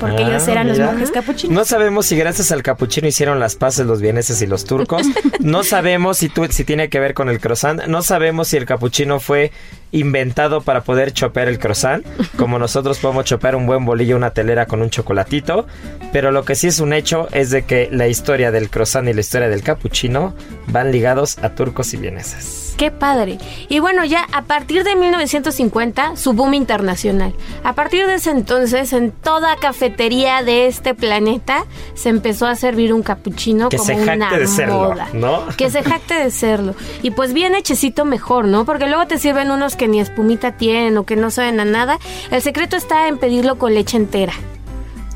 porque 0.00 0.24
Ah, 0.24 0.28
ellos 0.28 0.48
eran 0.48 0.66
mira. 0.66 0.78
los 0.78 0.86
monjes 0.92 1.10
capuchinos. 1.12 1.54
No 1.54 1.64
sabemos 1.64 2.06
si 2.06 2.16
gracias 2.16 2.50
al 2.50 2.62
capuchino 2.64 3.06
hicieron 3.06 3.38
las 3.38 3.54
paces 3.54 3.86
los 3.86 4.00
vieneses 4.00 4.40
y 4.42 4.46
los 4.46 4.64
turcos. 4.64 5.06
No 5.40 5.62
sabemos 5.64 6.18
si, 6.18 6.28
tu- 6.28 6.46
si 6.50 6.64
tiene 6.64 6.88
que 6.88 6.98
ver 7.00 7.14
con 7.14 7.28
el 7.28 7.40
croissant. 7.40 7.86
No 7.86 8.02
sabemos 8.02 8.48
si 8.48 8.56
el 8.56 8.66
capuchino 8.66 9.20
fue 9.20 9.52
inventado 9.92 10.60
para 10.60 10.82
poder 10.82 11.12
chopear 11.12 11.48
el 11.48 11.58
croissant, 11.58 12.06
como 12.36 12.58
nosotros 12.58 12.98
podemos 12.98 13.24
chopear 13.24 13.56
un 13.56 13.66
buen 13.66 13.84
bolillo, 13.84 14.16
una 14.16 14.30
telera 14.30 14.66
con 14.66 14.82
un 14.82 14.90
chocolatito. 14.90 15.66
Pero 16.12 16.30
lo 16.30 16.44
que 16.44 16.54
sí 16.54 16.66
es 16.68 16.78
un 16.80 16.92
hecho 16.92 17.28
es 17.32 17.50
de 17.50 17.62
que 17.62 17.88
la 17.90 18.06
historia 18.08 18.50
del 18.50 18.70
croissant 18.70 19.08
y 19.08 19.12
la 19.14 19.20
historia 19.20 19.48
del 19.48 19.62
capuchino 19.62 20.34
van 20.68 20.92
ligados 20.92 21.38
a 21.38 21.50
turcos 21.50 21.92
y 21.94 21.96
vieneses. 21.96 22.74
Qué 22.76 22.90
padre. 22.90 23.36
Y 23.68 23.78
bueno, 23.80 24.04
ya 24.06 24.26
a 24.32 24.42
partir 24.42 24.84
de 24.84 24.94
1950, 24.96 26.16
su 26.16 26.32
boom 26.32 26.54
internacional. 26.54 27.34
A 27.62 27.74
partir 27.74 28.06
de 28.06 28.14
ese 28.14 28.30
entonces, 28.30 28.92
en 28.94 29.10
toda 29.10 29.56
cafetería 29.56 29.89
de 29.90 30.66
este 30.66 30.94
planeta, 30.94 31.64
se 31.94 32.08
empezó 32.08 32.46
a 32.46 32.54
servir 32.56 32.92
un 32.92 33.02
capuchino 33.02 33.68
Que 33.68 33.76
como 33.76 33.86
se 33.88 33.96
jacte 33.96 34.12
una 34.16 34.38
de 34.38 34.46
serlo, 34.46 34.74
moda. 34.90 35.08
¿no? 35.12 35.46
Que 35.56 35.70
se 35.70 35.82
jacte 35.82 36.14
de 36.14 36.30
serlo. 36.30 36.74
Y 37.02 37.10
pues 37.10 37.32
bien 37.32 37.54
hechecito 37.54 38.04
mejor, 38.04 38.46
¿no? 38.46 38.64
Porque 38.64 38.86
luego 38.86 39.06
te 39.06 39.18
sirven 39.18 39.50
unos 39.50 39.76
que 39.76 39.88
ni 39.88 40.00
espumita 40.00 40.52
tienen 40.52 40.96
o 40.98 41.04
que 41.04 41.16
no 41.16 41.30
saben 41.30 41.60
a 41.60 41.64
nada. 41.64 41.98
El 42.30 42.42
secreto 42.42 42.76
está 42.76 43.08
en 43.08 43.18
pedirlo 43.18 43.58
con 43.58 43.74
leche 43.74 43.96
entera. 43.96 44.32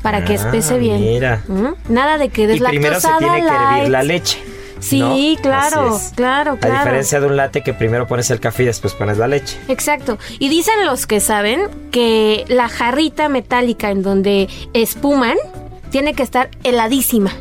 Para 0.01 0.23
que 0.23 0.33
Ah, 0.33 0.35
espese 0.35 0.77
bien. 0.77 1.01
mira. 1.01 1.41
¿Mm? 1.47 1.69
Nada 1.89 2.17
de 2.19 2.29
que 2.29 2.43
Y 2.43 2.59
primero 2.59 2.99
se 2.99 3.07
deslactosada 3.07 3.19
que 3.19 3.75
hervir 3.79 3.89
la 3.91 4.03
leche. 4.03 4.39
Sí, 4.79 4.99
¿no? 4.99 5.41
claro, 5.41 5.99
claro, 6.15 6.57
claro. 6.57 6.75
A 6.75 6.79
diferencia 6.79 7.19
de 7.19 7.27
un 7.27 7.35
latte 7.37 7.61
que 7.63 7.73
primero 7.73 8.07
pones 8.07 8.29
el 8.31 8.39
café 8.39 8.63
y 8.63 8.65
después 8.67 8.93
pones 8.93 9.17
la 9.17 9.27
leche. 9.27 9.57
Exacto. 9.67 10.17
Y 10.39 10.49
dicen 10.49 10.85
los 10.85 11.07
que 11.07 11.19
saben 11.19 11.61
que 11.91 12.45
la 12.47 12.67
jarrita 12.69 13.29
metálica 13.29 13.89
en 13.91 14.03
donde 14.03 14.47
espuman 14.73 15.37
tiene 15.89 16.13
que 16.13 16.23
estar 16.23 16.49
heladísima, 16.63 17.31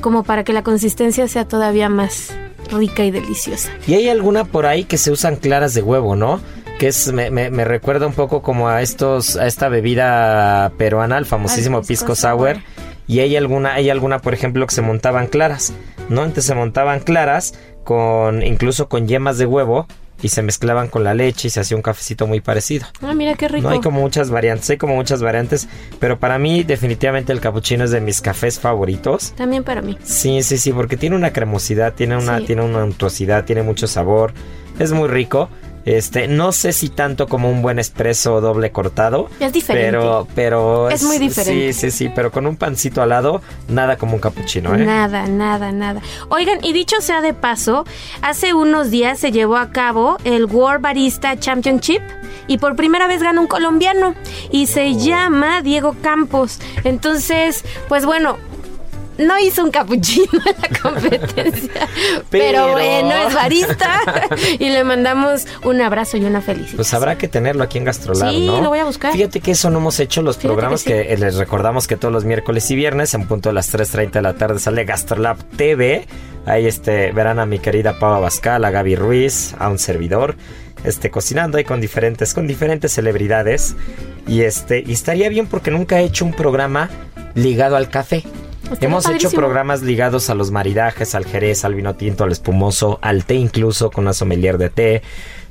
como 0.00 0.22
para 0.24 0.44
que 0.44 0.52
la 0.52 0.62
consistencia 0.62 1.26
sea 1.28 1.46
todavía 1.48 1.88
más 1.88 2.32
rica 2.70 3.04
y 3.04 3.10
deliciosa. 3.10 3.70
Y 3.86 3.94
hay 3.94 4.08
alguna 4.08 4.44
por 4.44 4.66
ahí 4.66 4.84
que 4.84 4.98
se 4.98 5.10
usan 5.10 5.36
claras 5.36 5.74
de 5.74 5.82
huevo, 5.82 6.16
¿no? 6.16 6.40
Que 6.78 6.88
es, 6.88 7.12
me, 7.12 7.30
me- 7.30 7.50
me 7.50 7.64
recuerda 7.64 8.06
un 8.06 8.12
poco 8.14 8.42
como 8.42 8.68
a 8.68 8.82
estos, 8.82 9.36
a 9.36 9.46
esta 9.46 9.68
bebida 9.68 10.72
peruana, 10.76 11.18
el 11.18 11.24
famosísimo 11.26 11.80
pisco 11.82 12.12
pisco 12.12 12.14
sour. 12.14 12.58
Y 13.06 13.20
hay 13.20 13.36
alguna, 13.36 13.74
hay 13.74 13.90
alguna, 13.90 14.18
por 14.18 14.32
ejemplo, 14.34 14.66
que 14.66 14.74
se 14.74 14.80
montaban 14.82 15.26
claras, 15.26 15.72
¿no? 16.08 16.22
Entonces 16.22 16.46
se 16.46 16.54
montaban 16.54 17.00
claras 17.00 17.54
con, 17.84 18.42
incluso 18.42 18.88
con 18.88 19.06
yemas 19.08 19.38
de 19.38 19.46
huevo 19.46 19.86
y 20.22 20.28
se 20.28 20.42
mezclaban 20.42 20.88
con 20.88 21.04
la 21.04 21.12
leche 21.12 21.48
y 21.48 21.50
se 21.50 21.60
hacía 21.60 21.76
un 21.76 21.82
cafecito 21.82 22.26
muy 22.26 22.40
parecido. 22.40 22.86
Ah, 23.02 23.14
mira 23.14 23.34
qué 23.34 23.48
rico. 23.48 23.68
No 23.68 23.74
hay 23.74 23.80
como 23.80 24.00
muchas 24.00 24.30
variantes, 24.30 24.70
hay 24.70 24.76
como 24.78 24.94
muchas 24.94 25.20
variantes, 25.22 25.68
pero 25.98 26.18
para 26.18 26.38
mí 26.38 26.62
definitivamente 26.62 27.32
el 27.32 27.40
capuchino 27.40 27.84
es 27.84 27.90
de 27.90 28.00
mis 28.00 28.20
cafés 28.22 28.58
favoritos. 28.58 29.32
También 29.36 29.64
para 29.64 29.82
mí. 29.82 29.98
Sí, 30.02 30.42
sí, 30.42 30.56
sí, 30.56 30.72
porque 30.72 30.96
tiene 30.96 31.16
una 31.16 31.32
cremosidad, 31.32 31.92
tiene 31.94 32.16
una, 32.16 32.38
Sí. 32.38 32.46
tiene 32.46 32.62
una 32.62 32.84
untuosidad, 32.84 33.44
tiene 33.44 33.62
mucho 33.62 33.86
sabor, 33.86 34.32
es 34.78 34.92
muy 34.92 35.08
rico. 35.08 35.50
Este, 35.84 36.28
no 36.28 36.52
sé 36.52 36.72
si 36.72 36.88
tanto 36.88 37.26
como 37.26 37.50
un 37.50 37.62
buen 37.62 37.78
espresso 37.78 38.40
doble 38.40 38.72
cortado. 38.72 39.28
Es 39.40 39.52
diferente. 39.52 39.90
Pero, 39.90 40.26
pero 40.34 40.90
Es 40.90 41.02
muy 41.02 41.18
diferente. 41.18 41.72
Sí, 41.72 41.90
sí, 41.90 41.90
sí, 41.90 42.12
pero 42.14 42.30
con 42.30 42.46
un 42.46 42.56
pancito 42.56 43.02
al 43.02 43.10
lado, 43.10 43.42
nada 43.68 43.96
como 43.96 44.14
un 44.14 44.20
capuchino, 44.20 44.74
¿eh? 44.74 44.78
Nada, 44.78 45.26
nada, 45.26 45.72
nada. 45.72 46.00
Oigan, 46.30 46.58
y 46.62 46.72
dicho 46.72 47.00
sea 47.00 47.20
de 47.20 47.34
paso, 47.34 47.84
hace 48.22 48.54
unos 48.54 48.90
días 48.90 49.18
se 49.18 49.32
llevó 49.32 49.56
a 49.56 49.70
cabo 49.70 50.16
el 50.24 50.46
World 50.46 50.82
Barista 50.82 51.38
Championship 51.38 52.02
y 52.46 52.58
por 52.58 52.76
primera 52.76 53.06
vez 53.06 53.22
ganó 53.22 53.40
un 53.42 53.46
colombiano 53.46 54.14
y 54.50 54.66
se 54.66 54.94
llama 54.94 55.62
Diego 55.62 55.94
Campos. 56.02 56.58
Entonces, 56.84 57.64
pues 57.88 58.06
bueno. 58.06 58.36
No 59.18 59.38
hizo 59.38 59.62
un 59.62 59.70
capuchino 59.70 60.26
en 60.32 60.60
la 60.60 60.80
competencia, 60.82 61.88
pero, 62.30 62.64
Pero- 62.64 62.72
bueno, 62.72 63.12
es 63.28 63.34
barista 63.34 64.00
y 64.58 64.68
le 64.70 64.82
mandamos 64.84 65.46
un 65.64 65.80
abrazo 65.80 66.16
y 66.16 66.24
una 66.24 66.40
felicidad. 66.40 66.76
Pues 66.76 66.92
habrá 66.94 67.16
que 67.16 67.28
tenerlo 67.28 67.62
aquí 67.62 67.78
en 67.78 67.84
Gastrolab, 67.84 68.30
Sí, 68.30 68.46
¿no? 68.46 68.60
lo 68.60 68.68
voy 68.70 68.80
a 68.80 68.84
buscar. 68.84 69.12
Fíjate 69.12 69.40
que 69.40 69.52
eso 69.52 69.70
no 69.70 69.78
hemos 69.78 70.00
hecho 70.00 70.20
los 70.22 70.36
Fíjate 70.36 70.48
programas 70.48 70.82
que 70.82 71.04
que, 71.04 71.12
eh, 71.14 71.16
les 71.18 71.36
recordamos 71.36 71.86
que 71.86 71.96
todos 71.96 72.12
los 72.12 72.24
miércoles 72.24 72.68
y 72.70 72.76
viernes 72.76 73.14
en 73.14 73.26
punto 73.28 73.48
de 73.50 73.54
las 73.54 73.72
3.30 73.72 74.10
de 74.10 74.22
la 74.22 74.34
tarde 74.34 74.58
sale 74.58 74.84
Gastrolab 74.84 75.36
TV. 75.56 76.06
Ahí 76.46 76.66
este 76.66 77.12
verán 77.12 77.38
a 77.38 77.46
mi 77.46 77.58
querida 77.58 77.98
Pau 77.98 78.12
Abascal, 78.14 78.64
a 78.64 78.70
Gaby 78.70 78.96
Ruiz, 78.96 79.54
a 79.58 79.68
un 79.70 79.78
servidor, 79.78 80.34
este 80.82 81.10
cocinando 81.10 81.56
ahí 81.56 81.64
con 81.64 81.80
diferentes 81.80 82.34
con 82.34 82.46
diferentes 82.46 82.92
celebridades 82.92 83.74
y 84.26 84.42
este 84.42 84.82
y 84.86 84.92
estaría 84.92 85.28
bien 85.30 85.46
porque 85.46 85.70
nunca 85.70 86.00
he 86.00 86.04
hecho 86.04 86.24
un 86.26 86.32
programa 86.34 86.90
ligado 87.34 87.76
al 87.76 87.88
café. 87.88 88.24
Estaría 88.74 88.88
Hemos 88.88 89.08
hecho 89.08 89.30
programas 89.30 89.82
ligados 89.82 90.30
a 90.30 90.34
los 90.34 90.50
maridajes, 90.50 91.14
al 91.14 91.24
jerez, 91.24 91.64
al 91.64 91.74
vino 91.74 91.94
tinto, 91.94 92.24
al 92.24 92.32
espumoso, 92.32 92.98
al 93.02 93.24
té 93.24 93.34
incluso 93.34 93.90
con 93.90 94.04
una 94.04 94.12
sommelier 94.12 94.58
de 94.58 94.68
té, 94.68 95.02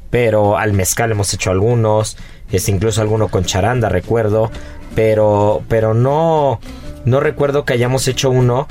pero 0.10 0.58
al 0.58 0.74
mezcal 0.74 1.12
hemos 1.12 1.34
hecho 1.34 1.50
algunos, 1.50 2.18
es 2.52 2.68
incluso 2.68 3.02
alguno 3.02 3.30
con 3.30 3.46
charanda, 3.46 3.88
recuerdo, 3.88 4.52
pero 4.94 5.64
pero 5.70 5.94
no 5.94 6.60
no 7.06 7.20
recuerdo 7.22 7.64
que 7.64 7.74
hayamos 7.74 8.08
hecho 8.10 8.30
uno 8.30 8.68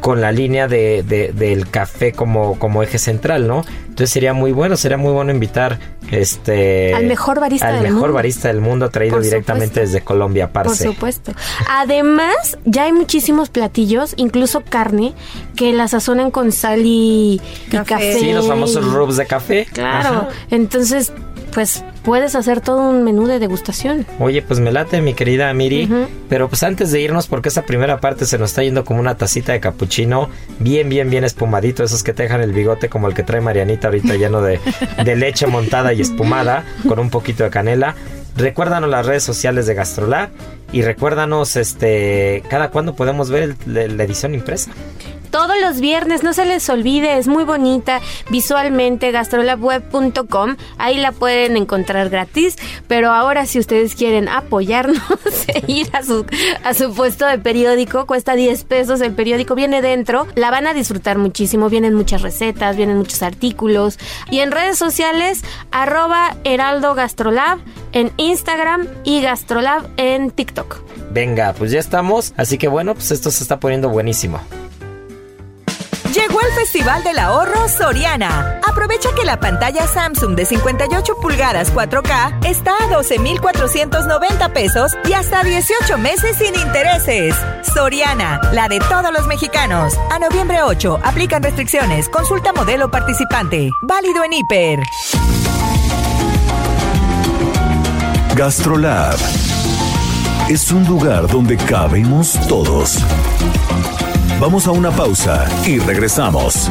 con 0.00 0.20
la 0.20 0.30
línea 0.32 0.68
de, 0.68 1.02
de- 1.02 1.32
del 1.32 1.68
café 1.70 2.12
como, 2.12 2.58
como 2.58 2.82
eje 2.82 2.98
central, 2.98 3.46
¿no? 3.48 3.64
Entonces 3.82 4.10
sería 4.10 4.32
muy 4.34 4.52
bueno, 4.52 4.76
sería 4.76 4.98
muy 4.98 5.12
bueno 5.12 5.30
invitar 5.32 5.78
este 6.10 6.94
Al 6.94 7.06
mejor 7.06 7.40
barista 7.40 7.68
al 7.68 7.74
del 7.76 7.82
mejor 7.84 8.00
mundo. 8.00 8.14
barista 8.14 8.48
del 8.48 8.60
mundo 8.60 8.90
traído 8.90 9.16
Por 9.16 9.24
directamente 9.24 9.74
supuesto. 9.74 9.92
desde 9.92 10.04
Colombia, 10.04 10.46
Por 10.52 10.64
parce. 10.64 10.84
supuesto. 10.84 11.32
Además, 11.68 12.58
ya 12.64 12.84
hay 12.84 12.92
muchísimos 12.92 13.48
platillos, 13.48 14.14
incluso 14.16 14.60
carne, 14.60 15.14
que 15.56 15.72
la 15.72 15.88
sazonan 15.88 16.30
con 16.30 16.52
sal 16.52 16.82
y 16.84 17.40
y 17.70 17.76
Café. 17.76 18.18
Sí, 18.18 18.32
los 18.32 18.46
famosos 18.46 18.84
rubs 18.92 19.16
de 19.16 19.26
café. 19.26 19.66
Claro. 19.72 20.08
Ajá. 20.08 20.28
Entonces, 20.50 21.12
pues 21.52 21.84
puedes 22.02 22.34
hacer 22.34 22.60
todo 22.60 22.90
un 22.90 23.02
menú 23.02 23.26
de 23.26 23.38
degustación. 23.38 24.06
Oye, 24.18 24.42
pues 24.42 24.60
me 24.60 24.70
late, 24.72 25.00
mi 25.00 25.14
querida 25.14 25.52
Miri. 25.54 25.88
Pero 26.28 26.48
pues 26.48 26.62
antes 26.62 26.92
de 26.92 27.00
irnos, 27.00 27.26
porque 27.26 27.48
esa 27.48 27.62
primera 27.62 28.00
parte 28.00 28.26
se 28.26 28.38
nos 28.38 28.50
está 28.50 28.62
yendo 28.62 28.84
como 28.84 29.00
una 29.00 29.16
tacita 29.16 29.52
de 29.52 29.60
capuchino, 29.60 30.28
bien, 30.58 30.88
bien, 30.88 31.08
bien 31.10 31.24
espumadito, 31.24 31.82
esos 31.84 32.02
que 32.02 32.12
te 32.12 32.24
dejan 32.24 32.40
el 32.42 32.52
bigote 32.52 32.88
como 32.88 33.08
el 33.08 33.14
que 33.14 33.22
trae 33.22 33.40
Marianita 33.40 33.88
ahorita 33.88 34.14
lleno 34.16 34.42
de, 34.42 34.60
de 35.04 35.16
leche 35.16 35.46
montada 35.46 35.92
y 35.92 36.00
espumada, 36.02 36.64
con 36.88 36.98
un 36.98 37.10
poquito 37.10 37.44
de 37.44 37.50
canela. 37.50 37.94
Recuérdanos 38.36 38.90
las 38.90 39.06
redes 39.06 39.22
sociales 39.22 39.66
de 39.66 39.72
Gastrolab 39.72 40.28
y 40.70 40.82
recuérdanos 40.82 41.56
este 41.56 42.42
cada 42.50 42.70
cuándo 42.70 42.94
podemos 42.94 43.30
ver 43.30 43.54
el- 43.66 43.96
la 43.96 44.04
edición 44.04 44.34
impresa. 44.34 44.72
Todos 45.36 45.60
los 45.60 45.80
viernes, 45.80 46.22
no 46.22 46.32
se 46.32 46.46
les 46.46 46.66
olvide, 46.70 47.18
es 47.18 47.28
muy 47.28 47.44
bonita 47.44 48.00
visualmente, 48.30 49.10
gastrolabweb.com, 49.10 50.56
ahí 50.78 50.96
la 50.96 51.12
pueden 51.12 51.58
encontrar 51.58 52.08
gratis, 52.08 52.56
pero 52.88 53.10
ahora 53.10 53.44
si 53.44 53.58
ustedes 53.58 53.94
quieren 53.94 54.30
apoyarnos 54.30 54.98
e 55.48 55.62
ir 55.66 55.90
a 55.92 56.02
su, 56.02 56.24
a 56.64 56.72
su 56.72 56.94
puesto 56.94 57.26
de 57.26 57.38
periódico, 57.38 58.06
cuesta 58.06 58.34
10 58.34 58.64
pesos, 58.64 59.02
el 59.02 59.12
periódico 59.12 59.54
viene 59.54 59.82
dentro, 59.82 60.26
la 60.36 60.50
van 60.50 60.66
a 60.66 60.72
disfrutar 60.72 61.18
muchísimo, 61.18 61.68
vienen 61.68 61.92
muchas 61.92 62.22
recetas, 62.22 62.78
vienen 62.78 62.96
muchos 62.96 63.20
artículos, 63.20 63.98
y 64.30 64.38
en 64.38 64.52
redes 64.52 64.78
sociales, 64.78 65.42
arroba 65.70 66.34
heraldo 66.44 66.94
gastrolab 66.94 67.58
en 67.92 68.10
Instagram 68.16 68.88
y 69.04 69.20
gastrolab 69.20 69.86
en 69.98 70.30
TikTok. 70.30 70.80
Venga, 71.10 71.52
pues 71.52 71.72
ya 71.72 71.78
estamos, 71.78 72.32
así 72.38 72.56
que 72.56 72.68
bueno, 72.68 72.94
pues 72.94 73.10
esto 73.10 73.30
se 73.30 73.42
está 73.42 73.60
poniendo 73.60 73.90
buenísimo. 73.90 74.40
Llegó 76.12 76.40
el 76.40 76.52
Festival 76.54 77.02
del 77.02 77.18
Ahorro 77.18 77.68
Soriana. 77.68 78.60
Aprovecha 78.66 79.08
que 79.14 79.24
la 79.24 79.38
pantalla 79.38 79.86
Samsung 79.86 80.34
de 80.34 80.44
58 80.44 81.16
pulgadas 81.20 81.72
4K 81.74 82.46
está 82.46 82.72
a 82.82 82.88
12,490 82.88 84.52
pesos 84.52 84.92
y 85.08 85.12
hasta 85.12 85.42
18 85.42 85.98
meses 85.98 86.36
sin 86.36 86.54
intereses. 86.54 87.34
Soriana, 87.74 88.40
la 88.52 88.68
de 88.68 88.78
todos 88.80 89.12
los 89.12 89.26
mexicanos. 89.26 89.94
A 90.10 90.18
noviembre 90.18 90.62
8, 90.62 91.00
aplican 91.02 91.42
restricciones. 91.42 92.08
Consulta 92.08 92.52
modelo 92.52 92.90
participante. 92.90 93.70
Válido 93.82 94.24
en 94.24 94.32
Hiper. 94.32 94.80
Gastrolab 98.36 99.16
es 100.48 100.70
un 100.70 100.84
lugar 100.84 101.26
donde 101.26 101.56
cabemos 101.56 102.38
todos. 102.48 103.02
Vamos 104.38 104.66
a 104.66 104.70
una 104.70 104.90
pausa 104.90 105.48
y 105.66 105.78
regresamos. 105.78 106.70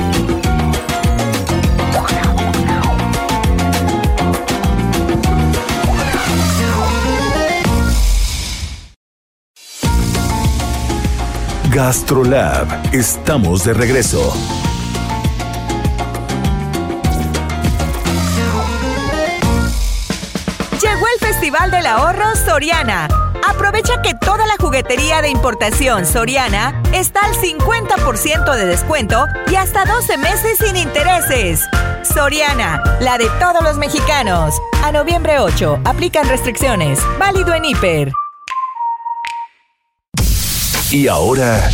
Gastrolab, 11.71 12.67
estamos 12.93 13.65
de 13.65 13.73
regreso. 13.73 14.31
Llegó 20.79 21.05
el 21.13 21.19
Festival 21.19 21.71
del 21.71 21.87
Ahorro 21.87 22.35
Soriana. 22.35 23.24
Aprovecha 23.47 24.01
que 24.01 24.15
toda 24.15 24.47
la 24.47 24.55
juguetería 24.59 25.21
de 25.21 25.29
importación 25.29 26.05
Soriana 26.07 26.81
está 26.93 27.19
al 27.21 27.35
50% 27.35 28.55
de 28.55 28.65
descuento 28.65 29.25
y 29.51 29.55
hasta 29.55 29.85
12 29.85 30.17
meses 30.17 30.57
sin 30.57 30.75
intereses. 30.75 31.61
Soriana, 32.01 32.81
la 33.01 33.19
de 33.19 33.29
todos 33.39 33.63
los 33.63 33.77
mexicanos. 33.77 34.55
A 34.83 34.91
noviembre 34.91 35.39
8, 35.39 35.81
aplican 35.85 36.27
restricciones. 36.27 36.99
Válido 37.19 37.53
en 37.53 37.65
Hiper. 37.65 38.13
Y 40.89 41.07
ahora, 41.07 41.69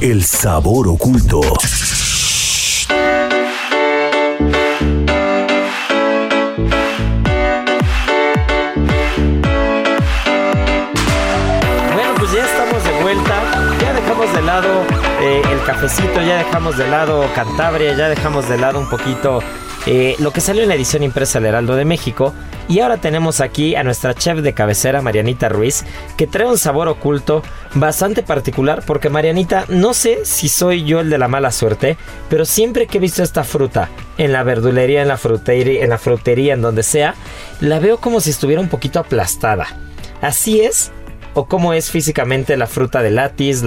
el 0.00 0.24
sabor 0.24 0.86
oculto. 0.86 1.40
Cafecito, 15.66 16.22
ya 16.22 16.38
dejamos 16.38 16.78
de 16.78 16.88
lado 16.88 17.28
Cantabria, 17.34 17.92
ya 17.96 18.08
dejamos 18.08 18.48
de 18.48 18.56
lado 18.56 18.78
un 18.78 18.88
poquito 18.88 19.40
eh, 19.86 20.14
lo 20.20 20.32
que 20.32 20.40
salió 20.40 20.62
en 20.62 20.68
la 20.68 20.76
edición 20.76 21.02
impresa 21.02 21.40
del 21.40 21.48
Heraldo 21.48 21.74
de 21.74 21.84
México. 21.84 22.32
Y 22.68 22.78
ahora 22.80 22.98
tenemos 22.98 23.40
aquí 23.40 23.74
a 23.74 23.82
nuestra 23.82 24.14
chef 24.14 24.38
de 24.38 24.54
cabecera, 24.54 25.02
Marianita 25.02 25.48
Ruiz, 25.48 25.84
que 26.16 26.28
trae 26.28 26.46
un 26.46 26.56
sabor 26.56 26.86
oculto 26.86 27.42
bastante 27.74 28.22
particular 28.22 28.84
porque 28.86 29.10
Marianita, 29.10 29.64
no 29.68 29.92
sé 29.92 30.24
si 30.24 30.48
soy 30.48 30.84
yo 30.84 31.00
el 31.00 31.10
de 31.10 31.18
la 31.18 31.26
mala 31.26 31.50
suerte, 31.50 31.96
pero 32.28 32.44
siempre 32.44 32.86
que 32.86 32.98
he 32.98 33.00
visto 33.00 33.24
esta 33.24 33.42
fruta 33.42 33.88
en 34.18 34.32
la 34.32 34.44
verdulería, 34.44 35.02
en 35.02 35.08
la 35.08 35.16
frutería, 35.16 35.82
en 35.82 35.90
la 35.90 35.98
frutería, 35.98 36.54
en 36.54 36.62
donde 36.62 36.84
sea, 36.84 37.16
la 37.60 37.80
veo 37.80 37.98
como 37.98 38.20
si 38.20 38.30
estuviera 38.30 38.62
un 38.62 38.68
poquito 38.68 39.00
aplastada. 39.00 39.66
Así 40.20 40.60
es, 40.60 40.92
o 41.34 41.46
cómo 41.46 41.72
es 41.72 41.90
físicamente 41.90 42.56
la 42.56 42.68
fruta 42.68 43.02
de 43.02 43.10
látiz, 43.10 43.66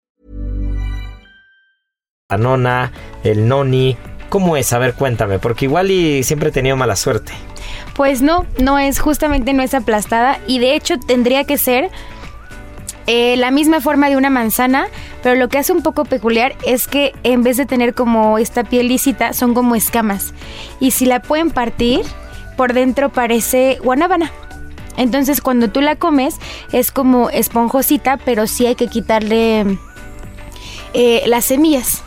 La 2.31 2.37
nona, 2.37 2.91
el 3.23 3.47
noni, 3.47 3.97
¿Cómo 4.31 4.55
es? 4.55 4.71
A 4.71 4.79
ver, 4.79 4.93
cuéntame, 4.93 5.39
porque 5.39 5.65
igual 5.65 5.91
y 5.91 6.23
siempre 6.23 6.49
he 6.49 6.51
tenido 6.53 6.77
mala 6.77 6.95
suerte. 6.95 7.33
Pues 7.95 8.21
no, 8.21 8.45
no 8.59 8.79
es 8.79 8.97
justamente 8.97 9.51
no 9.51 9.61
es 9.61 9.73
aplastada 9.73 10.39
y 10.47 10.59
de 10.59 10.73
hecho 10.73 10.97
tendría 10.97 11.43
que 11.43 11.57
ser 11.57 11.91
eh, 13.07 13.35
la 13.35 13.51
misma 13.51 13.81
forma 13.81 14.07
de 14.09 14.15
una 14.15 14.29
manzana, 14.29 14.87
pero 15.21 15.35
lo 15.35 15.49
que 15.49 15.57
hace 15.57 15.73
un 15.73 15.83
poco 15.83 16.05
peculiar 16.05 16.55
es 16.65 16.87
que 16.87 17.11
en 17.23 17.43
vez 17.43 17.57
de 17.57 17.65
tener 17.65 17.93
como 17.93 18.37
esta 18.37 18.63
piel 18.63 18.87
lícita, 18.87 19.33
son 19.33 19.53
como 19.53 19.75
escamas. 19.75 20.33
Y 20.79 20.91
si 20.91 21.05
la 21.05 21.21
pueden 21.21 21.51
partir, 21.51 21.99
por 22.55 22.71
dentro 22.71 23.09
parece 23.09 23.79
guanábana. 23.83 24.31
Entonces 24.95 25.41
cuando 25.41 25.69
tú 25.69 25.81
la 25.81 25.97
comes 25.97 26.37
es 26.71 26.91
como 26.91 27.29
esponjosita, 27.29 28.15
pero 28.15 28.47
sí 28.47 28.65
hay 28.65 28.75
que 28.75 28.87
quitarle 28.87 29.77
eh, 30.93 31.23
las 31.27 31.43
semillas. 31.43 32.01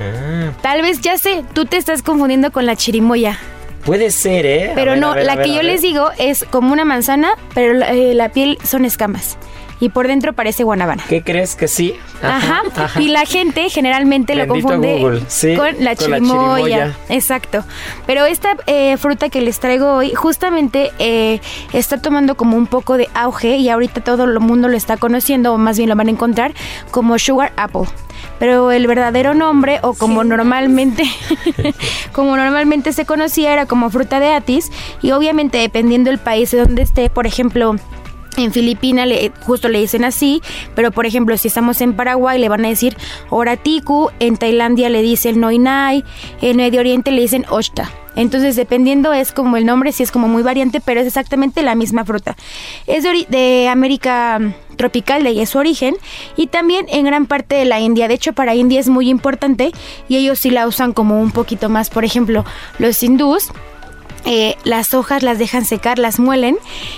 Ah, 0.00 0.52
Tal 0.62 0.82
vez 0.82 1.00
ya 1.00 1.18
sé, 1.18 1.44
tú 1.52 1.64
te 1.66 1.76
estás 1.76 2.02
confundiendo 2.02 2.50
con 2.52 2.66
la 2.66 2.76
chirimoya. 2.76 3.38
puede 3.84 4.10
ser, 4.10 4.46
¿eh? 4.46 4.72
Pero 4.74 4.92
ver, 4.92 5.00
no, 5.00 5.14
ver, 5.14 5.24
la 5.24 5.36
ver, 5.36 5.44
que 5.46 5.54
yo 5.54 5.62
les 5.62 5.82
digo 5.82 6.10
es 6.18 6.44
como 6.50 6.72
una 6.72 6.84
manzana, 6.84 7.30
pero 7.54 7.74
la, 7.74 7.92
eh, 7.92 8.14
la 8.14 8.30
piel 8.30 8.58
son 8.64 8.84
escamas. 8.84 9.36
Y 9.82 9.88
por 9.88 10.06
dentro 10.06 10.32
parece 10.32 10.62
guanábana. 10.62 11.02
¿Qué 11.08 11.24
crees 11.24 11.56
que 11.56 11.66
sí? 11.66 11.96
Ajá, 12.22 12.62
Y 13.00 13.08
la 13.08 13.24
gente 13.24 13.68
generalmente 13.68 14.36
lo 14.36 14.46
confunde 14.46 15.24
sí, 15.26 15.56
con 15.56 15.66
la 15.82 15.96
con 15.96 16.10
la 16.12 16.20
chirimoya. 16.20 16.56
chirimoya. 16.56 16.96
Exacto. 17.08 17.64
Pero 18.06 18.24
esta 18.24 18.56
eh, 18.68 18.96
fruta 18.96 19.28
que 19.28 19.40
les 19.40 19.58
traigo 19.58 19.94
hoy 19.94 20.14
justamente 20.14 20.92
eh, 21.00 21.40
está 21.72 22.00
tomando 22.00 22.36
como 22.36 22.56
un 22.56 22.68
poco 22.68 22.96
de 22.96 23.08
auge 23.12 23.56
y 23.56 23.70
ahorita 23.70 24.02
todo 24.02 24.22
el 24.22 24.38
mundo 24.38 24.68
lo 24.68 24.76
está 24.76 24.98
conociendo 24.98 25.52
o 25.52 25.58
más 25.58 25.78
bien 25.78 25.88
lo 25.88 25.96
van 25.96 26.06
a 26.06 26.12
encontrar 26.12 26.54
como 26.92 27.18
sugar 27.18 27.52
apple. 27.56 27.86
Pero 28.38 28.70
el 28.70 28.86
verdadero 28.86 29.34
nombre 29.34 29.80
o 29.82 29.94
como 29.94 30.22
normalmente 30.22 31.02
como 32.12 32.36
normalmente 32.36 32.92
se 32.92 33.04
conocía 33.04 33.52
era 33.52 33.66
como 33.66 33.90
fruta 33.90 34.20
de 34.20 34.32
atis 34.32 34.70
y 35.02 35.10
obviamente 35.10 35.58
dependiendo 35.58 36.10
del 36.10 36.20
país 36.20 36.52
de 36.52 36.58
donde 36.58 36.82
esté, 36.82 37.10
por 37.10 37.26
ejemplo, 37.26 37.74
en 38.36 38.52
Filipinas 38.52 39.08
justo 39.40 39.68
le 39.68 39.80
dicen 39.80 40.04
así, 40.04 40.40
pero 40.74 40.90
por 40.90 41.06
ejemplo 41.06 41.36
si 41.36 41.48
estamos 41.48 41.80
en 41.80 41.94
Paraguay 41.94 42.38
le 42.38 42.48
van 42.48 42.64
a 42.64 42.68
decir 42.68 42.96
oratiku, 43.30 44.10
en 44.20 44.36
Tailandia 44.36 44.88
le 44.88 45.02
dicen 45.02 45.40
noinai, 45.40 46.04
en 46.40 46.56
Medio 46.56 46.80
Oriente 46.80 47.10
le 47.10 47.22
dicen 47.22 47.44
oshta. 47.50 47.90
Entonces 48.14 48.56
dependiendo 48.56 49.12
es 49.12 49.32
como 49.32 49.56
el 49.56 49.64
nombre, 49.64 49.92
sí 49.92 50.02
es 50.02 50.12
como 50.12 50.28
muy 50.28 50.42
variante, 50.42 50.80
pero 50.80 51.00
es 51.00 51.06
exactamente 51.06 51.62
la 51.62 51.74
misma 51.74 52.04
fruta. 52.04 52.36
Es 52.86 53.04
de, 53.04 53.26
de 53.28 53.68
América 53.68 54.38
mm, 54.38 54.76
tropical, 54.76 55.22
de 55.22 55.30
ahí 55.30 55.40
es 55.40 55.50
su 55.50 55.58
origen, 55.58 55.96
y 56.36 56.48
también 56.48 56.86
en 56.88 57.06
gran 57.06 57.26
parte 57.26 57.54
de 57.54 57.64
la 57.64 57.80
India. 57.80 58.08
De 58.08 58.14
hecho 58.14 58.32
para 58.32 58.54
India 58.54 58.80
es 58.80 58.88
muy 58.88 59.08
importante 59.08 59.72
y 60.08 60.16
ellos 60.16 60.38
sí 60.38 60.50
la 60.50 60.66
usan 60.66 60.92
como 60.92 61.20
un 61.20 61.30
poquito 61.30 61.68
más. 61.68 61.88
Por 61.88 62.04
ejemplo, 62.04 62.44
los 62.78 63.02
hindús 63.02 63.50
eh, 64.24 64.56
las 64.64 64.94
hojas 64.94 65.22
las 65.22 65.38
dejan 65.38 65.64
secar, 65.64 65.98
las 65.98 66.18
muelen 66.18 66.56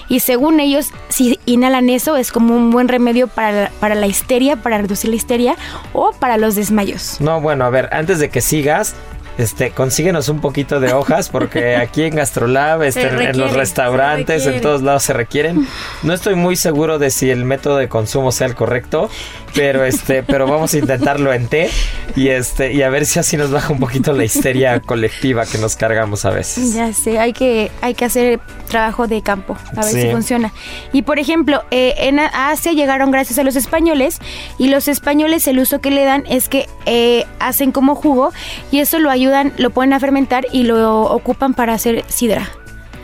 y 0.08 0.20
según 0.20 0.60
ellos, 0.60 0.90
si 1.08 1.38
inhalan 1.46 1.88
eso 1.90 2.16
es 2.16 2.32
como 2.32 2.54
un 2.56 2.70
buen 2.70 2.88
remedio 2.88 3.28
para, 3.28 3.52
la- 3.52 3.70
para 3.80 3.94
la 3.94 4.06
histeria, 4.06 4.56
para 4.56 4.78
reducir 4.78 5.10
la 5.10 5.16
histeria 5.16 5.56
o 5.92 6.12
para 6.12 6.36
los 6.36 6.54
desmayos. 6.54 7.20
No, 7.20 7.40
bueno, 7.40 7.64
a 7.64 7.70
ver, 7.70 7.88
antes 7.92 8.18
de 8.18 8.28
que 8.28 8.40
sigas, 8.40 8.94
este, 9.36 9.70
consíguenos 9.72 10.28
un 10.28 10.40
poquito 10.40 10.78
de 10.78 10.92
hojas 10.92 11.28
porque 11.28 11.76
aquí 11.84 12.02
en 12.02 12.14
Gastrolab, 12.16 12.82
este, 12.82 13.08
en- 13.08 13.38
los 13.38 13.52
restaurantes, 13.52 14.46
en 14.46 14.60
todos 14.60 14.82
lados 14.82 15.02
se 15.02 15.12
requieren. 15.12 15.66
No 16.02 16.12
estoy 16.12 16.34
muy 16.36 16.56
seguro 16.56 16.98
de 16.98 17.10
si 17.10 17.30
el 17.30 17.44
método 17.44 17.76
de 17.78 17.88
consumo 17.88 18.30
sea 18.32 18.46
el 18.46 18.54
correcto, 18.54 19.10
pero 19.54 19.84
este, 19.84 20.22
pero 20.22 20.46
vamos 20.46 20.74
a 20.74 20.78
intentarlo 20.78 21.32
en 21.32 21.46
té 21.48 21.70
y 22.16 22.28
este 22.28 22.72
y 22.72 22.82
a 22.82 22.88
ver 22.90 23.06
si 23.06 23.18
así 23.18 23.36
nos 23.36 23.50
baja 23.50 23.72
un 23.72 23.78
poquito 23.78 24.12
la 24.12 24.24
histeria 24.24 24.80
colectiva 24.80 25.46
que 25.46 25.58
nos 25.58 25.76
cargamos 25.76 26.24
a 26.24 26.30
veces. 26.30 26.74
Ya 26.74 26.92
sé, 26.92 27.18
hay 27.18 27.32
que, 27.32 27.70
hay 27.80 27.94
que 27.94 28.04
hacer 28.04 28.40
trabajo 28.68 29.06
de 29.06 29.22
campo, 29.22 29.56
a 29.76 29.80
ver 29.84 29.84
Sí. 29.94 30.02
si 30.02 30.10
funciona. 30.10 30.52
Y 30.92 31.02
por 31.02 31.18
ejemplo, 31.18 31.62
eh, 31.70 31.94
en 31.98 32.18
Asia 32.18 32.72
llegaron 32.72 33.10
gracias 33.10 33.38
a 33.38 33.44
los 33.44 33.56
españoles 33.56 34.18
y 34.58 34.68
los 34.68 34.88
españoles 34.88 35.46
el 35.48 35.58
uso 35.58 35.80
que 35.80 35.90
le 35.90 36.04
dan 36.04 36.24
es 36.28 36.48
que 36.48 36.68
eh, 36.86 37.24
hacen 37.38 37.70
como 37.72 37.94
jugo 37.94 38.32
y 38.70 38.80
eso 38.80 38.98
lo 38.98 39.10
ayudan, 39.10 39.52
lo 39.56 39.70
ponen 39.70 39.92
a 39.92 40.00
fermentar 40.00 40.46
y 40.52 40.64
lo 40.64 41.02
ocupan 41.02 41.54
para 41.54 41.74
hacer 41.74 42.04
sidra. 42.08 42.48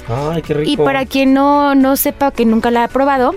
Ay, 0.08 0.42
qué 0.42 0.54
rico. 0.54 0.70
Y 0.70 0.76
para 0.76 1.06
quien 1.06 1.32
no, 1.34 1.74
no 1.76 1.96
sepa 1.96 2.32
que 2.32 2.44
nunca 2.44 2.70
la 2.72 2.84
ha 2.84 2.88
probado, 2.88 3.34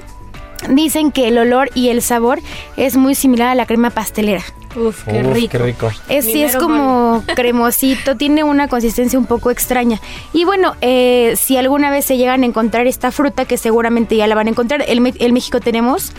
dicen 0.70 1.12
que 1.12 1.28
el 1.28 1.38
olor 1.38 1.70
y 1.74 1.90
el 1.90 2.02
sabor 2.02 2.40
es 2.78 2.96
muy 2.96 3.16
similar 3.16 3.50
a 3.50 3.56
la 3.56 3.66
crema 3.66 3.90
pastelera. 3.90 4.44
Uf, 4.76 5.04
qué 5.04 5.22
Uf, 5.22 5.34
rico. 5.34 5.52
qué 5.52 5.58
rico. 5.60 5.92
Es, 6.10 6.26
sí, 6.26 6.44
es 6.44 6.58
como 6.58 7.24
cremosito, 7.36 8.18
tiene 8.18 8.44
una 8.44 8.68
consistencia 8.68 9.20
un 9.20 9.26
poco 9.26 9.52
extraña. 9.52 10.00
Y 10.34 10.46
bueno, 10.46 10.76
eh, 10.82 11.36
si 11.38 11.58
alguna 11.58 11.92
vez 11.92 12.06
se 12.06 12.18
llegan 12.18 12.44
a 12.44 12.46
encontrar 12.46 12.88
esta 12.88 13.12
fruta, 13.12 13.46
que 13.46 13.58
seguramente 13.58 14.16
ya 14.16 14.26
la 14.28 14.36
van 14.36 14.48
a 14.48 14.50
encontrar, 14.50 14.84
el, 14.88 15.14
el 15.20 15.34
México 15.34 15.60
tenemos, 15.60 16.14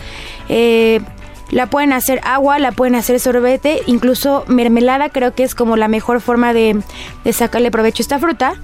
eh, 0.47 1.01
la 1.51 1.67
pueden 1.67 1.93
hacer 1.93 2.21
agua, 2.23 2.57
la 2.59 2.71
pueden 2.71 2.95
hacer 2.95 3.19
sorbete, 3.19 3.81
incluso 3.85 4.45
mermelada, 4.47 5.09
creo 5.09 5.33
que 5.35 5.43
es 5.43 5.53
como 5.53 5.77
la 5.77 5.87
mejor 5.87 6.21
forma 6.21 6.53
de, 6.53 6.81
de 7.23 7.33
sacarle 7.33 7.71
provecho 7.71 8.01
a 8.01 8.05
esta 8.05 8.19
fruta. 8.19 8.55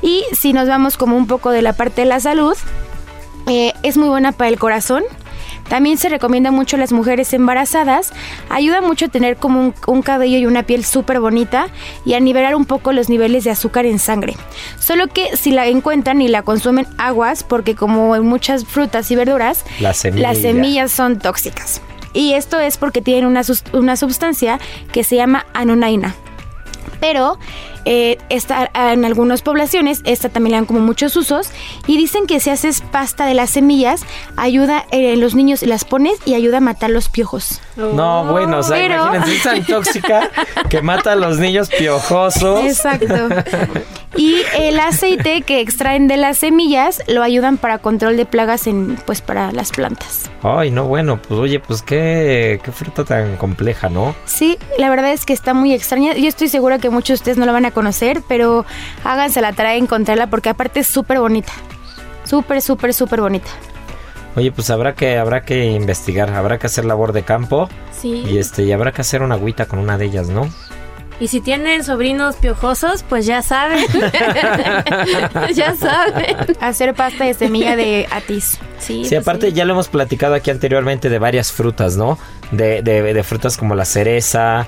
Y 0.00 0.24
si 0.32 0.52
nos 0.52 0.68
vamos 0.68 0.96
como 0.96 1.16
un 1.16 1.26
poco 1.26 1.50
de 1.50 1.62
la 1.62 1.72
parte 1.72 2.02
de 2.02 2.06
la 2.06 2.20
salud, 2.20 2.56
eh, 3.46 3.72
es 3.82 3.96
muy 3.96 4.08
buena 4.08 4.32
para 4.32 4.48
el 4.48 4.58
corazón. 4.58 5.02
También 5.70 5.96
se 5.96 6.10
recomienda 6.10 6.50
mucho 6.50 6.76
a 6.76 6.78
las 6.80 6.92
mujeres 6.92 7.32
embarazadas. 7.32 8.12
Ayuda 8.50 8.82
mucho 8.82 9.06
a 9.06 9.08
tener 9.08 9.36
como 9.36 9.60
un, 9.60 9.74
un 9.86 10.02
cabello 10.02 10.36
y 10.36 10.44
una 10.44 10.64
piel 10.64 10.84
súper 10.84 11.20
bonita 11.20 11.68
y 12.04 12.12
a 12.14 12.20
nivelar 12.20 12.54
un 12.56 12.66
poco 12.66 12.92
los 12.92 13.08
niveles 13.08 13.44
de 13.44 13.50
azúcar 13.52 13.86
en 13.86 13.98
sangre. 14.00 14.34
Solo 14.78 15.06
que 15.06 15.36
si 15.36 15.52
la 15.52 15.66
encuentran 15.68 16.20
y 16.20 16.28
la 16.28 16.42
consumen 16.42 16.86
aguas, 16.98 17.44
porque 17.44 17.74
como 17.76 18.14
en 18.16 18.26
muchas 18.26 18.64
frutas 18.66 19.10
y 19.10 19.16
verduras, 19.16 19.64
La 19.78 19.94
semilla. 19.94 20.28
las 20.28 20.38
semillas 20.38 20.90
son 20.92 21.18
tóxicas. 21.18 21.80
Y 22.12 22.32
esto 22.32 22.58
es 22.58 22.76
porque 22.76 23.00
tienen 23.00 23.24
una, 23.26 23.42
una 23.72 23.94
sustancia 23.96 24.58
que 24.92 25.04
se 25.04 25.14
llama 25.14 25.46
anonaina. 25.54 26.14
Pero 26.98 27.38
eh, 27.84 28.18
esta, 28.28 28.70
en 28.74 29.04
algunas 29.04 29.42
poblaciones, 29.42 30.00
esta 30.04 30.28
también 30.28 30.52
le 30.52 30.56
dan 30.58 30.66
como 30.66 30.80
muchos 30.80 31.16
usos. 31.16 31.48
Y 31.86 31.96
dicen 31.96 32.26
que 32.26 32.40
si 32.40 32.50
haces 32.50 32.80
pasta 32.80 33.26
de 33.26 33.34
las 33.34 33.50
semillas, 33.50 34.02
ayuda 34.36 34.86
eh, 34.90 35.16
los 35.16 35.34
niños, 35.34 35.62
las 35.62 35.84
pones 35.84 36.18
y 36.24 36.34
ayuda 36.34 36.58
a 36.58 36.60
matar 36.60 36.90
los 36.90 37.08
piojos. 37.08 37.60
No, 37.76 38.24
bueno, 38.30 38.58
o 38.58 38.62
sea, 38.62 38.76
Pero- 38.76 39.14
imagínense, 39.14 39.34
es 39.36 39.42
tan 39.42 39.64
tóxica 39.66 40.30
que 40.68 40.82
mata 40.82 41.12
a 41.12 41.16
los 41.16 41.38
niños 41.38 41.68
piojosos. 41.68 42.64
Exacto. 42.64 43.28
Y 44.16 44.42
el 44.58 44.80
aceite 44.80 45.42
que 45.42 45.60
extraen 45.60 46.08
de 46.08 46.16
las 46.16 46.38
semillas 46.38 47.00
lo 47.06 47.22
ayudan 47.22 47.58
para 47.58 47.78
control 47.78 48.16
de 48.16 48.26
plagas 48.26 48.66
en, 48.66 48.98
pues, 49.06 49.20
para 49.20 49.52
las 49.52 49.70
plantas. 49.70 50.28
Ay, 50.42 50.72
no, 50.72 50.84
bueno, 50.86 51.20
pues 51.22 51.38
oye, 51.38 51.60
pues 51.60 51.80
qué, 51.82 52.60
qué 52.64 52.72
fruta 52.72 53.04
tan 53.04 53.36
compleja, 53.36 53.88
¿no? 53.88 54.16
Sí, 54.24 54.58
la 54.78 54.90
verdad 54.90 55.12
es 55.12 55.24
que 55.24 55.32
está 55.32 55.54
muy 55.54 55.72
extraña. 55.72 56.14
Yo 56.14 56.26
estoy 56.26 56.48
segura 56.48 56.78
que 56.80 56.90
muchos 56.90 57.08
de 57.10 57.14
ustedes 57.14 57.38
no 57.38 57.46
la 57.46 57.52
van 57.52 57.66
a 57.66 57.69
conocer, 57.70 58.22
pero 58.28 58.64
háganse 59.04 59.40
la 59.40 59.52
tarea 59.52 59.72
de 59.72 59.78
encontrarla 59.78 60.28
porque 60.28 60.48
aparte 60.48 60.80
es 60.80 60.86
súper 60.86 61.18
bonita. 61.20 61.52
Súper, 62.24 62.60
súper, 62.62 62.94
súper 62.94 63.20
bonita. 63.20 63.50
Oye, 64.36 64.52
pues 64.52 64.70
habrá 64.70 64.94
que, 64.94 65.18
habrá 65.18 65.42
que 65.42 65.64
investigar, 65.72 66.30
habrá 66.30 66.58
que 66.58 66.66
hacer 66.66 66.84
labor 66.84 67.12
de 67.12 67.22
campo 67.24 67.68
Sí. 67.90 68.22
y 68.26 68.38
este, 68.38 68.62
y 68.62 68.72
habrá 68.72 68.92
que 68.92 69.00
hacer 69.00 69.22
una 69.22 69.34
agüita 69.34 69.66
con 69.66 69.78
una 69.80 69.98
de 69.98 70.04
ellas, 70.06 70.28
¿no? 70.28 70.48
Y 71.18 71.28
si 71.28 71.40
tienen 71.42 71.84
sobrinos 71.84 72.36
piojosos, 72.36 73.02
pues 73.02 73.26
ya 73.26 73.42
saben. 73.42 73.84
ya 75.54 75.74
saben. 75.76 76.36
Hacer 76.60 76.94
pasta 76.94 77.24
de 77.24 77.34
semilla 77.34 77.76
de 77.76 78.06
atis. 78.10 78.58
Sí, 78.78 79.04
Sí, 79.04 79.10
pues 79.10 79.20
aparte 79.20 79.48
sí. 79.48 79.52
ya 79.52 79.64
lo 79.66 79.74
hemos 79.74 79.88
platicado 79.88 80.34
aquí 80.34 80.50
anteriormente 80.50 81.08
de 81.10 81.18
varias 81.18 81.52
frutas, 81.52 81.96
¿no? 81.96 82.18
De, 82.52 82.80
de, 82.82 83.02
de 83.12 83.22
frutas 83.22 83.56
como 83.58 83.74
la 83.74 83.84
cereza, 83.84 84.66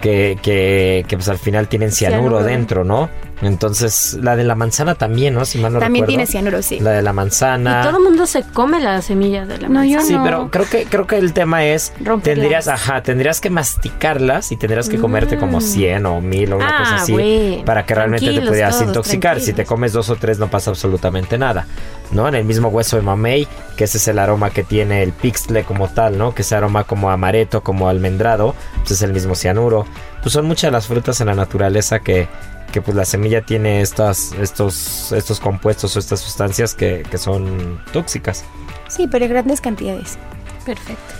que, 0.00 0.38
que, 0.42 1.04
que 1.08 1.16
pues 1.16 1.28
al 1.28 1.38
final 1.38 1.68
tienen 1.68 1.90
cianuro, 1.92 2.38
Cianuro. 2.38 2.44
dentro, 2.44 2.84
¿no? 2.84 3.08
Entonces, 3.42 4.18
la 4.20 4.36
de 4.36 4.44
la 4.44 4.54
manzana 4.54 4.94
también, 4.94 5.34
¿no? 5.34 5.44
Si 5.44 5.58
mal 5.58 5.72
no 5.72 5.78
También 5.80 6.04
recuerdo. 6.04 6.08
tiene 6.08 6.26
cianuro, 6.26 6.62
sí. 6.62 6.78
La 6.80 6.90
de 6.92 7.02
la 7.02 7.10
Y 7.10 7.14
manzana. 7.14 7.82
todo 7.82 7.96
el 7.98 8.04
mundo 8.04 8.26
se 8.26 8.42
come 8.42 8.80
las 8.80 9.06
semillas 9.06 9.48
de 9.48 9.58
la 9.58 9.68
No, 9.68 9.82
yo 9.84 9.96
manzana. 9.98 10.04
Sí, 10.06 10.12
no. 10.14 10.24
pero 10.24 10.50
creo 10.50 10.68
que 10.68 10.84
creo 10.84 11.06
que 11.06 11.16
el 11.18 11.32
tema 11.32 11.64
es 11.64 11.92
Romperlas. 12.04 12.22
tendrías, 12.42 12.68
ajá, 12.68 13.02
tendrías 13.02 13.40
que 13.40 13.50
masticarlas 13.50 14.52
y 14.52 14.56
tendrías 14.56 14.88
que 14.88 14.98
comerte 14.98 15.38
como 15.38 15.60
100 15.60 16.06
o 16.06 16.20
1000 16.20 16.52
o 16.52 16.56
una 16.56 16.66
Mm. 16.66 16.70
Ah, 16.72 16.78
cosa 16.80 16.96
así 16.96 17.12
bueno. 17.12 17.64
para 17.64 17.86
que 17.86 17.94
realmente 17.94 18.32
te 18.32 18.40
pudieras 18.42 18.74
todos, 18.76 18.88
intoxicar. 18.88 19.40
Si 19.40 19.52
te 19.52 19.64
comes 19.64 19.92
dos 19.92 20.10
o 20.10 20.16
tres 20.16 20.38
no 20.38 20.48
pasa 20.48 20.70
absolutamente 20.70 21.38
nada, 21.38 21.66
¿no? 22.12 22.28
En 22.28 22.34
el 22.34 22.44
mismo 22.44 22.68
hueso 22.68 22.96
de 22.96 23.02
mamey, 23.02 23.48
que 23.76 23.84
ese 23.84 23.98
es 23.98 24.08
el 24.08 24.18
aroma 24.18 24.50
que 24.50 24.62
tiene 24.64 25.02
el 25.02 25.12
pixtle 25.12 25.64
como 25.64 25.88
tal, 25.88 26.18
¿no? 26.18 26.34
Que 26.34 26.42
ese 26.42 26.54
aroma 26.54 26.84
como 26.84 27.10
amareto, 27.10 27.62
como 27.62 27.88
almendrado, 27.88 28.54
pues 28.80 28.90
es 28.92 29.02
el 29.02 29.12
mismo 29.12 29.34
cianuro. 29.34 29.86
Pues 30.22 30.32
son 30.34 30.44
muchas 30.46 30.70
las 30.70 30.86
frutas 30.86 31.20
en 31.22 31.28
la 31.28 31.34
naturaleza 31.34 32.00
que 32.00 32.28
que 32.70 32.82
pues 32.82 32.96
la 32.96 33.04
semilla 33.04 33.42
tiene 33.42 33.80
estas, 33.80 34.32
estos, 34.32 35.12
estos 35.12 35.40
compuestos 35.40 35.96
o 35.96 35.98
estas 35.98 36.20
sustancias 36.20 36.74
que, 36.74 37.04
que 37.10 37.18
son 37.18 37.80
tóxicas. 37.92 38.44
Sí, 38.88 39.08
pero 39.10 39.24
en 39.24 39.30
grandes 39.30 39.60
cantidades. 39.60 40.18
Perfecto. 40.64 41.14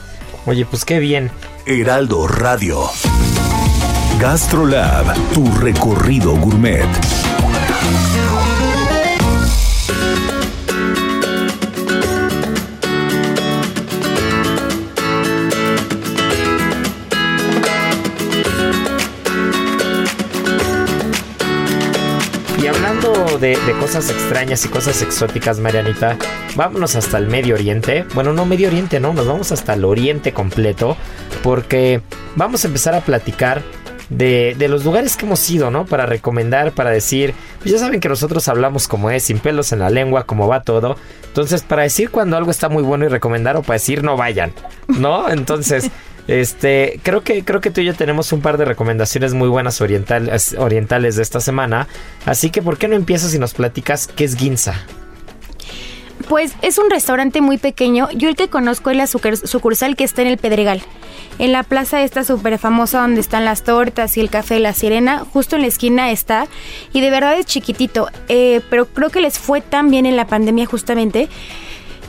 Oye, 0.47 0.65
pues 0.65 0.85
qué 0.85 0.99
bien. 0.99 1.31
Heraldo 1.67 2.27
Radio. 2.27 2.83
GastroLab, 4.21 5.15
tu 5.33 5.51
recorrido 5.59 6.35
gourmet. 6.37 6.85
De, 23.41 23.59
cosas 23.81 24.11
extrañas 24.11 24.65
y 24.65 24.69
cosas 24.69 25.01
exóticas, 25.03 25.59
Marianita, 25.59 26.17
vámonos 26.57 26.95
hasta 26.97 27.19
el 27.19 27.27
Medio 27.27 27.55
Oriente. 27.55 28.05
Bueno, 28.15 28.33
no 28.33 28.45
Medio 28.45 28.69
Oriente, 28.69 29.01
no, 29.01 29.13
nos 29.13 29.27
vamos 29.27 29.51
hasta 29.53 29.75
el 29.75 29.85
Oriente 29.85 30.33
completo, 30.33 30.97
porque 31.43 32.03
vamos 32.37 32.65
a 32.65 32.69
empezar 32.69 32.95
a 32.95 33.01
platicar 33.01 33.63
de, 34.11 34.55
de 34.59 34.69
los 34.69 34.85
lugares 34.85 35.17
que 35.17 35.25
hemos 35.25 35.49
ido, 35.49 35.71
¿no? 35.71 35.87
Para 35.87 36.05
recomendar, 36.05 36.73
para 36.73 36.91
decir, 36.91 37.35
pues 37.61 37.73
ya 37.73 37.79
saben 37.79 38.01
que 38.01 38.09
nosotros 38.09 38.47
hablamos 38.49 38.89
como 38.89 39.11
es, 39.11 39.23
sin 39.23 39.39
pelos 39.39 39.73
en 39.73 39.79
la 39.79 39.89
lengua, 39.89 40.25
como 40.25 40.47
va 40.47 40.63
todo. 40.63 40.97
Entonces, 41.27 41.63
para 41.63 41.83
decir 41.83 42.11
cuando 42.11 42.37
algo 42.37 42.51
está 42.51 42.69
muy 42.69 42.83
bueno 42.83 43.07
y 43.07 43.09
recomendar 43.09 43.57
o 43.57 43.63
para 43.63 43.75
decir 43.75 44.05
no 44.05 44.17
vayan, 44.17 44.53
¿no? 44.89 45.31
Entonces... 45.31 45.91
Este, 46.29 47.01
creo 47.03 47.23
que, 47.23 47.45
creo 47.45 47.61
que 47.61 47.71
tú 47.71 47.81
y 47.81 47.85
yo 47.87 47.95
tenemos 47.95 48.33
un 48.33 48.41
par 48.41 48.57
de 48.57 48.65
recomendaciones 48.65 49.35
muy 49.35 49.49
buenas 49.49 49.81
orientales, 49.81 50.55
orientales 50.59 51.17
de 51.17 51.23
esta 51.23 51.41
semana. 51.41 51.89
Así 52.25 52.51
que, 52.51 52.63
¿por 52.63 52.79
qué 52.79 52.87
no 52.89 52.95
empiezas 52.97 53.35
y 53.35 53.39
nos 53.39 53.55
platicas 53.55 54.07
qué 54.07 54.25
es 54.25 54.37
Ginza? 54.37 54.75
Pues 56.29 56.53
es 56.63 56.79
un 56.79 56.91
restaurante 56.91 57.41
muy 57.41 57.59
pequeño. 57.59 58.09
Yo 58.13 58.29
el 58.29 58.37
que 58.37 58.49
conozco 58.49 58.91
es 58.91 58.97
la 58.97 59.05
sucur- 59.05 59.45
sucursal 59.47 59.97
que 59.97 60.05
está 60.05 60.23
en 60.23 60.29
el 60.29 60.37
Pedregal. 60.39 60.81
En 61.39 61.51
la 61.53 61.63
plaza 61.63 62.03
esta 62.03 62.23
súper 62.23 62.59
famosa 62.59 63.01
donde 63.01 63.21
están 63.21 63.45
las 63.47 63.65
tortas 63.65 64.17
y 64.17 64.21
el 64.21 64.29
café 64.31 64.61
la 64.61 64.75
sirena, 64.75 65.25
justo 65.33 65.57
en 65.57 65.63
la 65.63 65.69
esquina 65.69 66.11
está. 66.11 66.47
Y 66.93 67.01
de 67.01 67.11
verdad 67.11 67.39
es 67.39 67.47
chiquitito. 67.47 68.09
eh, 68.29 68.61
pero 68.71 68.87
creo 68.87 69.09
que 69.11 69.21
les 69.21 69.39
fue 69.39 69.61
tan 69.63 69.91
bien 69.91 70.07
en 70.07 70.17
la 70.17 70.27
pandemia 70.27 70.67
justamente 70.67 71.29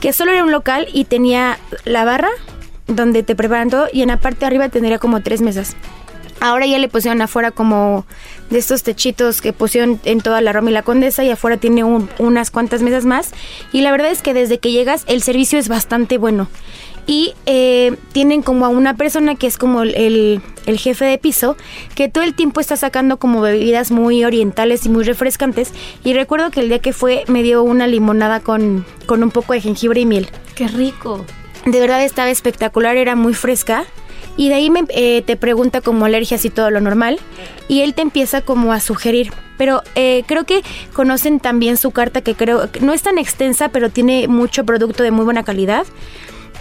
que 0.01 0.13
solo 0.13 0.31
era 0.33 0.43
un 0.43 0.51
local 0.51 0.87
y 0.93 1.05
tenía 1.05 1.57
la 1.85 2.03
barra 2.05 2.29
donde 2.87 3.23
te 3.23 3.35
preparan 3.35 3.69
todo 3.69 3.87
y 3.91 4.01
en 4.01 4.09
la 4.09 4.17
parte 4.17 4.39
de 4.41 4.45
arriba 4.47 4.69
tendría 4.69 4.99
como 4.99 5.21
tres 5.21 5.41
mesas. 5.41 5.75
Ahora 6.43 6.65
ya 6.65 6.79
le 6.79 6.87
pusieron 6.89 7.21
afuera 7.21 7.51
como 7.51 8.03
de 8.49 8.57
estos 8.57 8.81
techitos 8.81 9.41
que 9.41 9.53
pusieron 9.53 9.99
en 10.05 10.21
toda 10.21 10.41
la 10.41 10.51
Roma 10.51 10.71
y 10.71 10.73
la 10.73 10.81
Condesa 10.81 11.23
y 11.23 11.29
afuera 11.29 11.57
tiene 11.57 11.83
un- 11.83 12.09
unas 12.17 12.49
cuantas 12.49 12.81
mesas 12.81 13.05
más. 13.05 13.31
Y 13.71 13.81
la 13.81 13.91
verdad 13.91 14.09
es 14.09 14.23
que 14.23 14.33
desde 14.33 14.57
que 14.57 14.71
llegas 14.71 15.03
el 15.07 15.21
servicio 15.21 15.59
es 15.59 15.67
bastante 15.67 16.17
bueno. 16.17 16.47
Y 17.05 17.33
eh, 17.45 17.95
tienen 18.11 18.41
como 18.41 18.65
a 18.65 18.69
una 18.69 18.95
persona 18.95 19.35
que 19.35 19.45
es 19.45 19.57
como 19.59 19.83
el, 19.83 19.93
el- 19.95 20.41
el 20.65 20.77
jefe 20.79 21.05
de 21.05 21.19
piso, 21.19 21.57
que 21.93 22.09
todo 22.09 22.23
el 22.23 22.33
tiempo 22.33 22.59
está 22.59 22.75
sacando 22.75 23.17
como 23.17 23.41
bebidas 23.41 23.91
muy 23.91 24.23
orientales 24.23 24.85
y 24.85 24.89
muy 24.89 25.03
refrescantes. 25.03 25.71
Y 26.03 26.13
recuerdo 26.15 26.49
que 26.49 26.61
el 26.61 26.69
día 26.69 26.79
que 26.79 26.93
fue 26.93 27.23
me 27.27 27.43
dio 27.43 27.61
una 27.61 27.85
limonada 27.85 28.39
con, 28.39 28.83
con 29.05 29.21
un 29.21 29.29
poco 29.29 29.53
de 29.53 29.61
jengibre 29.61 30.01
y 30.01 30.05
miel. 30.07 30.27
Qué 30.55 30.67
rico. 30.67 31.23
De 31.65 31.79
verdad 31.79 32.03
estaba 32.03 32.29
espectacular, 32.29 32.97
era 32.97 33.15
muy 33.15 33.33
fresca. 33.33 33.85
Y 34.37 34.49
de 34.49 34.55
ahí 34.55 34.69
me, 34.69 34.85
eh, 34.89 35.21
te 35.25 35.35
pregunta 35.35 35.81
como 35.81 36.05
alergias 36.05 36.45
y 36.45 36.49
todo 36.49 36.71
lo 36.71 36.81
normal. 36.81 37.19
Y 37.67 37.81
él 37.81 37.93
te 37.93 38.01
empieza 38.01 38.41
como 38.41 38.73
a 38.73 38.79
sugerir. 38.79 39.31
Pero 39.57 39.83
eh, 39.95 40.23
creo 40.25 40.45
que 40.45 40.63
conocen 40.93 41.39
también 41.39 41.77
su 41.77 41.91
carta 41.91 42.21
que 42.21 42.33
creo 42.33 42.69
no 42.79 42.93
es 42.93 43.03
tan 43.03 43.17
extensa, 43.17 43.69
pero 43.69 43.89
tiene 43.89 44.27
mucho 44.27 44.65
producto 44.65 45.03
de 45.03 45.11
muy 45.11 45.25
buena 45.25 45.43
calidad. 45.43 45.85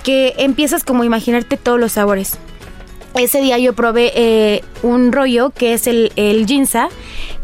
Que 0.02 0.34
empiezas 0.38 0.84
como 0.84 1.02
a 1.02 1.06
imaginarte 1.06 1.56
todos 1.56 1.78
los 1.78 1.92
sabores. 1.92 2.38
Ese 3.14 3.40
día 3.40 3.58
yo 3.58 3.72
probé 3.72 4.12
eh, 4.14 4.62
un 4.82 5.12
rollo 5.12 5.50
que 5.50 5.74
es 5.74 5.86
el, 5.86 6.12
el 6.16 6.46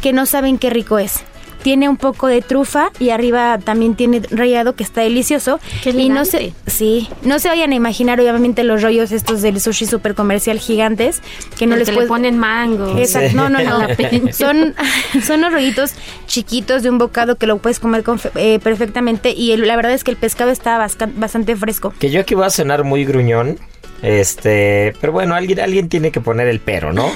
que 0.01 0.13
no 0.13 0.27
saben 0.27 0.59
qué 0.59 0.71
rico 0.71 0.99
es. 0.99 1.25
Tiene 1.67 1.89
un 1.89 1.97
poco 1.97 2.29
de 2.29 2.43
trufa 2.43 2.93
y 3.01 3.11
arriba 3.11 3.59
también 3.59 3.97
tiene 3.97 4.23
rallado 4.31 4.77
que 4.77 4.85
está 4.85 5.01
delicioso. 5.01 5.59
Qué 5.83 5.91
y 5.91 6.09
no 6.11 6.25
se, 6.25 6.53
sí, 6.69 7.09
no 7.23 7.41
se 7.41 7.49
vayan 7.49 7.73
a 7.73 7.75
imaginar 7.75 8.21
obviamente 8.21 8.63
los 8.63 8.83
rollos 8.83 9.11
estos 9.11 9.43
del 9.43 9.61
sushi 9.61 9.85
super 9.85 10.15
comercial 10.15 10.61
gigantes 10.61 11.23
que 11.59 11.67
no 11.67 11.73
El 11.75 11.81
les 11.81 11.89
que 11.89 11.95
puedes 11.95 12.07
le 12.09 12.15
ponen 12.15 12.39
mango. 12.39 12.97
Exacto, 12.97 13.35
no, 13.35 13.49
no, 13.49 13.59
no. 13.65 13.81
Son, 14.33 14.77
son 15.27 15.41
los 15.41 15.53
rollitos 15.53 15.95
chiquitos 16.29 16.85
de 16.85 16.91
un 16.91 16.99
bocado 16.99 17.35
que 17.35 17.49
lo 17.49 17.59
puedes 17.59 17.81
comer 17.81 18.05
con 18.05 18.21
eh, 18.37 18.61
perfectamente 18.63 19.33
y 19.33 19.51
el- 19.51 19.67
la 19.67 19.75
verdad 19.75 19.91
es 19.91 20.05
que 20.05 20.13
el 20.13 20.17
pescado 20.17 20.53
está 20.53 20.79
bastante 21.17 21.57
fresco. 21.57 21.93
Que 21.99 22.11
yo 22.11 22.21
aquí 22.21 22.37
voy 22.37 22.45
a 22.47 22.51
sonar 22.51 22.85
muy 22.85 23.05
gruñón. 23.05 23.59
Este, 24.03 24.95
pero 25.01 25.13
bueno, 25.13 25.35
alguien, 25.35 25.59
alguien 25.59 25.89
tiene 25.89 26.13
que 26.13 26.21
poner 26.21 26.47
el 26.47 26.61
pero, 26.61 26.93
¿no? 26.93 27.11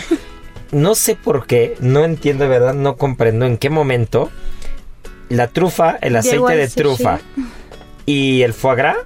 No 0.73 0.95
sé 0.95 1.17
por 1.17 1.47
qué, 1.47 1.77
no 1.81 2.05
entiendo 2.05 2.45
de 2.45 2.51
verdad, 2.51 2.75
no 2.75 2.97
comprendo 2.97 3.47
en 3.47 3.59
qué 3.59 3.71
momento 3.71 4.31
la 5.29 5.49
trufa, 5.49 5.97
el 6.01 6.17
aceite 6.17 6.57
de 6.57 6.69
trufa 6.69 7.21
y 8.07 8.43
el 8.43 8.53
foie 8.53 8.77
gras 8.77 8.97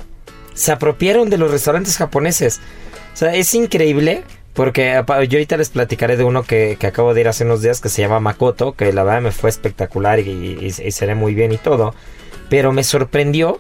se 0.55 0.72
apropiaron 0.72 1.31
de 1.31 1.38
los 1.38 1.50
restaurantes 1.50 1.96
japoneses. 1.96 2.61
O 3.12 3.16
sea, 3.16 3.35
es 3.35 3.55
increíble 3.55 4.24
porque 4.55 5.03
yo 5.09 5.38
ahorita 5.38 5.57
les 5.57 5.70
platicaré 5.70 6.16
de 6.16 6.24
uno 6.24 6.44
que, 6.44 6.77
que 6.79 6.87
acabo 6.87 7.12
de 7.12 7.22
ir 7.22 7.29
hace 7.29 7.44
unos 7.44 7.61
días 7.61 7.81
que 7.81 7.88
se 7.88 8.03
llama 8.03 8.20
Makoto, 8.20 8.72
que 8.72 8.92
la 8.92 9.03
verdad 9.03 9.20
me 9.20 9.33
fue 9.33 9.50
espectacular 9.50 10.20
y, 10.20 10.31
y, 10.31 10.66
y 10.66 10.90
seré 10.92 11.14
muy 11.14 11.35
bien 11.35 11.53
y 11.53 11.59
todo. 11.59 11.94
Pero 12.48 12.72
me 12.72 12.85
sorprendió 12.85 13.59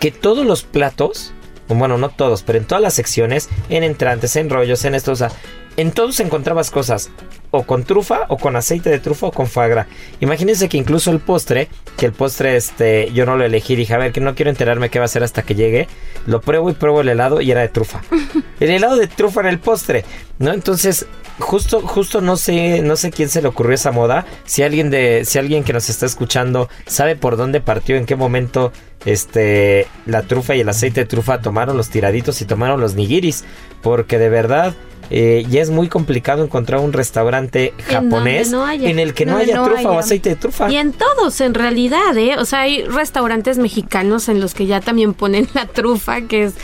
que 0.00 0.10
todos 0.10 0.44
los 0.44 0.64
platos, 0.64 1.32
bueno, 1.68 1.96
no 1.96 2.08
todos, 2.08 2.42
pero 2.42 2.58
en 2.58 2.64
todas 2.64 2.82
las 2.82 2.94
secciones, 2.94 3.48
en 3.68 3.84
entrantes, 3.84 4.34
en 4.36 4.50
rollos, 4.50 4.84
en 4.84 4.96
esto, 4.96 5.12
o 5.12 5.16
sea, 5.16 5.30
en 5.76 5.92
todos 5.92 6.20
encontrabas 6.20 6.70
cosas 6.70 7.10
o 7.50 7.64
con 7.64 7.84
trufa 7.84 8.26
o 8.28 8.38
con 8.38 8.56
aceite 8.56 8.90
de 8.90 8.98
trufa 8.98 9.26
o 9.26 9.32
con 9.32 9.46
foie 9.46 9.68
gras. 9.68 9.86
Imagínense 10.20 10.68
que 10.68 10.78
incluso 10.78 11.10
el 11.10 11.20
postre, 11.20 11.68
que 11.96 12.06
el 12.06 12.12
postre 12.12 12.56
este 12.56 13.10
yo 13.12 13.26
no 13.26 13.36
lo 13.36 13.44
elegí, 13.44 13.76
dije, 13.76 13.94
a 13.94 13.98
ver, 13.98 14.12
que 14.12 14.20
no 14.20 14.34
quiero 14.34 14.50
enterarme 14.50 14.90
qué 14.90 14.98
va 14.98 15.04
a 15.04 15.08
ser 15.08 15.22
hasta 15.22 15.42
que 15.42 15.54
llegue. 15.54 15.88
Lo 16.26 16.40
pruebo 16.40 16.70
y 16.70 16.74
pruebo 16.74 17.02
el 17.02 17.08
helado 17.08 17.40
y 17.40 17.50
era 17.50 17.60
de 17.60 17.68
trufa. 17.68 18.00
el 18.60 18.70
helado 18.70 18.96
de 18.96 19.06
trufa 19.06 19.40
en 19.42 19.46
el 19.46 19.58
postre, 19.58 20.04
¿no? 20.38 20.52
Entonces, 20.52 21.06
justo 21.38 21.80
justo 21.80 22.20
no 22.20 22.36
sé 22.36 22.82
no 22.82 22.96
sé 22.96 23.10
quién 23.10 23.28
se 23.28 23.42
le 23.42 23.48
ocurrió 23.48 23.74
esa 23.74 23.92
moda, 23.92 24.26
si 24.44 24.62
alguien 24.62 24.90
de 24.90 25.24
si 25.24 25.38
alguien 25.38 25.64
que 25.64 25.72
nos 25.72 25.88
está 25.90 26.06
escuchando 26.06 26.68
sabe 26.86 27.16
por 27.16 27.36
dónde 27.36 27.60
partió, 27.60 27.96
en 27.96 28.06
qué 28.06 28.16
momento 28.16 28.72
este 29.04 29.86
la 30.06 30.22
trufa 30.22 30.54
y 30.54 30.60
el 30.60 30.68
aceite 30.68 31.00
de 31.00 31.06
trufa 31.06 31.40
tomaron 31.40 31.76
los 31.76 31.90
tiraditos 31.90 32.40
y 32.40 32.44
tomaron 32.46 32.80
los 32.80 32.94
nigiris, 32.94 33.44
porque 33.82 34.18
de 34.18 34.28
verdad 34.28 34.74
eh, 35.14 35.44
ya 35.50 35.60
es 35.60 35.68
muy 35.68 35.88
complicado 35.88 36.42
encontrar 36.42 36.80
un 36.80 36.94
restaurante 36.94 37.74
En 37.76 37.84
japonés 37.84 38.50
no 38.50 38.64
haya. 38.64 38.88
en 38.88 38.98
el 38.98 39.12
que 39.12 39.26
no, 39.26 39.36
haya 39.36 39.56
no 39.56 39.66
trufa 39.66 39.90
o 39.90 39.98
aceite 39.98 40.30
de 40.30 40.36
trufa. 40.36 40.70
Y 40.72 40.76
en 40.76 40.92
todos, 40.94 41.38
en 41.42 41.52
realidad, 41.52 42.16
¿eh? 42.16 42.36
O 42.38 42.46
sea, 42.46 42.60
hay 42.60 42.82
restaurantes 42.84 43.58
mexicanos 43.58 44.30
en 44.30 44.40
los 44.40 44.54
que 44.54 44.64
ya 44.64 44.80
también 44.80 45.12
ponen 45.12 45.48
la 45.52 45.66
trufa, 45.66 46.22
que 46.22 46.44
es 46.44 46.54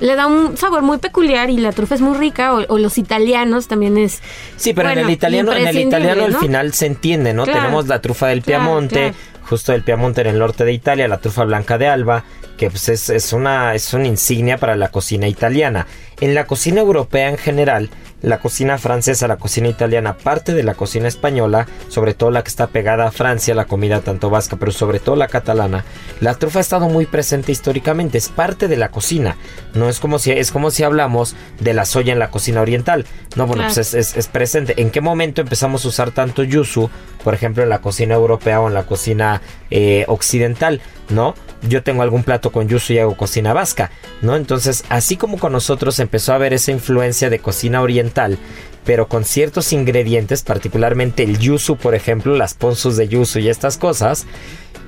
le 0.00 0.16
da 0.16 0.26
un 0.26 0.56
sabor 0.56 0.80
muy 0.80 0.96
peculiar 0.96 1.50
y 1.50 1.58
la 1.58 1.72
trufa 1.72 1.94
es 1.94 2.00
muy 2.00 2.16
rica, 2.16 2.54
o, 2.54 2.64
o 2.68 2.78
los 2.78 2.96
italianos 2.96 3.68
también 3.68 3.98
es... 3.98 4.22
Sí, 4.56 4.72
pero 4.72 4.88
en 4.88 4.96
el 4.98 5.10
italiano, 5.10 5.52
en 5.52 5.68
el 5.68 5.78
italiano 5.78 6.24
al 6.24 6.32
¿no? 6.32 6.40
final 6.40 6.72
se 6.72 6.86
entiende, 6.86 7.34
¿no? 7.34 7.44
Claro. 7.44 7.60
Tenemos 7.60 7.86
la 7.86 8.00
trufa 8.00 8.28
del 8.28 8.40
Claro, 8.40 8.64
Piamonte, 8.64 8.94
claro. 8.94 9.14
justo 9.42 9.72
del 9.72 9.82
Piamonte 9.82 10.22
en 10.22 10.28
el 10.28 10.38
norte 10.38 10.64
de 10.64 10.72
Italia, 10.72 11.06
la 11.06 11.18
trufa 11.18 11.44
blanca 11.44 11.76
de 11.76 11.86
Alba, 11.88 12.24
que 12.56 12.70
pues 12.70 12.88
es, 12.88 13.10
es 13.10 13.34
una 13.34 13.74
es 13.74 13.92
una 13.92 14.06
insignia 14.06 14.56
para 14.56 14.74
la 14.74 14.88
cocina 14.88 15.28
italiana. 15.28 15.86
En 16.20 16.34
la 16.34 16.46
cocina 16.46 16.80
europea 16.80 17.28
en 17.30 17.38
general, 17.38 17.88
la 18.22 18.40
cocina 18.40 18.76
francesa, 18.76 19.26
la 19.26 19.38
cocina 19.38 19.68
italiana, 19.68 20.18
parte 20.18 20.52
de 20.52 20.62
la 20.62 20.74
cocina 20.74 21.08
española, 21.08 21.66
sobre 21.88 22.12
todo 22.12 22.30
la 22.30 22.42
que 22.42 22.50
está 22.50 22.66
pegada 22.66 23.06
a 23.06 23.10
Francia, 23.10 23.54
la 23.54 23.64
comida 23.64 24.00
tanto 24.02 24.28
vasca, 24.28 24.56
pero 24.56 24.70
sobre 24.72 25.00
todo 25.00 25.16
la 25.16 25.28
catalana, 25.28 25.86
la 26.20 26.34
trufa 26.34 26.58
ha 26.58 26.60
estado 26.60 26.90
muy 26.90 27.06
presente 27.06 27.50
históricamente, 27.52 28.18
es 28.18 28.28
parte 28.28 28.68
de 28.68 28.76
la 28.76 28.90
cocina. 28.90 29.38
No 29.72 29.88
es 29.88 29.98
como 30.00 30.18
si 30.18 30.32
es 30.32 30.50
como 30.50 30.70
si 30.70 30.82
hablamos 30.82 31.34
de 31.60 31.72
la 31.72 31.86
soya 31.86 32.12
en 32.12 32.18
la 32.18 32.30
cocina 32.30 32.60
oriental. 32.60 33.06
No, 33.36 33.46
bueno, 33.46 33.62
Claro. 33.62 33.74
pues 33.74 33.94
es, 33.94 33.94
es- 33.94 34.16
es 34.18 34.28
presente. 34.28 34.74
¿En 34.82 34.90
qué 34.90 35.00
momento 35.00 35.40
empezamos 35.40 35.86
a 35.86 35.88
usar 35.88 36.10
tanto 36.10 36.42
yuzu, 36.42 36.90
por 37.24 37.32
ejemplo, 37.32 37.62
en 37.62 37.70
la 37.70 37.80
cocina 37.80 38.14
europea 38.16 38.60
o 38.60 38.68
en 38.68 38.74
la 38.74 38.82
cocina 38.82 39.40
eh, 39.70 40.04
occidental? 40.08 40.82
¿No? 41.10 41.34
Yo 41.68 41.82
tengo 41.82 42.02
algún 42.02 42.22
plato 42.22 42.52
con 42.52 42.68
yuzu 42.68 42.92
y 42.92 42.98
hago 42.98 43.16
cocina 43.16 43.52
vasca, 43.52 43.90
¿no? 44.22 44.36
Entonces, 44.36 44.84
así 44.88 45.16
como 45.16 45.38
con 45.38 45.52
nosotros 45.52 45.98
empezó 45.98 46.32
a 46.32 46.36
haber 46.36 46.54
esa 46.54 46.70
influencia 46.70 47.30
de 47.30 47.40
cocina 47.40 47.82
oriental, 47.82 48.38
pero 48.84 49.08
con 49.08 49.24
ciertos 49.24 49.72
ingredientes, 49.72 50.42
particularmente 50.42 51.22
el 51.24 51.38
yuzu, 51.38 51.76
por 51.76 51.94
ejemplo, 51.94 52.36
las 52.36 52.54
ponzus 52.54 52.96
de 52.96 53.08
yuzu 53.08 53.40
y 53.40 53.48
estas 53.48 53.76
cosas, 53.76 54.26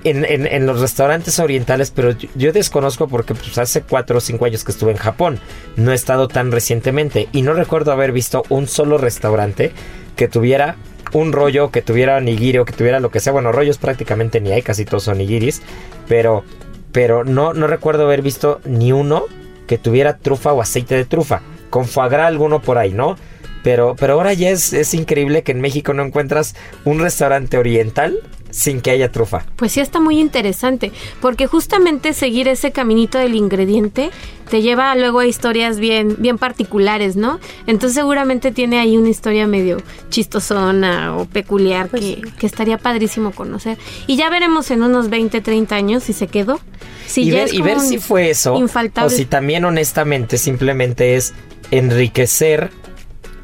en, 0.05 0.67
los 0.67 0.81
restaurantes 0.81 1.39
orientales, 1.39 1.91
pero 1.91 2.17
yo, 2.35 2.53
desconozco 2.53 3.09
porque 3.09 3.35
pues, 3.35 3.57
hace 3.59 3.83
cuatro 3.83 4.19
o 4.19 4.21
cinco 4.21 4.45
años 4.45 4.65
que 4.65 4.73
estuve 4.73 4.91
en 4.91 4.97
Japón, 4.97 5.39
no 5.77 5.93
he 5.93 5.95
estado 5.95 6.29
tan 6.29 6.51
recientemente 6.51 7.29
y 7.33 7.43
no 7.43 7.53
recuerdo 7.53 7.93
haber 7.93 8.13
visto 8.13 8.43
un 8.49 8.67
solo 8.67 8.99
restaurante 8.99 9.73
que 10.17 10.29
tuviera 10.29 10.77
un 11.21 11.33
rollo, 11.33 11.71
que 11.71 11.83
tuviera 11.83 12.21
nigiri 12.21 12.59
o 12.59 12.65
que 12.65 12.73
tuviera 12.73 13.01
lo 13.01 13.11
que 13.11 13.21
sea. 13.21 13.33
Bueno, 13.33 13.53
rollos 13.53 13.79
prácticamente 13.79 14.41
ni 14.41 14.53
hay, 14.53 14.63
casi 14.63 14.85
todos 14.85 15.05
son 15.05 15.19
nigiris, 15.19 15.63
pero, 16.09 16.45
pero 16.93 17.25
no, 17.25 17.53
no 17.55 17.67
recuerdo 17.67 18.05
haber 18.05 18.23
visto 18.23 18.61
ni 18.65 18.93
uno 18.93 19.25
que 19.67 19.79
tuviera 19.79 20.17
trufa 20.17 20.53
o 20.53 20.61
aceite 20.61 20.95
de 20.95 21.05
trufa. 21.05 21.43
Con 21.71 21.87
alguno 22.27 22.61
por 22.61 22.79
ahí, 22.79 22.93
¿no? 22.93 23.17
Pero, 23.63 23.95
pero 23.99 24.15
ahora 24.15 24.33
ya 24.33 24.51
es, 24.51 24.73
es 24.73 24.95
increíble 24.95 25.43
que 25.43 25.53
en 25.53 25.61
México 25.61 25.95
no 25.95 26.03
encuentras 26.03 26.55
un 26.85 27.01
restaurante 27.01 27.59
oriental 27.59 28.19
sin 28.53 28.83
que 28.83 28.91
haya 28.91 29.11
trufa. 29.11 29.45
Pues 29.57 29.73
sí 29.73 29.81
está 29.81 29.99
muy 29.99 30.21
interesante, 30.21 30.93
porque 31.21 31.47
justamente 31.47 32.13
seguir 32.13 32.49
ese 32.49 32.71
caminito 32.71 33.19
del 33.19 33.35
ingrediente 33.35 34.11
te 34.51 34.61
lleva 34.61 34.95
luego 34.95 35.21
a 35.21 35.27
historias 35.27 35.79
bien, 35.79 36.17
bien 36.19 36.37
particulares, 36.37 37.17
¿no? 37.17 37.41
Entonces 37.67 37.95
seguramente 37.95 38.53
tiene 38.53 38.79
ahí 38.79 38.99
una 38.99 39.09
historia 39.09 39.47
medio 39.47 39.79
chistosona 40.11 41.17
o 41.17 41.25
peculiar 41.25 41.89
que, 41.89 42.21
que 42.39 42.47
estaría 42.47 42.77
padrísimo 42.77 43.33
conocer. 43.33 43.79
Y 44.07 44.17
ya 44.17 44.29
veremos 44.29 44.71
en 44.71 44.83
unos 44.83 45.09
20, 45.09 45.41
30 45.41 45.75
años 45.75 46.03
si 46.03 46.13
se 46.13 46.27
quedó. 46.27 46.61
Si 47.07 47.23
y, 47.23 47.31
ya 47.31 47.39
ver, 47.39 47.45
es 47.47 47.55
y 47.55 47.63
ver 47.63 47.81
si 47.81 47.99
fue 47.99 48.29
eso. 48.29 48.57
infaltable. 48.57 49.13
O 49.13 49.17
si 49.17 49.25
también 49.25 49.65
honestamente 49.65 50.37
simplemente 50.37 51.17
es 51.17 51.33
enriquecer, 51.71 52.71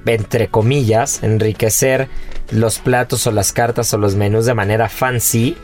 entre 0.07 0.49
comillas, 0.49 1.23
enriquecer 1.23 2.09
los 2.51 2.79
platos 2.79 3.27
o 3.27 3.33
las 3.33 3.53
cartas 3.53 3.93
o 3.93 3.99
los 3.99 4.15
menús 4.15 4.47
de 4.47 4.55
manera 4.55 4.89
fancy 4.89 5.57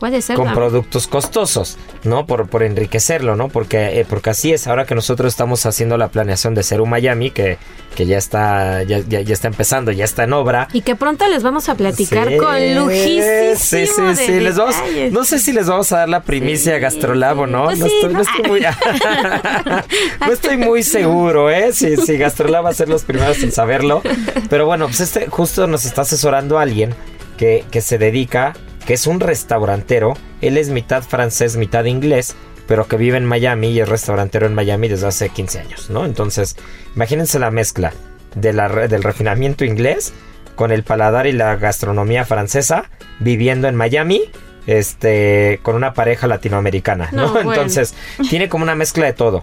Puede 0.00 0.20
ser. 0.22 0.34
con 0.36 0.48
¿no? 0.48 0.54
productos 0.54 1.06
costosos, 1.06 1.76
¿no? 2.04 2.26
Por, 2.26 2.48
por 2.48 2.62
enriquecerlo, 2.62 3.36
¿no? 3.36 3.48
Porque, 3.48 4.00
eh, 4.00 4.06
porque 4.08 4.30
así 4.30 4.52
es, 4.52 4.66
ahora 4.66 4.86
que 4.86 4.94
nosotros 4.94 5.32
estamos 5.32 5.64
haciendo 5.66 5.96
la 5.98 6.08
planeación 6.08 6.54
de 6.54 6.62
ser 6.62 6.80
un 6.80 6.88
Miami, 6.90 7.30
que, 7.30 7.58
que 7.94 8.06
ya 8.06 8.16
está, 8.18 8.82
ya, 8.82 8.98
ya, 9.06 9.20
ya 9.20 9.32
está 9.32 9.46
empezando, 9.48 9.92
ya 9.92 10.04
está 10.04 10.24
en 10.24 10.32
obra. 10.32 10.66
Y 10.72 10.80
que 10.80 10.96
pronto 10.96 11.28
les 11.28 11.42
vamos 11.42 11.68
a 11.68 11.74
platicar 11.74 12.28
Sí, 12.28 12.36
con 12.38 12.74
lujísimo 12.74 13.54
Sí, 13.56 13.86
sí, 13.86 14.02
de 14.02 14.16
sí. 14.16 14.40
Les 14.40 14.56
vamos, 14.56 14.74
detalles. 14.76 15.12
no 15.12 15.24
sé 15.24 15.38
si 15.38 15.52
les 15.52 15.66
vamos 15.66 15.92
a 15.92 15.98
dar 15.98 16.08
la 16.08 16.22
primicia 16.22 16.74
a 16.76 16.78
Gastrolab 16.78 17.40
o 17.40 17.46
no. 17.46 17.64
Pues 17.66 17.78
no, 17.78 17.86
sí, 17.86 17.92
estoy, 17.94 18.12
no 18.12 18.18
¿no? 18.18 18.22
estoy 18.24 18.50
muy, 18.50 18.60
no 20.26 20.32
estoy 20.32 20.56
muy 20.56 20.82
seguro, 20.82 21.50
¿eh? 21.50 21.72
Si, 21.72 21.96
si 21.98 22.16
Gastrolab 22.16 22.64
va 22.64 22.70
a 22.70 22.74
ser 22.74 22.88
los 22.88 23.02
primeros 23.04 23.42
en 23.42 23.52
saberlo. 23.52 24.02
Pero 24.48 24.66
bueno, 24.66 24.86
pues 24.86 25.00
este 25.00 25.26
justo 25.28 25.66
nos 25.66 25.84
está 25.84 26.02
asesorando 26.02 26.58
alguien 26.58 26.94
que, 27.36 27.64
que 27.70 27.80
se 27.80 27.98
dedica, 27.98 28.54
que 28.90 28.94
es 28.94 29.06
un 29.06 29.20
restaurantero. 29.20 30.14
Él 30.40 30.58
es 30.58 30.70
mitad 30.70 31.04
francés, 31.04 31.56
mitad 31.56 31.84
inglés 31.84 32.34
pero 32.66 32.88
que 32.88 32.96
vive 32.96 33.18
en 33.18 33.24
Miami 33.24 33.68
y 33.70 33.78
es 33.78 33.88
restaurantero 33.88 34.46
en 34.46 34.54
Miami 34.54 34.88
desde 34.88 35.06
hace 35.06 35.28
15 35.28 35.60
años, 35.60 35.90
¿no? 35.90 36.04
Entonces, 36.04 36.56
imagínense 36.96 37.38
la 37.38 37.52
mezcla 37.52 37.92
de 38.34 38.52
la 38.52 38.66
re- 38.66 38.88
del 38.88 39.04
refinamiento 39.04 39.64
inglés 39.64 40.12
con 40.56 40.72
el 40.72 40.82
paladar 40.82 41.28
y 41.28 41.32
la 41.32 41.54
gastronomía 41.54 42.24
francesa 42.24 42.90
viviendo 43.20 43.68
en 43.68 43.76
Miami 43.76 44.22
este 44.66 45.60
con 45.62 45.76
una 45.76 45.94
pareja 45.94 46.26
latinoamericana, 46.26 47.10
¿no? 47.12 47.26
No, 47.26 47.32
bueno. 47.34 47.52
Entonces, 47.52 47.94
tiene 48.28 48.48
como 48.48 48.64
una 48.64 48.74
mezcla 48.74 49.06
de 49.06 49.12
todo. 49.12 49.42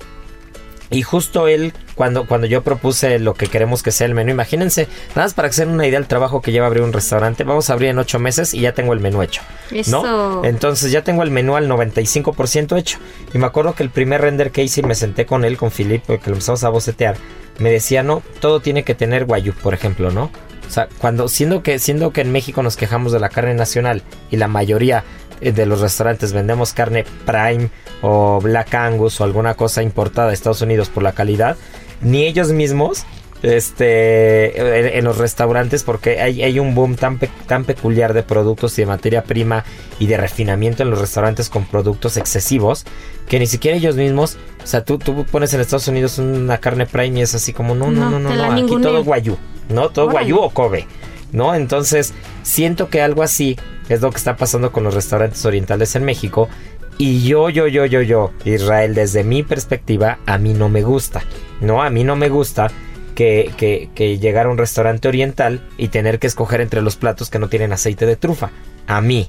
Y 0.90 1.02
justo 1.02 1.48
él, 1.48 1.74
cuando, 1.96 2.26
cuando 2.28 2.48
yo 2.48 2.64
propuse 2.64 3.20
lo 3.20 3.34
que 3.34 3.48
queremos 3.48 3.84
que 3.84 3.92
sea 3.92 4.08
el 4.08 4.14
menú, 4.14 4.32
imagínense, 4.32 4.88
nada 5.10 5.24
más 5.24 5.34
para 5.34 5.50
den 5.50 5.70
una 5.70 5.86
idea 5.86 6.00
del 6.00 6.08
trabajo 6.08 6.42
que 6.42 6.52
lleva 6.52 6.68
abrir 6.68 6.84
un 6.84 6.94
restaurante, 6.94 7.44
vamos 7.44 7.70
a 7.70 7.74
abrir 7.74 7.90
en 7.90 8.00
ocho 8.00 8.20
meses 8.20 8.54
y 8.54 8.62
ya 8.62 8.74
tengo 8.74 8.94
el 8.94 9.00
menú 9.00 9.22
hecho. 9.22 9.42
¿no? 9.72 9.78
Eso. 9.80 10.42
Entonces 10.46 10.92
ya 10.92 11.04
tengo 11.04 11.24
el 11.24 11.32
menú 11.32 11.56
al 11.56 11.70
95% 11.70 12.78
hecho. 12.78 13.00
Y 13.34 13.38
me 13.38 13.48
acuerdo 13.48 13.76
que 13.76 13.84
el 13.84 13.90
primer 13.90 14.22
render 14.22 14.52
que 14.52 14.64
hice 14.64 14.82
y 14.82 14.84
me 14.84 14.96
senté 14.96 15.26
con 15.26 15.44
él, 15.44 15.58
con 15.58 15.72
Filipe, 15.72 16.20
que 16.20 16.30
lo 16.30 16.36
empezamos 16.36 16.64
a 16.64 16.70
bocetear, 16.70 17.18
me 17.60 17.72
decía, 17.72 18.04
no, 18.04 18.22
todo 18.40 18.60
tiene 18.60 18.84
que 18.84 18.96
tener 18.96 19.26
guayú, 19.26 19.54
por 19.54 19.74
ejemplo, 19.74 20.12
¿no? 20.12 20.32
O 20.68 20.70
sea, 20.70 20.88
cuando, 21.00 21.28
siendo 21.28 21.64
que, 21.64 21.80
siendo 21.80 22.12
que 22.12 22.22
en 22.22 22.32
México 22.32 22.62
nos 22.62 22.76
quejamos 22.76 23.12
de 23.14 23.20
la 23.20 23.30
carne 23.30 23.54
nacional 23.54 24.04
y 24.30 24.36
la 24.36 24.48
mayoría 24.48 25.04
de 25.42 25.66
los 25.66 25.82
restaurantes. 25.82 26.34
Vendemos 26.34 26.74
carne 26.74 27.06
prime 27.26 27.70
o 28.02 28.40
black 28.42 28.74
angus 28.76 29.20
o 29.22 29.24
alguna 29.24 29.54
cosa 29.56 29.82
importada 29.84 30.28
de 30.30 30.34
Estados 30.34 30.62
Unidos 30.62 30.90
por 30.90 31.04
la 31.04 31.12
calidad, 31.14 31.58
ni 32.02 32.24
ellos 32.26 32.52
mismos 32.52 33.06
este 33.44 34.60
en, 34.90 34.98
en 34.98 35.06
los 35.06 35.18
restaurantes 35.18 35.84
porque 35.84 36.22
hay, 36.22 36.42
hay 36.44 36.60
un 36.60 36.74
boom 36.76 36.96
tan, 36.96 37.18
pe- 37.20 37.30
tan 37.48 37.66
peculiar 37.66 38.14
de 38.14 38.24
productos 38.24 38.78
y 38.78 38.82
de 38.82 38.88
materia 38.88 39.24
prima 39.24 39.64
y 40.00 40.08
de 40.08 40.18
refinamiento 40.18 40.84
en 40.84 40.90
los 40.90 41.00
restaurantes 41.00 41.50
con 41.50 41.66
productos 41.66 42.18
excesivos 42.18 42.86
que 43.28 43.40
ni 43.40 43.48
siquiera 43.48 43.78
ellos 43.78 43.96
mismos 43.96 44.38
o 44.64 44.68
sea 44.68 44.84
tú, 44.84 44.98
tú 44.98 45.26
pones 45.26 45.54
en 45.54 45.62
Estados 45.62 45.88
Unidos 45.88 46.18
una 46.18 46.58
carne 46.58 46.86
prime 46.86 47.20
y 47.20 47.22
es 47.22 47.36
así 47.36 47.54
como 47.54 47.76
no 47.76 47.92
no 47.92 48.10
No, 48.10 48.20
no 48.20 48.52
aquí 48.54 48.66
todo 48.82 49.04
guayú 49.04 49.38
no 49.70 49.90
todo 49.90 50.06
Órale. 50.06 50.20
guayú 50.32 50.38
o 50.40 50.50
kobe 50.50 50.88
¿no? 51.32 51.56
Entonces, 51.56 52.14
siento 52.44 52.90
que 52.90 53.02
algo 53.02 53.24
así 53.24 53.58
es 53.90 54.02
lo 54.02 54.12
que 54.12 54.18
está 54.18 54.36
pasando 54.36 54.72
con 54.72 54.84
los 54.84 54.94
restaurantes 54.94 55.46
orientales 55.46 55.96
en 55.96 56.06
México. 56.06 56.50
Y 56.98 57.24
yo, 57.28 57.50
yo, 57.50 57.68
yo, 57.68 57.86
yo, 57.86 58.02
yo, 58.02 58.32
Israel, 58.44 58.96
desde 58.96 59.24
mi 59.24 59.44
perspectiva, 59.44 60.20
a 60.26 60.38
mí 60.38 60.54
no 60.54 60.68
me 60.68 60.82
gusta. 60.82 61.22
No, 61.62 61.84
a 61.84 61.90
mí 61.90 62.04
no 62.04 62.16
me 62.16 62.30
gusta 62.30 62.72
que, 63.14 63.90
que, 63.96 64.18
llegar 64.20 64.46
a 64.46 64.50
un 64.50 64.58
restaurante 64.58 65.08
oriental 65.08 65.62
y 65.78 65.88
tener 65.88 66.20
que 66.20 66.28
escoger 66.28 66.62
entre 66.62 66.82
los 66.82 66.96
platos 66.96 67.30
que 67.30 67.40
no 67.40 67.50
tienen 67.50 67.72
aceite 67.72 68.06
de 68.06 68.16
trufa. 68.16 68.52
A 68.86 69.02
mí, 69.02 69.28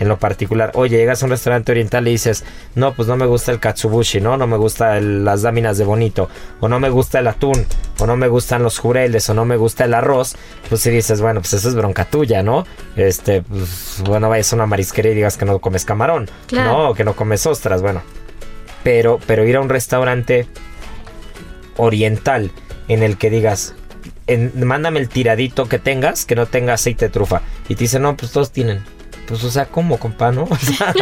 en 0.00 0.08
lo 0.08 0.18
particular. 0.18 0.70
Oye, 0.74 0.96
llegas 0.96 1.22
a 1.22 1.26
un 1.26 1.30
restaurante 1.30 1.72
oriental 1.72 2.06
y 2.08 2.12
dices, 2.12 2.44
no, 2.74 2.94
pues 2.94 3.08
no 3.08 3.16
me 3.16 3.26
gusta 3.26 3.52
el 3.52 3.60
katsubushi, 3.60 4.20
¿no? 4.20 4.36
No 4.36 4.46
me 4.46 4.56
gusta 4.56 4.96
el- 4.98 5.24
las 5.24 5.42
láminas 5.42 5.78
de 5.78 5.84
bonito, 5.84 6.28
o 6.60 6.68
no 6.68 6.78
me 6.80 6.88
gusta 6.90 7.18
el 7.18 7.26
atún, 7.26 7.66
o 7.98 8.06
no 8.06 8.16
me 8.16 8.28
gustan 8.28 8.62
los 8.62 8.78
jureles, 8.78 9.28
o 9.30 9.34
no 9.34 9.44
me 9.44 9.56
gusta 9.56 9.84
el 9.84 9.94
arroz. 9.94 10.36
Pues 10.68 10.80
si 10.82 10.90
dices, 10.90 11.20
bueno, 11.20 11.40
pues 11.40 11.52
eso 11.54 11.68
es 11.68 11.74
bronca 11.74 12.04
tuya, 12.04 12.42
¿no? 12.42 12.66
Este, 12.96 13.42
pues, 13.42 14.02
bueno, 14.04 14.28
vayas 14.28 14.52
a 14.52 14.56
una 14.56 14.66
marisquería 14.66 15.12
y 15.12 15.14
digas 15.16 15.36
que 15.36 15.44
no 15.44 15.58
comes 15.58 15.84
camarón, 15.84 16.30
Claro. 16.46 16.70
¿no? 16.72 16.88
O 16.90 16.94
que 16.94 17.04
no 17.04 17.14
comes 17.14 17.44
ostras, 17.46 17.82
bueno. 17.82 18.02
Pero, 18.84 19.18
pero 19.26 19.44
ir 19.46 19.56
a 19.56 19.60
un 19.60 19.68
restaurante 19.68 20.46
oriental 21.76 22.50
en 22.88 23.02
el 23.02 23.18
que 23.18 23.30
digas, 23.30 23.74
en- 24.26 24.52
mándame 24.66 25.00
el 25.00 25.08
tiradito 25.08 25.68
que 25.68 25.78
tengas, 25.78 26.24
que 26.24 26.34
no 26.34 26.46
tenga 26.46 26.74
aceite 26.74 27.06
de 27.06 27.10
trufa. 27.10 27.42
Y 27.68 27.74
te 27.74 27.84
dicen, 27.84 28.02
no, 28.02 28.16
pues 28.16 28.32
todos 28.32 28.50
tienen. 28.52 28.84
Pues, 29.28 29.44
o 29.44 29.50
sea, 29.50 29.66
¿cómo, 29.66 29.98
compa, 29.98 30.32
no? 30.32 30.44
O 30.50 30.56
sea, 30.56 30.94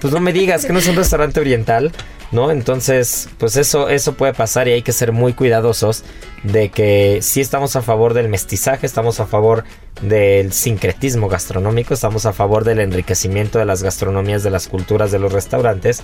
pues 0.00 0.12
no 0.12 0.20
me 0.20 0.32
digas 0.32 0.64
que 0.66 0.72
no 0.72 0.78
es 0.78 0.88
un 0.88 0.96
restaurante 0.96 1.40
oriental, 1.40 1.92
¿no? 2.30 2.50
Entonces, 2.50 3.28
pues 3.38 3.56
eso, 3.56 3.88
eso 3.88 4.14
puede 4.14 4.34
pasar 4.34 4.68
y 4.68 4.72
hay 4.72 4.82
que 4.82 4.92
ser 4.92 5.12
muy 5.12 5.32
cuidadosos 5.32 6.04
de 6.44 6.70
que 6.70 7.20
sí 7.22 7.40
estamos 7.40 7.76
a 7.76 7.82
favor 7.82 8.14
del 8.14 8.28
mestizaje, 8.28 8.86
estamos 8.86 9.18
a 9.20 9.26
favor 9.26 9.64
del 10.02 10.52
sincretismo 10.52 11.28
gastronómico, 11.28 11.94
estamos 11.94 12.26
a 12.26 12.32
favor 12.32 12.64
del 12.64 12.80
enriquecimiento 12.80 13.58
de 13.58 13.64
las 13.64 13.82
gastronomías, 13.82 14.42
de 14.42 14.50
las 14.50 14.68
culturas 14.68 15.10
de 15.10 15.18
los 15.18 15.32
restaurantes, 15.32 16.02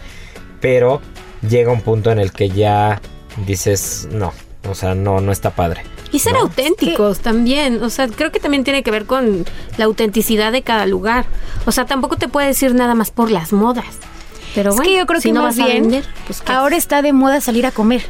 pero 0.61 1.01
llega 1.49 1.73
un 1.73 1.83
punto 1.83 2.11
en 2.11 2.19
el 2.19 2.33
que 2.33 2.49
ya 2.49 3.01
dices, 3.47 4.09
no, 4.11 4.33
o 4.69 4.75
sea, 4.75 4.95
no, 4.95 5.21
no 5.21 5.33
está 5.33 5.51
padre. 5.51 5.83
Y 6.13 6.19
ser 6.21 6.35
¿no? 6.35 6.41
auténticos 6.41 7.21
también. 7.21 7.83
O 7.83 7.91
sea, 7.91 8.09
creo 8.09 8.31
que 8.33 8.41
también 8.41 8.65
tiene 8.65 8.83
que 8.83 8.91
ver 8.91 9.07
con 9.07 9.45
la 9.77 9.85
autenticidad 9.85 10.53
de 10.53 10.63
cada 10.63 10.87
lugar. 10.87 11.27
O 11.67 11.73
sea, 11.73 11.85
tampoco 11.87 12.17
te 12.17 12.29
puedes 12.29 12.63
ir 12.63 12.75
nada 12.75 12.95
más 12.95 13.11
por 13.11 13.31
las 13.31 13.53
modas. 13.53 13.87
Pero 14.55 14.71
Es 14.71 14.77
bueno, 14.77 14.91
que 14.91 14.99
yo 14.99 15.07
creo 15.07 15.21
si 15.21 15.29
que 15.29 15.33
no 15.35 15.43
más 15.43 15.57
vas 15.59 15.65
a 15.65 15.69
bien 15.69 15.83
vender, 15.83 16.05
pues 16.27 16.41
¿qué 16.41 16.53
ahora 16.53 16.77
está 16.77 17.03
de 17.03 17.13
moda 17.13 17.41
salir 17.41 17.67
a 17.67 17.71
comer. 17.73 18.03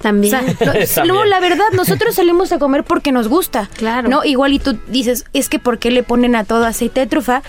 O 0.00 0.02
también. 0.04 0.32
sea, 0.32 0.42
no, 0.42 0.72
También. 0.72 1.06
no, 1.06 1.24
la 1.24 1.40
verdad, 1.40 1.64
nosotros 1.72 2.16
salimos 2.16 2.52
a 2.52 2.58
comer 2.58 2.84
porque 2.84 3.10
nos 3.10 3.28
gusta. 3.28 3.70
Claro. 3.74 4.10
¿No? 4.10 4.22
Igual 4.22 4.52
y 4.52 4.58
tú 4.58 4.76
dices, 4.88 5.24
es 5.32 5.48
que 5.48 5.58
¿por 5.58 5.78
qué 5.78 5.90
le 5.90 6.02
ponen 6.02 6.36
a 6.36 6.44
todo 6.44 6.66
aceite 6.66 7.00
de 7.00 7.06
trufa? 7.06 7.42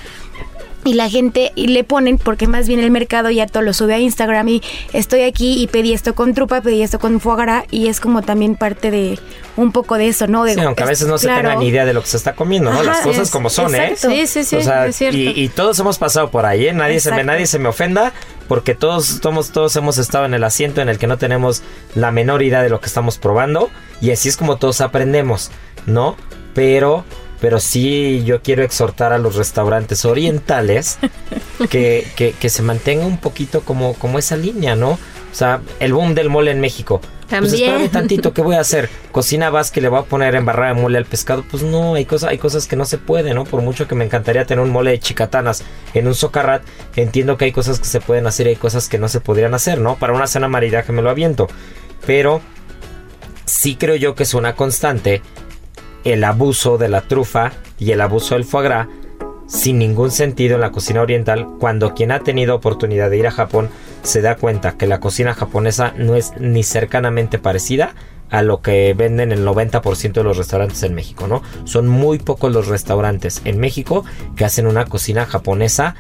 Y 0.86 0.94
la 0.94 1.10
gente 1.10 1.52
y 1.56 1.68
le 1.68 1.84
ponen, 1.84 2.20
porque 2.20 2.48
más 2.48 2.68
bien 2.68 2.80
el 2.80 2.92
mercado 2.92 3.32
ya 3.32 3.48
todo 3.48 3.64
lo 3.64 3.74
sube 3.74 3.96
a 3.96 4.00
Instagram 4.00 4.48
y 4.50 4.62
estoy 4.94 5.24
aquí 5.24 5.62
y 5.62 5.66
pedí 5.66 5.94
esto 5.94 6.14
con 6.14 6.36
trufa, 6.36 6.62
pedí 6.62 6.84
esto 6.84 7.00
con 7.00 7.20
foie 7.20 7.64
y 7.72 7.88
es 7.88 8.00
como 8.00 8.22
también 8.22 8.56
parte 8.56 8.92
de 8.92 9.20
un 9.58 9.72
poco 9.72 9.96
de 9.98 10.08
eso, 10.10 10.28
¿no? 10.28 10.44
De, 10.44 10.54
Sí, 10.54 10.60
aunque 10.60 10.84
a 10.84 10.86
veces 10.86 11.08
no 11.08 11.18
se 11.18 11.26
tenga 11.28 11.56
ni 11.56 11.68
idea 11.70 11.86
de 11.86 11.94
lo 11.94 12.02
que 12.02 12.08
se 12.08 12.18
está 12.18 12.36
comiendo, 12.36 12.70
¿no? 12.70 12.76
Ajá, 12.82 12.84
Las 12.86 13.00
cosas 13.02 13.24
es- 13.24 13.32
como 13.32 13.50
son, 13.50 13.74
exacto. 13.74 14.10
¿eh? 14.12 14.28
Sí, 14.28 14.44
sí, 14.44 14.44
sí, 14.44 14.56
O 14.58 14.62
sea, 14.62 14.86
es 14.86 14.96
cierto. 14.96 15.18
y, 15.18 15.30
y 15.30 15.50
todos 15.50 15.80
hemos 15.80 15.98
pasado 15.98 16.30
por 16.30 16.46
ahí, 16.46 16.68
¿eh? 16.68 16.74
Nadie 16.74 17.00
se, 17.00 17.12
me, 17.12 17.24
nadie 17.24 17.48
se 17.48 17.58
me 17.58 17.68
ofenda 17.68 18.14
porque 18.48 18.76
todos, 18.76 19.20
todos, 19.22 19.50
todos 19.50 19.76
hemos 19.78 19.98
estado 19.98 20.26
en 20.26 20.36
el 20.36 20.44
asiento 20.44 20.82
en 20.82 20.90
el 20.90 21.00
que 21.00 21.08
no 21.08 21.18
tenemos 21.18 21.64
la 21.96 22.12
menor 22.12 22.44
idea 22.44 22.62
de 22.62 22.70
lo 22.70 22.80
que 22.80 22.86
estamos 22.86 23.18
probando 23.18 23.72
y 24.02 24.12
así 24.12 24.30
es 24.30 24.38
como 24.38 24.58
todos 24.58 24.82
aprendemos, 24.82 25.50
¿no? 25.88 26.16
Pero... 26.54 27.04
Pero 27.42 27.60
sí 27.60 28.24
yo 28.26 28.42
quiero 28.42 28.64
exhortar 28.64 29.14
a 29.14 29.18
los 29.18 29.36
restaurantes 29.36 30.06
orientales 30.06 30.98
que, 31.70 32.08
que, 32.16 32.32
que 32.32 32.50
se 32.50 32.62
mantenga 32.62 33.06
un 33.06 33.18
poquito 33.18 33.62
como, 33.62 33.94
como 33.96 34.20
esa 34.20 34.38
línea, 34.38 34.76
¿no? 34.76 34.92
O 35.36 35.38
sea, 35.38 35.60
el 35.82 35.94
boom 35.94 36.16
del 36.16 36.30
mole 36.30 36.52
en 36.52 36.62
México. 36.62 37.02
Pues 37.28 37.30
También. 37.30 37.70
espérame 37.72 37.90
tantito, 37.90 38.34
¿qué 38.34 38.42
voy 38.42 38.56
a 38.56 38.62
hacer? 38.62 38.90
¿Cocina 39.12 39.50
vas 39.50 39.72
que 39.72 39.82
le 39.82 39.90
voy 39.90 40.00
a 40.00 40.04
poner 40.04 40.36
embarrada 40.36 40.74
de 40.74 40.82
mole 40.82 40.98
al 40.98 41.06
pescado? 41.06 41.44
Pues 41.50 41.64
no, 41.64 41.96
hay, 41.96 42.06
cosa, 42.06 42.30
hay 42.30 42.38
cosas 42.38 42.68
que 42.68 42.76
no 42.76 42.86
se 42.86 43.00
pueden, 43.00 43.36
¿no? 43.36 43.44
Por 43.44 43.62
mucho 43.62 43.88
que 43.88 43.96
me 43.96 44.06
encantaría 44.06 44.46
tener 44.46 44.64
un 44.64 44.70
mole 44.70 44.92
de 44.92 45.00
chicatanas 45.00 45.64
en 45.94 46.08
un 46.08 46.16
socarrat, 46.16 46.64
entiendo 46.96 47.36
que 47.36 47.46
hay 47.46 47.52
cosas 47.52 47.80
que 47.80 47.86
se 47.86 48.00
pueden 48.00 48.28
hacer 48.28 48.46
y 48.46 48.52
hay 48.52 48.56
cosas 48.56 48.88
que 48.88 49.00
no 49.00 49.10
se 49.10 49.20
podrían 49.20 49.54
hacer, 49.54 49.82
¿no? 49.82 49.96
Para 49.96 50.14
una 50.14 50.28
cena 50.28 50.48
maridaje 50.48 50.94
me 50.94 51.02
lo 51.02 51.10
aviento. 51.10 51.48
Pero 52.06 52.42
sí 53.46 53.76
creo 53.76 53.96
yo 53.96 54.16
que 54.16 54.24
es 54.24 54.34
una 54.36 54.56
constante 54.56 55.22
el 56.06 56.24
abuso 56.24 56.78
de 56.78 56.88
la 56.88 57.02
trufa 57.02 57.52
y 57.78 57.92
el 57.92 58.00
abuso 58.00 58.36
del 58.36 58.46
foie 58.46 58.64
gras 58.64 58.88
sin 59.48 59.78
ningún 59.78 60.10
sentido 60.12 60.56
en 60.56 60.62
la 60.62 60.72
cocina 60.72 61.02
oriental 61.02 61.48
cuando 61.60 61.94
quien 61.94 62.12
ha 62.12 62.22
tenido 62.22 62.56
oportunidad 62.56 63.10
de 63.10 63.18
ir 63.18 63.28
a 63.28 63.32
Japón 63.32 63.70
se 64.02 64.22
da 64.22 64.36
cuenta 64.38 64.78
que 64.78 64.88
la 64.88 65.00
cocina 65.00 65.34
japonesa 65.34 65.94
no 65.98 66.16
es 66.16 66.34
ni 66.40 66.64
cercanamente 66.64 67.38
parecida 67.38 67.94
a 68.32 68.42
lo 68.42 68.62
que 68.62 68.94
venden 68.96 69.32
el 69.32 69.46
90% 69.46 70.14
de 70.14 70.24
los 70.24 70.38
restaurantes 70.38 70.82
en 70.82 70.96
México, 70.96 71.28
¿no? 71.28 71.44
Son 71.66 71.88
muy 71.88 72.18
pocos 72.18 72.52
los 72.52 72.68
restaurantes 72.68 73.42
en 73.46 73.60
México 73.60 74.04
que 74.36 74.46
hacen 74.46 74.66
una 74.66 74.86
cocina 74.86 75.28
japonesa 75.28 75.96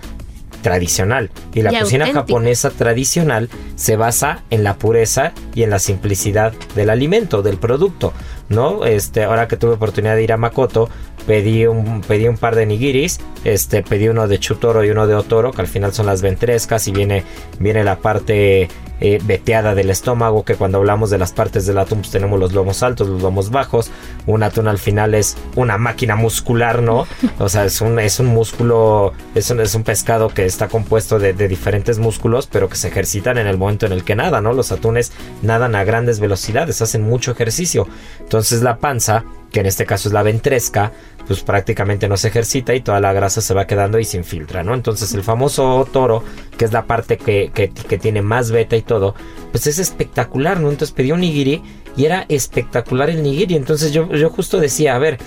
tradicional. 0.64 1.30
Y 1.53 1.62
la 1.62 1.72
Y 1.72 1.80
cocina 1.80 2.06
auténtica. 2.06 2.22
japonesa 2.22 2.72
tradicional 2.72 3.49
se 3.76 3.95
basa 3.95 4.43
en 4.49 4.64
la 4.64 4.76
pureza 4.78 5.34
y 5.53 5.62
en 5.62 5.70
la 5.70 5.78
simplicidad 5.78 6.53
del 6.76 6.89
alimento, 6.89 7.43
del 7.43 7.58
producto, 7.58 8.14
¿no? 8.50 8.86
Este, 8.86 9.24
ahora 9.24 9.48
que 9.48 9.58
tuve 9.58 9.74
oportunidad 9.74 10.16
de 10.16 10.24
ir 10.24 10.34
a 10.34 10.38
Makoto, 10.38 10.89
pedí 11.26 11.66
un, 11.66 12.01
pedí 12.01 12.28
un 12.28 12.38
par 12.38 12.55
de 12.55 12.66
nigiris, 12.66 13.20
este, 13.43 13.84
pedí 13.84 14.07
uno 14.07 14.28
de 14.28 14.39
chutoro 14.39 14.84
y 14.84 14.89
uno 14.89 15.07
de 15.07 15.16
otoro, 15.16 15.51
que 15.51 15.61
al 15.61 15.68
final 15.68 15.93
son 15.93 16.05
las 16.05 16.22
ventrescas 16.22 16.88
y 16.88 16.91
viene, 16.91 17.24
viene 17.59 17.84
la 17.84 17.97
parte 17.97 18.70
eh, 19.01 19.20
veteada 19.24 19.76
del 19.76 19.89
estómago, 19.89 20.45
que 20.45 20.55
cuando 20.55 20.78
hablamos 20.78 21.09
de 21.09 21.18
las 21.18 21.34
partes 21.34 21.66
del 21.66 21.78
atún, 21.80 21.99
pues 21.99 22.11
tenemos 22.11 22.39
los 22.39 22.53
lomos 22.53 22.82
altos, 22.82 23.09
los 23.09 23.22
lomos 23.22 23.49
bajos. 23.49 23.91
Un 24.26 24.41
atún 24.41 24.70
al 24.70 24.78
final 24.78 25.13
es 25.13 25.36
una 25.55 25.78
máquina 25.78 26.16
muscular, 26.16 26.82
¿no? 26.82 27.05
O 27.39 27.49
sea, 27.49 27.66
es 27.66 27.82
un, 27.82 27.99
es 27.99 28.20
un 28.20 28.28
músculo, 28.28 29.13
es 29.36 29.49
un, 29.51 29.59
es 29.59 29.76
un 29.76 29.84
pescado 29.84 30.30
que 30.30 30.45
está 30.45 30.70
compuesto 30.70 31.20
de, 31.20 31.34
de 31.34 31.47
diferentes 31.49 31.99
músculos, 31.99 32.47
pero 32.47 32.70
que 32.70 32.78
se 32.78 32.88
ejercitan 32.88 33.38
en 33.38 33.47
el 33.47 33.57
momento 33.57 33.86
en 33.86 33.91
el 33.91 34.05
que 34.05 34.16
nada, 34.16 34.39
¿no? 34.39 34.53
Los 34.53 34.72
atunes 34.72 35.11
nadan 35.41 35.76
a 35.76 35.84
grandes 35.84 36.22
velocidades, 36.22 36.82
hacen 36.82 37.01
mucho 37.01 37.32
ejercicio. 37.32 37.88
Entonces 38.22 38.61
la 38.61 38.78
panza, 38.78 39.26
que 39.56 39.62
en 39.62 39.68
este 39.68 39.86
caso 39.86 40.10
es 40.10 40.14
la 40.14 40.22
ventresca, 40.22 40.91
pues 41.26 41.39
prácticamente 41.43 42.10
no 42.10 42.18
se 42.18 42.28
ejercita 42.28 42.76
y 42.76 42.82
toda 42.82 42.99
la 42.99 43.14
grasa 43.14 43.39
se 43.39 43.53
va 43.53 43.66
quedando 43.66 43.99
y 43.99 44.03
se 44.03 44.18
infiltra, 44.18 44.64
¿no? 44.64 44.74
Entonces 44.74 45.14
el 45.14 45.24
famoso 45.24 45.88
toro, 45.93 46.24
que 46.58 46.66
es 46.66 46.74
la 46.74 46.84
parte 46.88 47.16
que, 47.18 47.51
que- 47.53 47.70
que 47.70 47.97
tiene 47.97 48.22
más 48.22 48.51
beta 48.51 48.76
y 48.76 48.82
todo, 48.82 49.16
pues 49.51 49.66
es 49.68 49.80
espectacular, 49.80 50.60
¿no? 50.60 50.70
Entonces 50.72 50.91
pedí 50.93 51.14
un 51.14 51.22
nigiri 51.22 51.62
y 51.95 52.03
era 52.03 52.26
espectacular 52.28 53.10
el 53.10 53.24
nigiri. 53.24 53.56
Entonces 53.56 53.93
yo, 53.93 54.12
yo 54.12 54.30
justo 54.30 54.60
decía, 54.60 54.93
a 54.93 54.99
ver, 54.99 55.20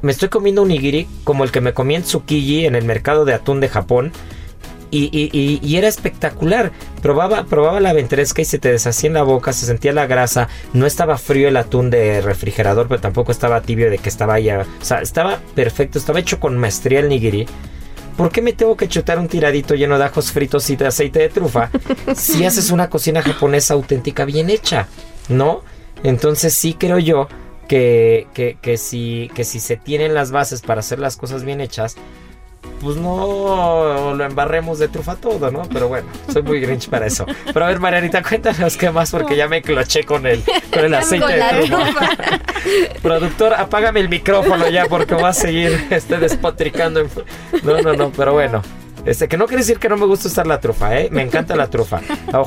me 0.00 0.12
estoy 0.12 0.28
comiendo 0.28 0.62
un 0.62 0.68
nigiri 0.68 1.08
como 1.24 1.42
el 1.42 1.50
que 1.50 1.60
me 1.60 1.72
comí 1.74 1.96
en 1.96 2.02
Tsukiji 2.04 2.66
en 2.66 2.76
el 2.76 2.84
mercado 2.84 3.24
de 3.24 3.34
atún 3.34 3.58
de 3.58 3.68
Japón. 3.68 4.12
Y, 4.96 5.10
y- 5.12 5.30
y- 5.38 5.60
y 5.62 5.76
era 5.76 5.88
espectacular. 5.88 6.72
Probaba, 7.02 7.44
probaba 7.44 7.80
la 7.80 7.92
ventresca 7.92 8.40
y 8.40 8.44
se 8.46 8.58
te 8.58 8.70
deshacía 8.72 9.08
en 9.08 9.14
la 9.14 9.22
boca, 9.24 9.52
se 9.52 9.66
sentía 9.66 9.92
la 9.92 10.06
grasa. 10.06 10.48
No 10.72 10.86
estaba 10.86 11.18
frío 11.18 11.48
el 11.48 11.56
atún 11.56 11.90
de 11.90 12.20
refrigerador, 12.22 12.88
pero 12.88 13.00
tampoco 13.00 13.30
estaba 13.32 13.60
tibio 13.60 13.90
de 13.90 13.98
que 13.98 14.08
estaba 14.08 14.40
ya. 14.40 14.60
O 14.80 14.84
sea, 14.84 15.00
estaba 15.02 15.38
perfecto, 15.54 15.98
estaba 15.98 16.20
hecho 16.20 16.40
con 16.40 16.56
maestría 16.56 17.00
el 17.00 17.08
nigiri. 17.10 17.46
¿Por 18.16 18.30
qué 18.32 18.40
me 18.40 18.54
tengo 18.54 18.76
que 18.78 18.88
chutar 18.88 19.18
un 19.18 19.28
tiradito 19.28 19.74
lleno 19.74 19.98
de 19.98 20.04
ajos 20.04 20.32
fritos 20.32 20.70
y 20.70 20.76
de 20.76 20.86
aceite 20.86 21.18
de 21.18 21.28
trufa 21.28 21.68
si 22.16 22.46
haces 22.46 22.70
una 22.70 22.88
cocina 22.88 23.20
japonesa 23.20 23.74
auténtica 23.74 24.24
bien 24.24 24.48
hecha? 24.48 24.88
¿No? 25.28 25.62
Entonces 26.02 26.54
sí 26.54 26.72
creo 26.72 26.98
yo 26.98 27.28
que, 27.68 28.26
que, 28.32 28.56
que 28.62 28.78
si, 28.78 29.30
que 29.34 29.44
si 29.44 29.60
se 29.60 29.76
tienen 29.76 30.14
las 30.14 30.30
bases 30.30 30.62
para 30.62 30.80
hacer 30.80 30.98
las 30.98 31.16
cosas 31.18 31.44
bien 31.44 31.60
hechas, 31.60 31.96
pues 32.80 32.96
no 32.96 34.14
lo 34.14 34.24
embarremos 34.24 34.78
de 34.78 34.88
trufa 34.88 35.16
todo, 35.16 35.50
¿no? 35.50 35.62
Pero 35.72 35.88
bueno, 35.88 36.06
soy 36.32 36.42
muy 36.42 36.60
grinch 36.60 36.88
para 36.88 37.06
eso. 37.06 37.24
Pero 37.52 37.64
a 37.64 37.68
ver, 37.68 37.80
Marianita, 37.80 38.22
cuéntanos 38.22 38.76
qué 38.76 38.90
más, 38.90 39.10
porque 39.10 39.36
ya 39.36 39.48
me 39.48 39.62
cloché 39.62 40.04
con 40.04 40.26
el, 40.26 40.42
con 40.72 40.84
el 40.84 40.94
aceite 40.94 41.24
Con 41.26 41.60
de 41.60 41.66
trufa. 41.66 42.08
Productor, 43.02 43.54
apágame 43.54 44.00
el 44.00 44.08
micrófono 44.08 44.68
ya 44.68 44.86
porque 44.86 45.14
voy 45.14 45.24
a 45.24 45.32
seguir 45.32 45.86
este, 45.90 46.18
despotricando. 46.18 47.00
en- 47.00 47.10
No, 47.62 47.80
no, 47.80 47.92
no, 47.94 48.10
pero 48.10 48.32
bueno. 48.34 48.62
Este, 49.04 49.28
que 49.28 49.36
no 49.36 49.46
quiere 49.46 49.62
decir 49.62 49.78
que 49.78 49.88
no 49.88 49.96
me 49.96 50.04
gusta 50.06 50.26
usar 50.28 50.46
la 50.48 50.58
trufa, 50.60 50.98
¿eh? 50.98 51.08
Me 51.12 51.22
encanta 51.22 51.54
la 51.54 51.68
trufa. 51.70 52.00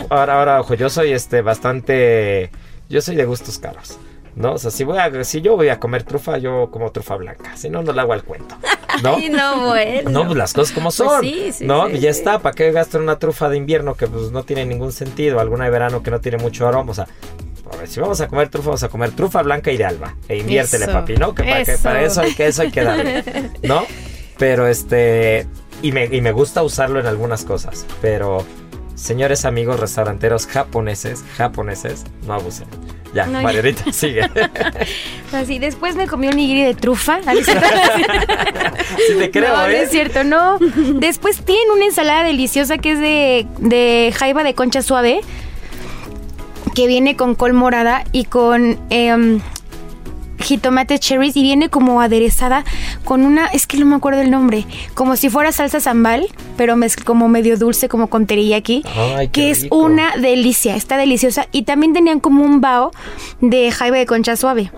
Ahora, 0.10 0.38
ahora, 0.40 0.60
ojo, 0.60 0.74
yo 0.74 0.90
soy 0.90 1.12
este 1.14 1.42
bastante... 1.42 2.52
Yo 2.90 3.02
soy 3.02 3.16
de 3.16 3.24
gustos 3.26 3.60
caros. 3.60 3.98
¿No? 4.40 4.54
O 4.54 4.58
sea, 4.58 4.72
si, 4.72 4.86
voy 4.86 4.98
a, 4.98 5.24
si 5.26 5.42
yo 5.42 5.58
voy 5.58 5.68
a 5.68 5.82
comer 5.82 6.04
trufa, 6.04 6.38
yo 6.38 6.72
como 6.72 6.90
trufa 6.94 7.18
blanca. 7.18 7.58
Si 7.58 7.70
no, 7.70 7.84
no 7.84 7.92
le 7.92 8.00
hago 8.00 8.14
al 8.14 8.24
cuento. 8.24 8.56
¿No? 9.04 9.16
Ay, 9.18 9.28
no, 9.28 9.68
bueno. 9.68 10.10
No, 10.10 10.26
pues 10.26 10.38
las 10.38 10.54
cosas 10.54 10.74
como 10.74 10.92
son. 10.92 11.22
sí, 11.22 11.52
sí, 11.52 11.66
no, 11.66 11.88
sí, 11.88 11.98
y 11.98 12.00
ya 12.00 12.10
está. 12.10 12.40
¿Para 12.40 12.56
qué 12.56 12.72
gastar 12.72 13.02
una 13.02 13.20
trufa 13.20 13.50
de 13.50 13.58
invierno 13.58 13.96
que 13.96 14.08
pues 14.08 14.32
no 14.32 14.44
tiene 14.44 14.66
ningún 14.66 14.94
sentido? 14.94 15.42
Alguna 15.42 15.66
de 15.66 15.72
verano 15.72 16.02
que 16.04 16.10
no 16.10 16.22
tiene 16.22 16.38
mucho 16.38 16.66
aroma. 16.66 16.90
O 16.90 16.94
sea, 16.94 17.06
a 17.70 17.76
ver, 17.76 17.90
si 17.90 18.00
vamos 18.00 18.22
a 18.22 18.30
comer 18.30 18.48
trufa, 18.48 18.68
vamos 18.68 18.84
a 18.84 18.88
comer 18.88 19.12
trufa 19.12 19.42
blanca 19.42 19.74
y 19.74 19.78
de 19.78 19.84
alba. 19.84 20.16
E 20.30 20.38
inviértele, 20.38 20.86
Eso, 20.86 20.94
papi, 20.94 21.18
¿no? 21.18 21.36
Que 21.36 21.44
para, 21.44 21.66
que 21.66 21.72
eso. 21.74 21.84
para 21.84 22.02
eso 22.02 22.22
hay 22.22 22.34
que 22.34 22.48
eso 22.48 22.62
hay 22.62 22.72
que 22.72 22.82
darle. 22.82 23.24
¿No? 23.64 23.84
Pero 24.38 24.68
este. 24.68 25.48
Y 25.82 25.92
me, 25.92 26.06
y 26.06 26.22
me 26.22 26.32
gusta 26.32 26.64
usarlo 26.64 27.02
en 27.02 27.08
algunas 27.08 27.44
cosas. 27.44 27.86
Pero, 28.02 28.46
señores 28.96 29.44
amigos 29.44 29.82
restauranteros 29.82 30.48
japoneses, 30.48 31.26
japoneses, 31.36 32.06
no 32.26 32.36
abusen. 32.36 32.70
Ya, 33.14 33.26
No, 33.26 33.40
ya. 33.40 33.42
Marianita, 33.42 33.92
sigue. 33.94 34.30
Así, 35.34 35.60
después 35.60 35.96
me 35.96 36.08
comí 36.08 36.28
un 36.28 36.36
nigiri 36.36 36.64
de 36.64 36.74
trufa. 36.76 37.20
sí 37.24 39.14
te 39.18 39.32
creo, 39.32 39.56
no, 39.56 39.64
no 39.64 39.68
¿eh? 39.68 39.82
es 39.84 39.92
cierto, 39.92 40.24
no. 40.24 40.58
Después 40.60 41.42
tienen 41.44 41.72
una 41.72 41.86
ensalada 41.86 42.24
deliciosa 42.24 42.78
que 42.78 42.92
es 42.92 43.00
de, 43.00 43.48
de 43.58 44.14
jaiba 44.16 44.44
de 44.44 44.54
concha 44.54 44.82
suave, 44.82 45.22
que 46.76 46.88
viene 46.88 47.16
con 47.16 47.36
col 47.36 47.54
morada 47.54 48.04
y 48.12 48.26
con 48.26 48.80
em, 48.90 49.40
jitomate 50.40 51.00
cherries 51.00 51.36
y 51.36 51.42
viene 51.42 51.70
como 51.70 52.02
aderezada 52.02 52.64
con 53.04 53.26
una, 53.26 53.48
es 53.48 53.68
que 53.68 53.78
no 53.78 53.86
me 53.86 53.96
acuerdo 53.96 54.22
el 54.22 54.32
nombre, 54.32 54.66
como 54.94 55.16
si 55.16 55.30
fuera 55.30 55.52
salsa 55.52 55.80
sambal, 55.80 56.28
pero 56.58 56.76
como 57.06 57.28
medio 57.30 57.58
dulce, 57.58 57.90
como 57.90 58.08
con 58.08 58.26
teriyaki, 58.26 58.84
Ay, 59.18 59.28
qué 59.28 59.32
que 59.42 59.52
es 59.52 59.64
rico. 59.64 59.76
una 59.78 60.16
delicia, 60.18 60.76
está 60.76 60.98
deliciosa. 60.98 61.48
Y 61.52 61.64
también 61.64 61.94
tenían 61.94 62.20
como 62.20 62.44
un 62.44 62.62
bao 62.62 62.92
de 63.42 63.72
jaiba 63.72 63.98
de 63.98 64.06
concha 64.06 64.36
suave 64.36 64.72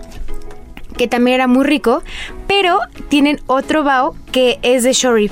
que 0.96 1.08
también 1.08 1.36
era 1.36 1.46
muy 1.46 1.64
rico, 1.64 2.02
pero 2.46 2.78
tienen 3.08 3.40
otro 3.46 3.82
bao 3.82 4.14
que 4.30 4.58
es 4.62 4.82
de 4.82 4.92
shorib 4.92 5.30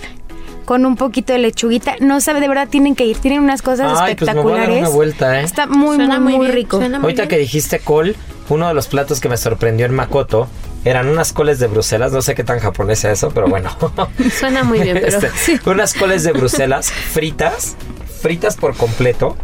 con 0.64 0.86
un 0.86 0.96
poquito 0.96 1.32
de 1.34 1.38
lechuguita. 1.40 1.96
No 2.00 2.20
sabe, 2.20 2.40
de 2.40 2.48
verdad 2.48 2.68
tienen 2.68 2.94
que 2.94 3.04
ir. 3.04 3.18
Tienen 3.18 3.40
unas 3.40 3.60
cosas 3.60 3.98
Ay, 4.00 4.14
pues 4.14 4.34
me 4.34 4.40
voy 4.40 4.52
a 4.52 4.56
dar 4.56 4.70
espectaculares. 4.70 4.78
una 4.78 4.88
vuelta, 4.88 5.40
¿eh? 5.40 5.44
Está 5.44 5.66
muy, 5.66 5.96
Suena 5.96 6.18
muy, 6.18 6.32
muy 6.32 6.38
muy 6.38 6.46
bien, 6.46 6.56
rico. 6.56 6.76
suena 6.78 6.98
muy 6.98 7.04
Ahorita 7.06 7.22
bien. 7.22 7.28
que 7.28 7.38
dijiste 7.38 7.78
col, 7.80 8.16
uno 8.50 8.68
de 8.68 8.74
los 8.74 8.88
platos 8.88 9.20
que 9.20 9.28
me 9.28 9.36
sorprendió 9.36 9.86
en 9.86 9.94
Makoto 9.94 10.48
eran 10.84 11.08
unas 11.08 11.32
coles 11.32 11.58
de 11.58 11.68
Bruselas. 11.68 12.12
No 12.12 12.20
sé 12.20 12.34
qué 12.34 12.44
tan 12.44 12.58
japonés 12.58 13.04
es 13.04 13.12
eso, 13.12 13.30
pero 13.30 13.48
bueno. 13.48 13.70
Suena 14.38 14.64
muy 14.64 14.80
bien, 14.80 14.98
pero. 15.00 15.18
Este, 15.18 15.30
sí. 15.30 15.60
Unas 15.66 15.94
coles 15.94 16.24
de 16.24 16.32
Bruselas 16.32 16.90
fritas, 16.90 17.76
fritas 18.20 18.56
por 18.56 18.76
completo, 18.76 19.36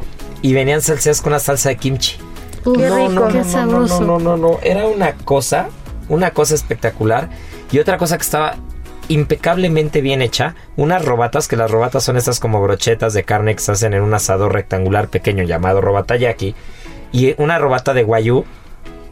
y 0.42 0.52
venían 0.52 0.82
salseadas 0.82 1.22
con 1.22 1.32
una 1.32 1.40
salsa 1.40 1.70
de 1.70 1.76
kimchi. 1.76 2.16
Qué 2.64 2.88
no, 2.88 2.96
rico. 2.96 3.08
no, 3.10 3.28
Qué 3.28 3.38
no, 3.38 3.44
no, 3.44 3.50
sabroso. 3.50 4.00
No, 4.00 4.18
no, 4.18 4.36
no, 4.36 4.50
no. 4.52 4.58
Era 4.62 4.86
una 4.86 5.12
cosa, 5.12 5.68
una 6.08 6.32
cosa 6.32 6.54
espectacular. 6.54 7.30
Y 7.70 7.78
otra 7.78 7.98
cosa 7.98 8.16
que 8.16 8.22
estaba 8.22 8.56
impecablemente 9.08 10.00
bien 10.00 10.22
hecha, 10.22 10.54
unas 10.76 11.04
robatas, 11.04 11.48
que 11.48 11.56
las 11.56 11.70
robatas 11.70 12.02
son 12.04 12.16
estas 12.16 12.40
como 12.40 12.60
brochetas 12.60 13.12
de 13.12 13.24
carne 13.24 13.54
que 13.54 13.62
se 13.62 13.72
hacen 13.72 13.94
en 13.94 14.02
un 14.02 14.14
asador 14.14 14.52
rectangular 14.52 15.08
pequeño 15.08 15.44
llamado 15.44 15.80
robata 15.80 16.16
yaki. 16.16 16.54
Y 17.12 17.34
una 17.40 17.58
robata 17.58 17.94
de 17.94 18.02
guayú, 18.02 18.44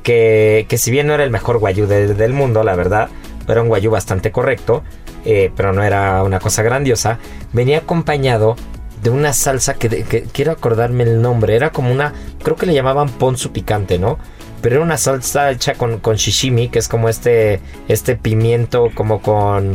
que, 0.05 0.67
que 0.69 0.79
si 0.79 0.93
bien 0.93 1.09
no 1.09 1.15
era 1.15 1.25
el 1.25 1.31
mejor 1.33 1.59
guayú 1.59 1.87
de- 1.89 2.15
del 2.15 2.33
mundo, 2.33 2.63
la 2.63 2.77
verdad, 2.77 3.09
era 3.49 3.61
un 3.63 3.69
guayú 3.69 3.91
bastante 3.91 4.31
correcto, 4.31 4.85
eh, 5.25 5.51
pero 5.57 5.73
no 5.73 5.83
era 5.83 6.23
una 6.23 6.39
cosa 6.39 6.63
grandiosa, 6.63 7.19
venía 7.53 7.79
acompañado 7.79 8.55
de 9.03 9.11
una 9.11 9.33
salsa 9.33 9.75
que, 9.75 10.05
quiero 10.33 10.53
acordarme 10.53 11.03
el 11.05 11.21
nombre, 11.21 11.57
era 11.57 11.71
como 11.71 11.91
una, 11.93 12.13
creo 12.43 12.57
que 12.57 12.67
le 12.67 12.73
llamaban 12.75 13.09
ponzu 13.09 13.51
picante, 13.53 13.99
¿no? 13.99 14.19
Pero 14.63 14.77
era 14.77 14.85
una 14.85 14.97
salsa 14.97 15.51
hecha 15.51 15.75
con, 15.75 15.99
con 15.99 16.17
shishimi, 16.17 16.69
que 16.69 16.79
es 16.79 16.89
como 16.89 17.11
este, 17.11 17.61
este 17.89 18.17
pimiento 18.17 18.91
como 18.95 19.21
con, 19.21 19.73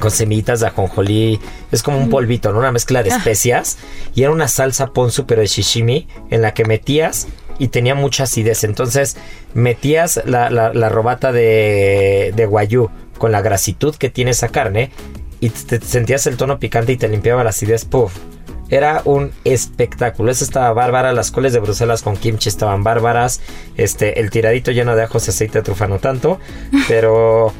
con 0.00 0.10
semillitas 0.10 0.60
de 0.60 0.68
ajonjolí, 0.68 1.38
es 1.70 1.82
como 1.82 1.98
un 1.98 2.08
polvito, 2.08 2.50
¿no? 2.50 2.60
Una 2.60 2.72
mezcla 2.72 3.02
de 3.02 3.10
especias, 3.10 3.76
y 4.14 4.22
era 4.22 4.32
una 4.32 4.48
salsa 4.48 4.86
ponzu 4.86 5.26
pero 5.26 5.42
de 5.42 5.48
shishimi, 5.48 6.08
en 6.30 6.40
la 6.40 6.54
que 6.54 6.64
metías 6.64 7.28
y 7.58 7.68
tenía 7.68 7.94
mucha 7.94 8.24
acidez. 8.24 8.64
Entonces 8.64 9.16
metías 9.54 10.20
la, 10.24 10.50
la- 10.50 10.88
robata 10.88 11.32
de, 11.32 12.32
de 12.34 12.46
guayú 12.46 12.90
con 13.18 13.32
la 13.32 13.40
grasitud 13.42 13.94
que 13.96 14.10
tiene 14.10 14.32
esa 14.32 14.48
carne 14.48 14.90
y 15.40 15.50
te, 15.50 15.80
sentías 15.80 16.26
el 16.26 16.36
tono 16.36 16.58
picante 16.58 16.92
y 16.92 16.96
te 16.96 17.08
limpiaba 17.08 17.44
la 17.44 17.50
acidez. 17.50 17.84
Puff. 17.84 18.16
Era 18.68 19.02
un 19.04 19.30
espectáculo. 19.44 20.32
Esa 20.32 20.44
estaba 20.44 20.72
bárbara. 20.72 21.12
Las 21.12 21.30
coles 21.30 21.52
de 21.52 21.60
Bruselas 21.60 22.02
con 22.02 22.16
kimchi 22.16 22.48
estaban 22.48 22.82
bárbaras. 22.82 23.40
Este, 23.76 24.18
el 24.20 24.30
tiradito 24.30 24.72
lleno 24.72 24.96
de 24.96 25.04
ajos 25.04 25.26
y 25.28 25.30
aceite 25.30 25.58
de 25.58 25.62
trufa 25.62 25.86
no 25.86 25.98
tanto. 25.98 26.40
Pero. 26.88 27.52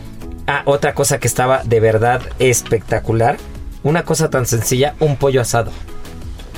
Ah, 0.48 0.62
otra 0.64 0.94
cosa 0.94 1.18
que 1.18 1.26
estaba 1.26 1.62
de 1.64 1.80
verdad 1.80 2.22
espectacular. 2.38 3.36
Una 3.82 4.04
cosa 4.04 4.30
tan 4.30 4.46
sencilla, 4.46 4.94
un 5.00 5.16
pollo 5.16 5.40
asado 5.40 5.70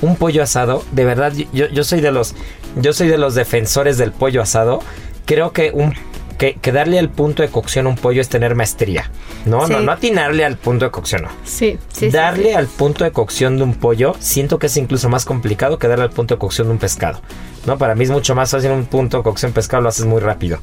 un 0.01 0.15
pollo 0.15 0.45
asado, 0.45 0.85
de 0.93 1.05
verdad, 1.05 1.33
yo, 1.53 1.67
yo 1.67 1.83
soy 1.83 2.01
de 2.01 2.13
los, 2.13 2.35
yo 2.79 2.93
soy 2.93 3.09
de 3.09 3.19
los 3.19 3.35
defensores 3.35 3.99
del 3.99 4.13
pollo 4.13 4.43
asado. 4.43 4.81
Creo 5.27 5.53
que 5.53 5.71
un, 5.75 5.95
que, 6.39 6.55
que 6.55 6.73
darle 6.73 6.99
al 6.99 7.11
punto 7.11 7.43
de 7.43 7.49
cocción 7.49 7.87
a 7.87 7.91
un 7.91 7.97
pollo 7.97 8.21
es 8.21 8.29
tener 8.29 8.55
maestría. 8.55 9.11
No, 9.45 9.67
Sí. 9.67 9.73
no, 9.73 9.81
no 9.81 9.93
atinarle 9.93 10.45
al 10.45 10.57
punto 10.57 10.85
de 10.87 10.91
cocción, 10.91 11.23
no. 11.23 11.29
Sí, 11.45 11.79
darle 12.11 12.51
sí. 12.51 12.55
al 12.55 12.67
punto 12.67 13.05
de 13.05 13.11
cocción 13.13 13.57
de 13.57 13.65
un 13.65 13.75
pollo, 13.75 14.15
siento 14.19 14.59
que 14.59 14.67
es 14.69 14.77
incluso 14.77 15.09
más 15.09 15.25
complicado 15.25 15.79
que 15.79 15.89
darle 15.89 16.05
al 16.05 16.11
punto 16.11 16.35
de 16.35 16.39
cocción 16.39 16.69
de 16.69 16.73
un 16.73 16.79
pescado. 16.79 17.21
No, 17.67 17.77
para 17.79 17.95
mí 17.95 18.05
es 18.05 18.11
mucho 18.11 18.35
más 18.35 18.51
fácil 18.51 18.71
un 18.71 18.87
punto 18.87 19.19
de 19.19 19.23
cocción 19.23 19.51
de 19.51 19.57
pescado, 19.57 19.83
lo 19.83 19.89
haces 19.91 20.07
muy 20.07 20.21
rápido. 20.21 20.59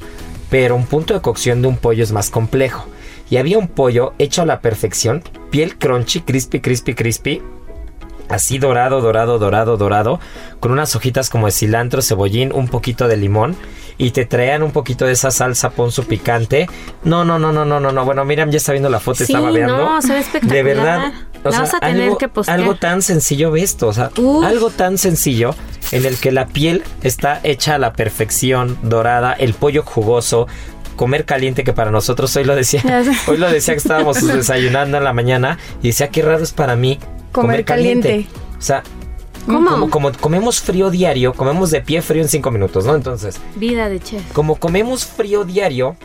Pero 0.50 0.76
un 0.76 0.86
punto 0.86 1.14
de 1.14 1.20
cocción 1.20 1.62
de 1.62 1.68
un 1.68 1.76
pollo 1.76 2.02
es 2.02 2.12
más 2.12 2.30
complejo. 2.30 2.86
Y 3.28 3.36
había 3.38 3.58
un 3.58 3.66
pollo 3.68 4.14
hecho 4.18 4.42
a 4.42 4.46
la 4.46 4.60
perfección, 4.60 5.22
piel 5.50 5.76
crunchy, 5.78 6.20
crispy, 6.20 6.60
crispy, 6.60 6.94
crispy. 6.94 7.42
Así 8.28 8.58
dorado, 8.58 9.00
dorado, 9.00 9.38
dorado, 9.38 9.76
dorado, 9.76 10.20
con 10.60 10.72
unas 10.72 10.94
hojitas 10.96 11.30
como 11.30 11.46
de 11.46 11.52
cilantro, 11.52 12.02
cebollín, 12.02 12.52
un 12.52 12.68
poquito 12.68 13.06
de 13.08 13.16
limón 13.16 13.56
y 13.98 14.10
te 14.10 14.26
traían 14.26 14.62
un 14.62 14.72
poquito 14.72 15.06
de 15.06 15.12
esa 15.12 15.30
salsa 15.30 15.70
ponzu 15.70 16.04
picante. 16.04 16.68
No, 17.04 17.24
no, 17.24 17.38
no, 17.38 17.52
no, 17.52 17.64
no, 17.64 17.80
no, 17.80 17.92
no. 17.92 18.04
Bueno, 18.04 18.24
Miriam 18.24 18.50
ya 18.50 18.58
está 18.58 18.72
viendo 18.72 18.90
la 18.90 19.00
foto, 19.00 19.18
Sí, 19.18 19.32
estaba 19.32 19.50
viendo. 19.50 19.76
no, 19.76 20.02
se 20.02 20.12
ve 20.12 20.18
espectacular. 20.20 20.56
De 20.56 20.62
verdad. 20.62 21.12
La 21.44 21.60
vas 21.60 21.74
a 21.74 21.78
tener 21.80 22.02
algo, 22.02 22.18
que 22.18 22.28
postear. 22.28 22.58
algo 22.58 22.74
tan 22.74 23.02
sencillo 23.02 23.52
ve 23.52 23.62
esto, 23.62 23.86
o 23.86 23.92
sea, 23.92 24.10
Uf. 24.18 24.44
algo 24.44 24.70
tan 24.70 24.98
sencillo 24.98 25.54
en 25.92 26.04
el 26.04 26.16
que 26.18 26.32
la 26.32 26.46
piel 26.46 26.82
está 27.02 27.38
hecha 27.44 27.76
a 27.76 27.78
la 27.78 27.92
perfección, 27.92 28.76
dorada, 28.82 29.32
el 29.32 29.54
pollo 29.54 29.84
jugoso, 29.84 30.48
comer 30.96 31.24
caliente 31.24 31.62
que 31.62 31.72
para 31.72 31.92
nosotros 31.92 32.34
hoy 32.36 32.42
lo 32.42 32.56
decía, 32.56 32.82
hoy 33.28 33.36
lo 33.36 33.48
decía 33.48 33.74
que 33.74 33.78
estábamos 33.78 34.26
desayunando 34.26 34.98
en 34.98 35.04
la 35.04 35.12
mañana 35.12 35.58
y 35.82 35.88
decía 35.88 36.08
qué 36.08 36.22
raro 36.22 36.42
es 36.42 36.52
para 36.52 36.74
mí 36.74 36.98
Comer 37.42 37.64
caliente. 37.64 38.26
O 38.58 38.60
sea, 38.60 38.82
¿Cómo? 39.46 39.70
como, 39.70 39.90
como 39.90 40.12
comemos 40.12 40.60
frío 40.60 40.90
diario, 40.90 41.32
comemos 41.32 41.70
de 41.70 41.80
pie 41.80 42.02
frío 42.02 42.22
en 42.22 42.28
cinco 42.28 42.50
minutos, 42.50 42.84
¿no? 42.84 42.94
Entonces, 42.94 43.40
Vida 43.54 43.88
de 43.88 44.00
chef. 44.00 44.32
como 44.32 44.56
comemos 44.56 45.04
frío 45.04 45.44
diario, 45.44 45.96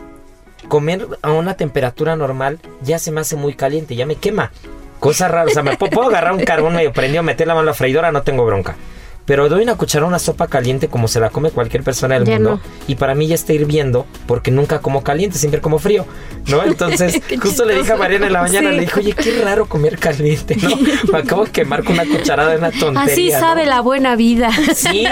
comer 0.68 1.08
a 1.22 1.32
una 1.32 1.54
temperatura 1.54 2.14
normal 2.14 2.60
ya 2.82 2.98
se 2.98 3.10
me 3.10 3.20
hace 3.20 3.34
muy 3.36 3.54
caliente, 3.54 3.96
ya 3.96 4.06
me 4.06 4.14
quema. 4.16 4.52
Cosa 5.00 5.26
rara, 5.26 5.46
o 5.50 5.52
sea, 5.52 5.64
me 5.64 5.76
puedo, 5.76 5.90
puedo 5.90 6.08
agarrar 6.08 6.32
un 6.32 6.44
carbón 6.44 6.76
medio 6.76 6.92
prendido, 6.92 7.24
meter 7.24 7.48
la 7.48 7.54
mano 7.54 7.62
a 7.68 7.72
la 7.72 7.74
freidora, 7.74 8.12
no 8.12 8.22
tengo 8.22 8.44
bronca. 8.46 8.76
Pero 9.24 9.48
doy 9.48 9.62
una 9.62 9.76
cucharada 9.76 10.06
a 10.06 10.08
una 10.08 10.18
sopa 10.18 10.48
caliente 10.48 10.88
como 10.88 11.06
se 11.08 11.20
la 11.20 11.30
come 11.30 11.50
cualquier 11.50 11.82
persona 11.82 12.16
del 12.18 12.24
Ya 12.26 12.34
mundo. 12.34 12.50
no. 12.56 12.60
Y 12.88 12.96
para 12.96 13.14
mí 13.14 13.26
ya 13.28 13.34
está 13.36 13.52
hirviendo 13.52 14.06
porque 14.26 14.50
nunca 14.50 14.80
como 14.80 15.02
caliente, 15.04 15.38
siempre 15.38 15.60
como 15.60 15.78
frío. 15.78 16.04
¿No? 16.48 16.62
Entonces, 16.66 17.20
justo 17.40 17.64
le 17.64 17.76
dije 17.76 17.92
a. 17.92 17.96
Mariana 17.96 18.26
en 18.26 18.32
la 18.32 18.42
mañana, 18.42 18.70
Sí. 18.70 18.76
le 18.76 18.80
dije, 18.82 19.00
oye, 19.00 19.12
qué 19.12 19.42
raro 19.44 19.66
comer 19.66 19.98
caliente, 19.98 20.56
¿no? 20.60 20.70
Me 21.12 21.18
acabo 21.18 21.44
de 21.44 21.50
quemar 21.52 21.84
con 21.84 21.94
una 21.94 22.04
cucharada 22.04 22.50
de 22.50 22.58
una 22.58 22.70
tontería. 22.72 23.12
Así 23.12 23.30
¿no? 23.30 23.38
sabe 23.38 23.64
la 23.66 23.80
buena 23.80 24.16
vida. 24.16 24.50
Sí, 24.74 25.06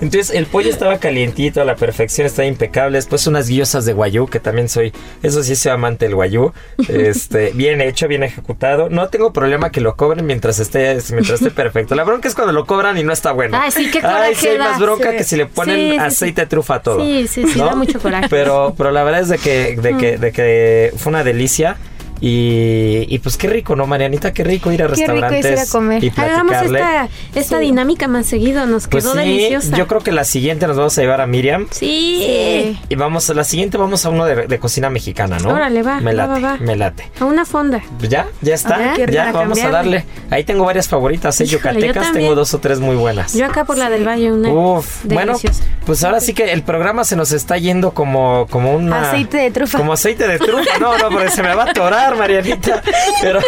entonces 0.00 0.30
el 0.34 0.46
pollo 0.46 0.70
estaba 0.70 0.98
calientito, 0.98 1.60
a 1.60 1.64
la 1.64 1.76
perfección, 1.76 2.26
estaba 2.26 2.46
impecable. 2.46 2.96
Después 2.96 3.26
unas 3.26 3.48
guiosas 3.48 3.84
de 3.84 3.92
guayú, 3.92 4.26
que 4.28 4.40
también 4.40 4.68
soy, 4.70 4.92
eso 5.22 5.42
sí 5.42 5.56
soy 5.56 5.72
amante 5.72 6.06
del 6.06 6.14
guayú. 6.14 6.52
Este, 6.88 7.50
bien 7.54 7.80
hecho, 7.82 8.08
bien 8.08 8.22
ejecutado. 8.22 8.88
No 8.88 9.08
tengo 9.08 9.32
problema 9.32 9.70
que 9.70 9.80
lo 9.82 9.94
cobren 9.96 10.24
mientras 10.24 10.58
esté, 10.58 10.94
mientras 11.10 11.40
esté 11.42 11.50
perfecto. 11.50 11.94
La 11.94 12.04
bronca 12.04 12.28
es 12.28 12.34
cuando 12.34 12.52
lo 12.54 12.64
cobran 12.66 12.96
y 12.96 13.04
no 13.04 13.12
está 13.12 13.32
bueno. 13.32 13.41
Ay, 13.52 13.70
sí, 13.70 13.90
qué 13.90 14.00
Ay, 14.02 14.34
sí, 14.34 14.46
hay 14.48 14.56
coraje 14.56 14.70
más 14.70 14.80
bronca 14.80 15.10
Sí. 15.10 15.16
que 15.16 15.24
si 15.24 15.36
le 15.36 15.46
ponen 15.46 15.92
sí. 15.92 15.98
aceite 15.98 16.42
de 16.42 16.46
trufa 16.46 16.76
a 16.76 16.82
todo. 16.82 17.04
Sí, 17.04 17.26
sí, 17.28 17.44
sí, 17.48 17.58
¿no? 17.58 17.66
da 17.66 17.74
mucho 17.74 17.98
coraje. 18.00 18.26
Pero, 18.28 18.74
pero 18.76 18.90
la 18.90 19.02
verdad 19.04 19.20
es 19.22 19.28
de 19.28 19.38
que, 19.38 19.76
de 19.76 19.96
que, 19.96 20.18
de 20.18 20.32
que 20.32 20.92
fue 20.96 21.10
una 21.10 21.24
delicia. 21.24 21.76
Y, 22.24 23.04
y 23.12 23.18
pues 23.18 23.36
qué 23.36 23.48
rico, 23.48 23.74
¿no, 23.74 23.84
Marianita? 23.88 24.32
Qué 24.32 24.44
rico 24.44 24.70
ir 24.70 24.80
a 24.84 24.86
Qué 24.86 24.92
rico 24.92 25.02
es 25.02 25.08
restaurantes 25.08 25.50
ir 25.52 25.58
a 25.58 25.66
comer. 25.66 26.04
y 26.04 26.12
Hagamos 26.16 26.52
esta, 26.62 27.08
esta 27.34 27.58
Sí. 27.58 27.64
dinámica 27.64 28.06
más 28.06 28.26
seguido, 28.26 28.64
nos 28.64 28.86
Pues 28.86 29.02
quedó 29.02 29.14
sí, 29.14 29.18
deliciosa. 29.18 29.76
yo 29.76 29.88
creo 29.88 30.00
que 30.02 30.12
la 30.12 30.22
siguiente 30.24 30.68
nos 30.68 30.76
vamos 30.76 30.96
a 30.96 31.00
llevar 31.00 31.20
a 31.20 31.26
Miriam. 31.26 31.66
Sí. 31.70 32.78
Y 32.88 32.94
vamos, 32.94 33.28
la 33.28 33.42
siguiente 33.42 33.76
vamos 33.76 34.06
a 34.06 34.10
uno 34.10 34.24
de, 34.24 34.46
de 34.46 34.58
cocina 34.60 34.88
mexicana, 34.88 35.38
¿no? 35.40 35.50
Órale, 35.50 35.82
va, 35.82 36.00
Me 36.00 36.12
late, 36.12 36.40
va, 36.40 36.52
va. 36.52 36.56
me 36.58 36.76
late. 36.76 37.10
A 37.18 37.24
una 37.24 37.44
fonda. 37.44 37.82
Pues 37.98 38.08
ya, 38.08 38.28
ya 38.40 38.54
está. 38.54 38.76
A 38.76 38.78
ver, 38.78 38.92
qué 39.06 39.12
ya, 39.12 39.26
rico, 39.26 39.38
vamos 39.38 39.60
a 39.60 39.68
darle. 39.70 40.04
Ahí 40.30 40.44
tengo 40.44 40.64
varias 40.64 40.86
favoritas, 40.88 41.40
¿eh? 41.40 41.44
Híjole, 41.44 41.58
Yucatecas, 41.80 42.12
tengo 42.12 42.36
dos 42.36 42.54
o 42.54 42.58
tres 42.60 42.78
muy 42.78 42.94
buenas. 42.94 43.34
Yo 43.34 43.46
acá 43.46 43.64
por 43.64 43.76
la 43.78 43.90
del 43.90 44.06
Valle, 44.06 44.32
una 44.32 44.48
Uf, 44.48 45.04
bueno, 45.06 45.32
deliciosa. 45.32 45.64
pues 45.84 46.04
ahora 46.04 46.20
sí 46.20 46.34
que 46.34 46.52
el 46.52 46.62
programa 46.62 47.04
se 47.04 47.16
nos 47.16 47.32
está 47.32 47.58
yendo 47.58 47.90
como, 47.92 48.46
como 48.48 48.74
una... 48.74 49.10
Aceite 49.10 49.38
de 49.38 49.50
trufa. 49.50 49.76
Como 49.78 49.92
aceite 49.92 50.28
de 50.28 50.38
trufa. 50.38 50.78
No, 50.80 50.96
no, 50.98 51.08
porque 51.10 51.30
se 51.30 51.42
me 51.42 51.54
va 51.54 51.64
a 51.64 51.70
atorar, 51.70 52.11
Marianita. 52.14 52.82
Pero, 53.22 53.40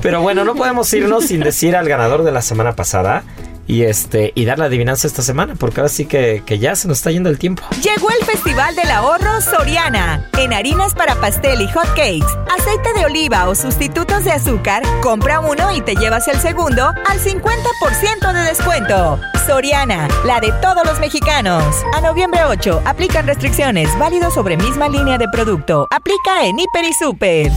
pero 0.00 0.22
bueno, 0.22 0.44
no 0.44 0.54
podemos 0.54 0.92
irnos 0.92 1.26
sin 1.26 1.40
decir 1.40 1.74
al 1.74 1.88
ganador 1.88 2.22
de 2.22 2.30
la 2.30 2.42
semana 2.42 2.76
pasada 2.76 3.24
y 3.70 3.84
este 3.84 4.32
y 4.34 4.44
dar 4.46 4.58
la 4.58 4.64
adivinanza 4.64 5.06
esta 5.06 5.22
semana, 5.22 5.54
porque 5.54 5.80
ahora 5.80 5.88
sí 5.88 6.04
que, 6.04 6.42
que 6.44 6.58
ya 6.58 6.74
se 6.74 6.88
nos 6.88 6.98
está 6.98 7.12
yendo 7.12 7.30
el 7.30 7.38
tiempo. 7.38 7.62
Llegó 7.82 8.10
el 8.10 8.26
Festival 8.26 8.74
del 8.74 8.90
Ahorro 8.90 9.40
Soriana. 9.40 10.28
En 10.38 10.52
harinas 10.52 10.94
para 10.94 11.14
pastel 11.14 11.60
y 11.60 11.68
hot 11.68 11.86
cakes, 11.94 12.26
aceite 12.58 12.92
de 12.94 13.04
oliva 13.04 13.48
o 13.48 13.54
sustitutos 13.54 14.24
de 14.24 14.32
azúcar, 14.32 14.82
compra 15.02 15.38
uno 15.38 15.70
y 15.74 15.80
te 15.82 15.94
llevas 15.94 16.26
el 16.26 16.40
segundo 16.40 16.88
al 16.88 17.20
50% 17.20 18.32
de 18.32 18.40
descuento. 18.40 19.20
Soriana, 19.46 20.08
la 20.24 20.40
de 20.40 20.52
todos 20.60 20.84
los 20.84 20.98
mexicanos. 20.98 21.64
A 21.94 22.00
noviembre 22.00 22.40
8, 22.44 22.82
aplican 22.84 23.26
restricciones, 23.28 23.96
válido 23.98 24.32
sobre 24.32 24.56
misma 24.56 24.88
línea 24.88 25.16
de 25.16 25.28
producto. 25.28 25.86
Aplica 25.90 26.44
en 26.44 26.58
Hiper 26.58 26.84
y 26.84 26.92
Super. 26.92 27.52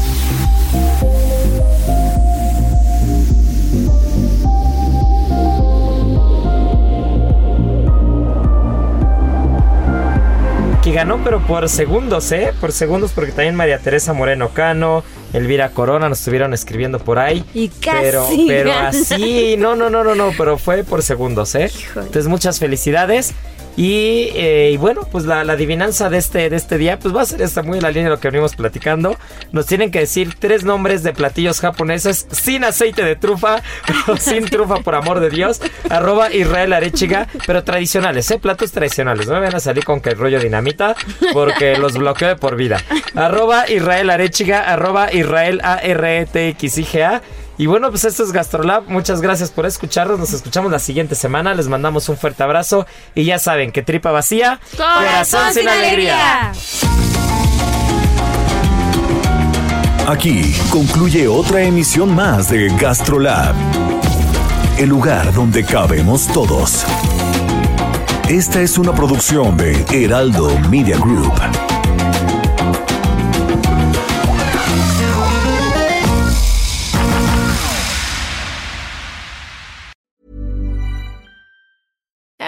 Que 10.84 10.91
ganó, 10.91 11.23
pero 11.23 11.39
por 11.39 11.69
segundos, 11.69 12.29
¿eh? 12.34 12.51
Por 12.59 12.73
segundos, 12.73 13.13
porque 13.13 13.31
también 13.31 13.55
María 13.55 13.79
Teresa 13.79 14.11
Moreno 14.11 14.49
Cano, 14.49 15.01
Elvira 15.31 15.69
Corona 15.69 16.09
nos 16.09 16.19
estuvieron 16.19 16.53
escribiendo 16.53 16.99
por 16.99 17.19
ahí. 17.19 17.45
Y 17.53 17.69
casi 17.69 18.01
Pero, 18.01 18.27
pero 18.47 18.69
gana. 18.75 18.89
así, 18.89 19.55
no, 19.57 19.77
no, 19.77 19.89
no, 19.89 20.03
no, 20.03 20.13
no, 20.13 20.31
pero 20.38 20.57
fue 20.57 20.84
por 20.84 21.01
segundos, 21.01 21.55
¿eh? 21.55 21.71
Híjole. 21.73 22.07
Entonces, 22.07 22.27
muchas 22.27 22.59
felicidades. 22.59 23.34
Y, 23.76 24.30
eh, 24.36 24.71
y 24.74 24.78
bueno, 24.78 25.01
pues 25.11 25.26
la, 25.26 25.41
adivinanza 25.41 26.09
de 26.09 26.17
este, 26.17 26.49
de 26.49 26.55
este 26.55 26.78
día, 26.78 26.99
pues 26.99 27.15
va 27.15 27.21
a 27.21 27.26
ser 27.26 27.41
esta 27.41 27.63
muy 27.63 27.78
en 27.78 27.84
la 27.84 27.89
línea 27.89 28.05
de 28.05 28.09
lo 28.11 28.19
que 28.19 28.30
venimos 28.30 28.55
platicando. 28.55 29.17
Nos 29.51 29.65
tienen 29.65 29.89
que 29.89 29.99
decir 29.99 30.36
tres 30.38 30.63
nombres 30.63 31.01
de 31.03 31.13
platillos 31.13 31.59
japoneses 31.59 32.28
sin 32.32 32.63
aceite 32.63 33.03
de 33.03 33.15
trufa, 33.15 33.61
sin 34.19 34.45
trufa, 34.45 34.78
por 34.82 34.95
amor 34.95 35.19
de 35.19 35.30
Dios. 35.30 35.59
Arroba 35.89 36.32
Israel 36.32 36.74
Arechiga, 36.74 37.28
pero 37.47 37.63
tradicionales, 37.63 38.30
¿eh? 38.32 38.39
Platos 38.39 38.71
tradicionales. 38.71 39.28
No 39.28 39.34
me 39.36 39.41
van 39.41 39.55
a 39.55 39.59
salir 39.59 39.84
con 39.84 40.01
que 40.01 40.09
el 40.11 40.17
rollo 40.17 40.39
dinamita, 40.39 40.95
porque 41.34 41.78
los 41.78 41.97
bloqueo 41.97 42.30
de 42.30 42.36
por 42.36 42.55
vida. 42.55 42.78
Arroba 43.15 43.69
Israel 43.69 44.09
Arechiga, 44.09 44.61
arroba 44.61 45.11
Israel 45.11 45.61
A 45.63 45.78
R 45.78 46.19
E 46.21 46.26
T 46.26 46.49
X 46.49 46.78
I 46.78 46.86
G 46.86 47.03
A. 47.03 47.21
Y 47.58 47.68
bueno, 47.68 47.89
pues 47.89 48.04
esto 48.06 48.24
es 48.24 48.32
Gastrolab. 48.32 48.88
Muchas 48.88 49.22
gracias 49.22 49.51
por 49.51 49.66
escucharnos. 49.66 50.20
Nos 50.20 50.34
escuchamos 50.34 50.72
la 50.72 50.80
siguiente 50.80 51.16
semana. 51.16 51.54
Les 51.54 51.68
mandamos 51.68 52.10
un 52.10 52.18
fuerte 52.18 52.43
abrazo. 52.43 52.86
Y 53.14 53.26
ya 53.26 53.39
saben 53.39 53.72
que 53.72 53.84
tripa 53.84 54.12
vacía, 54.12 54.60
Corazón 54.76 55.54
sin 55.54 55.68
alegría. 55.68 56.51
Aquí 60.08 60.54
concluye 60.70 61.28
otra 61.28 61.62
emisión 61.62 62.14
más 62.14 62.49
de 62.49 62.68
Gastrolab, 62.78 63.56
el 64.78 64.89
lugar 64.89 65.34
donde 65.34 65.64
cabemos 65.64 66.28
todos. 66.28 66.86
Esta 68.28 68.62
es 68.62 68.78
una 68.78 68.93
producción 68.93 69.56
de 69.56 69.86
Heraldo 69.91 70.60
Media 70.70 70.97
Group. 70.97 71.34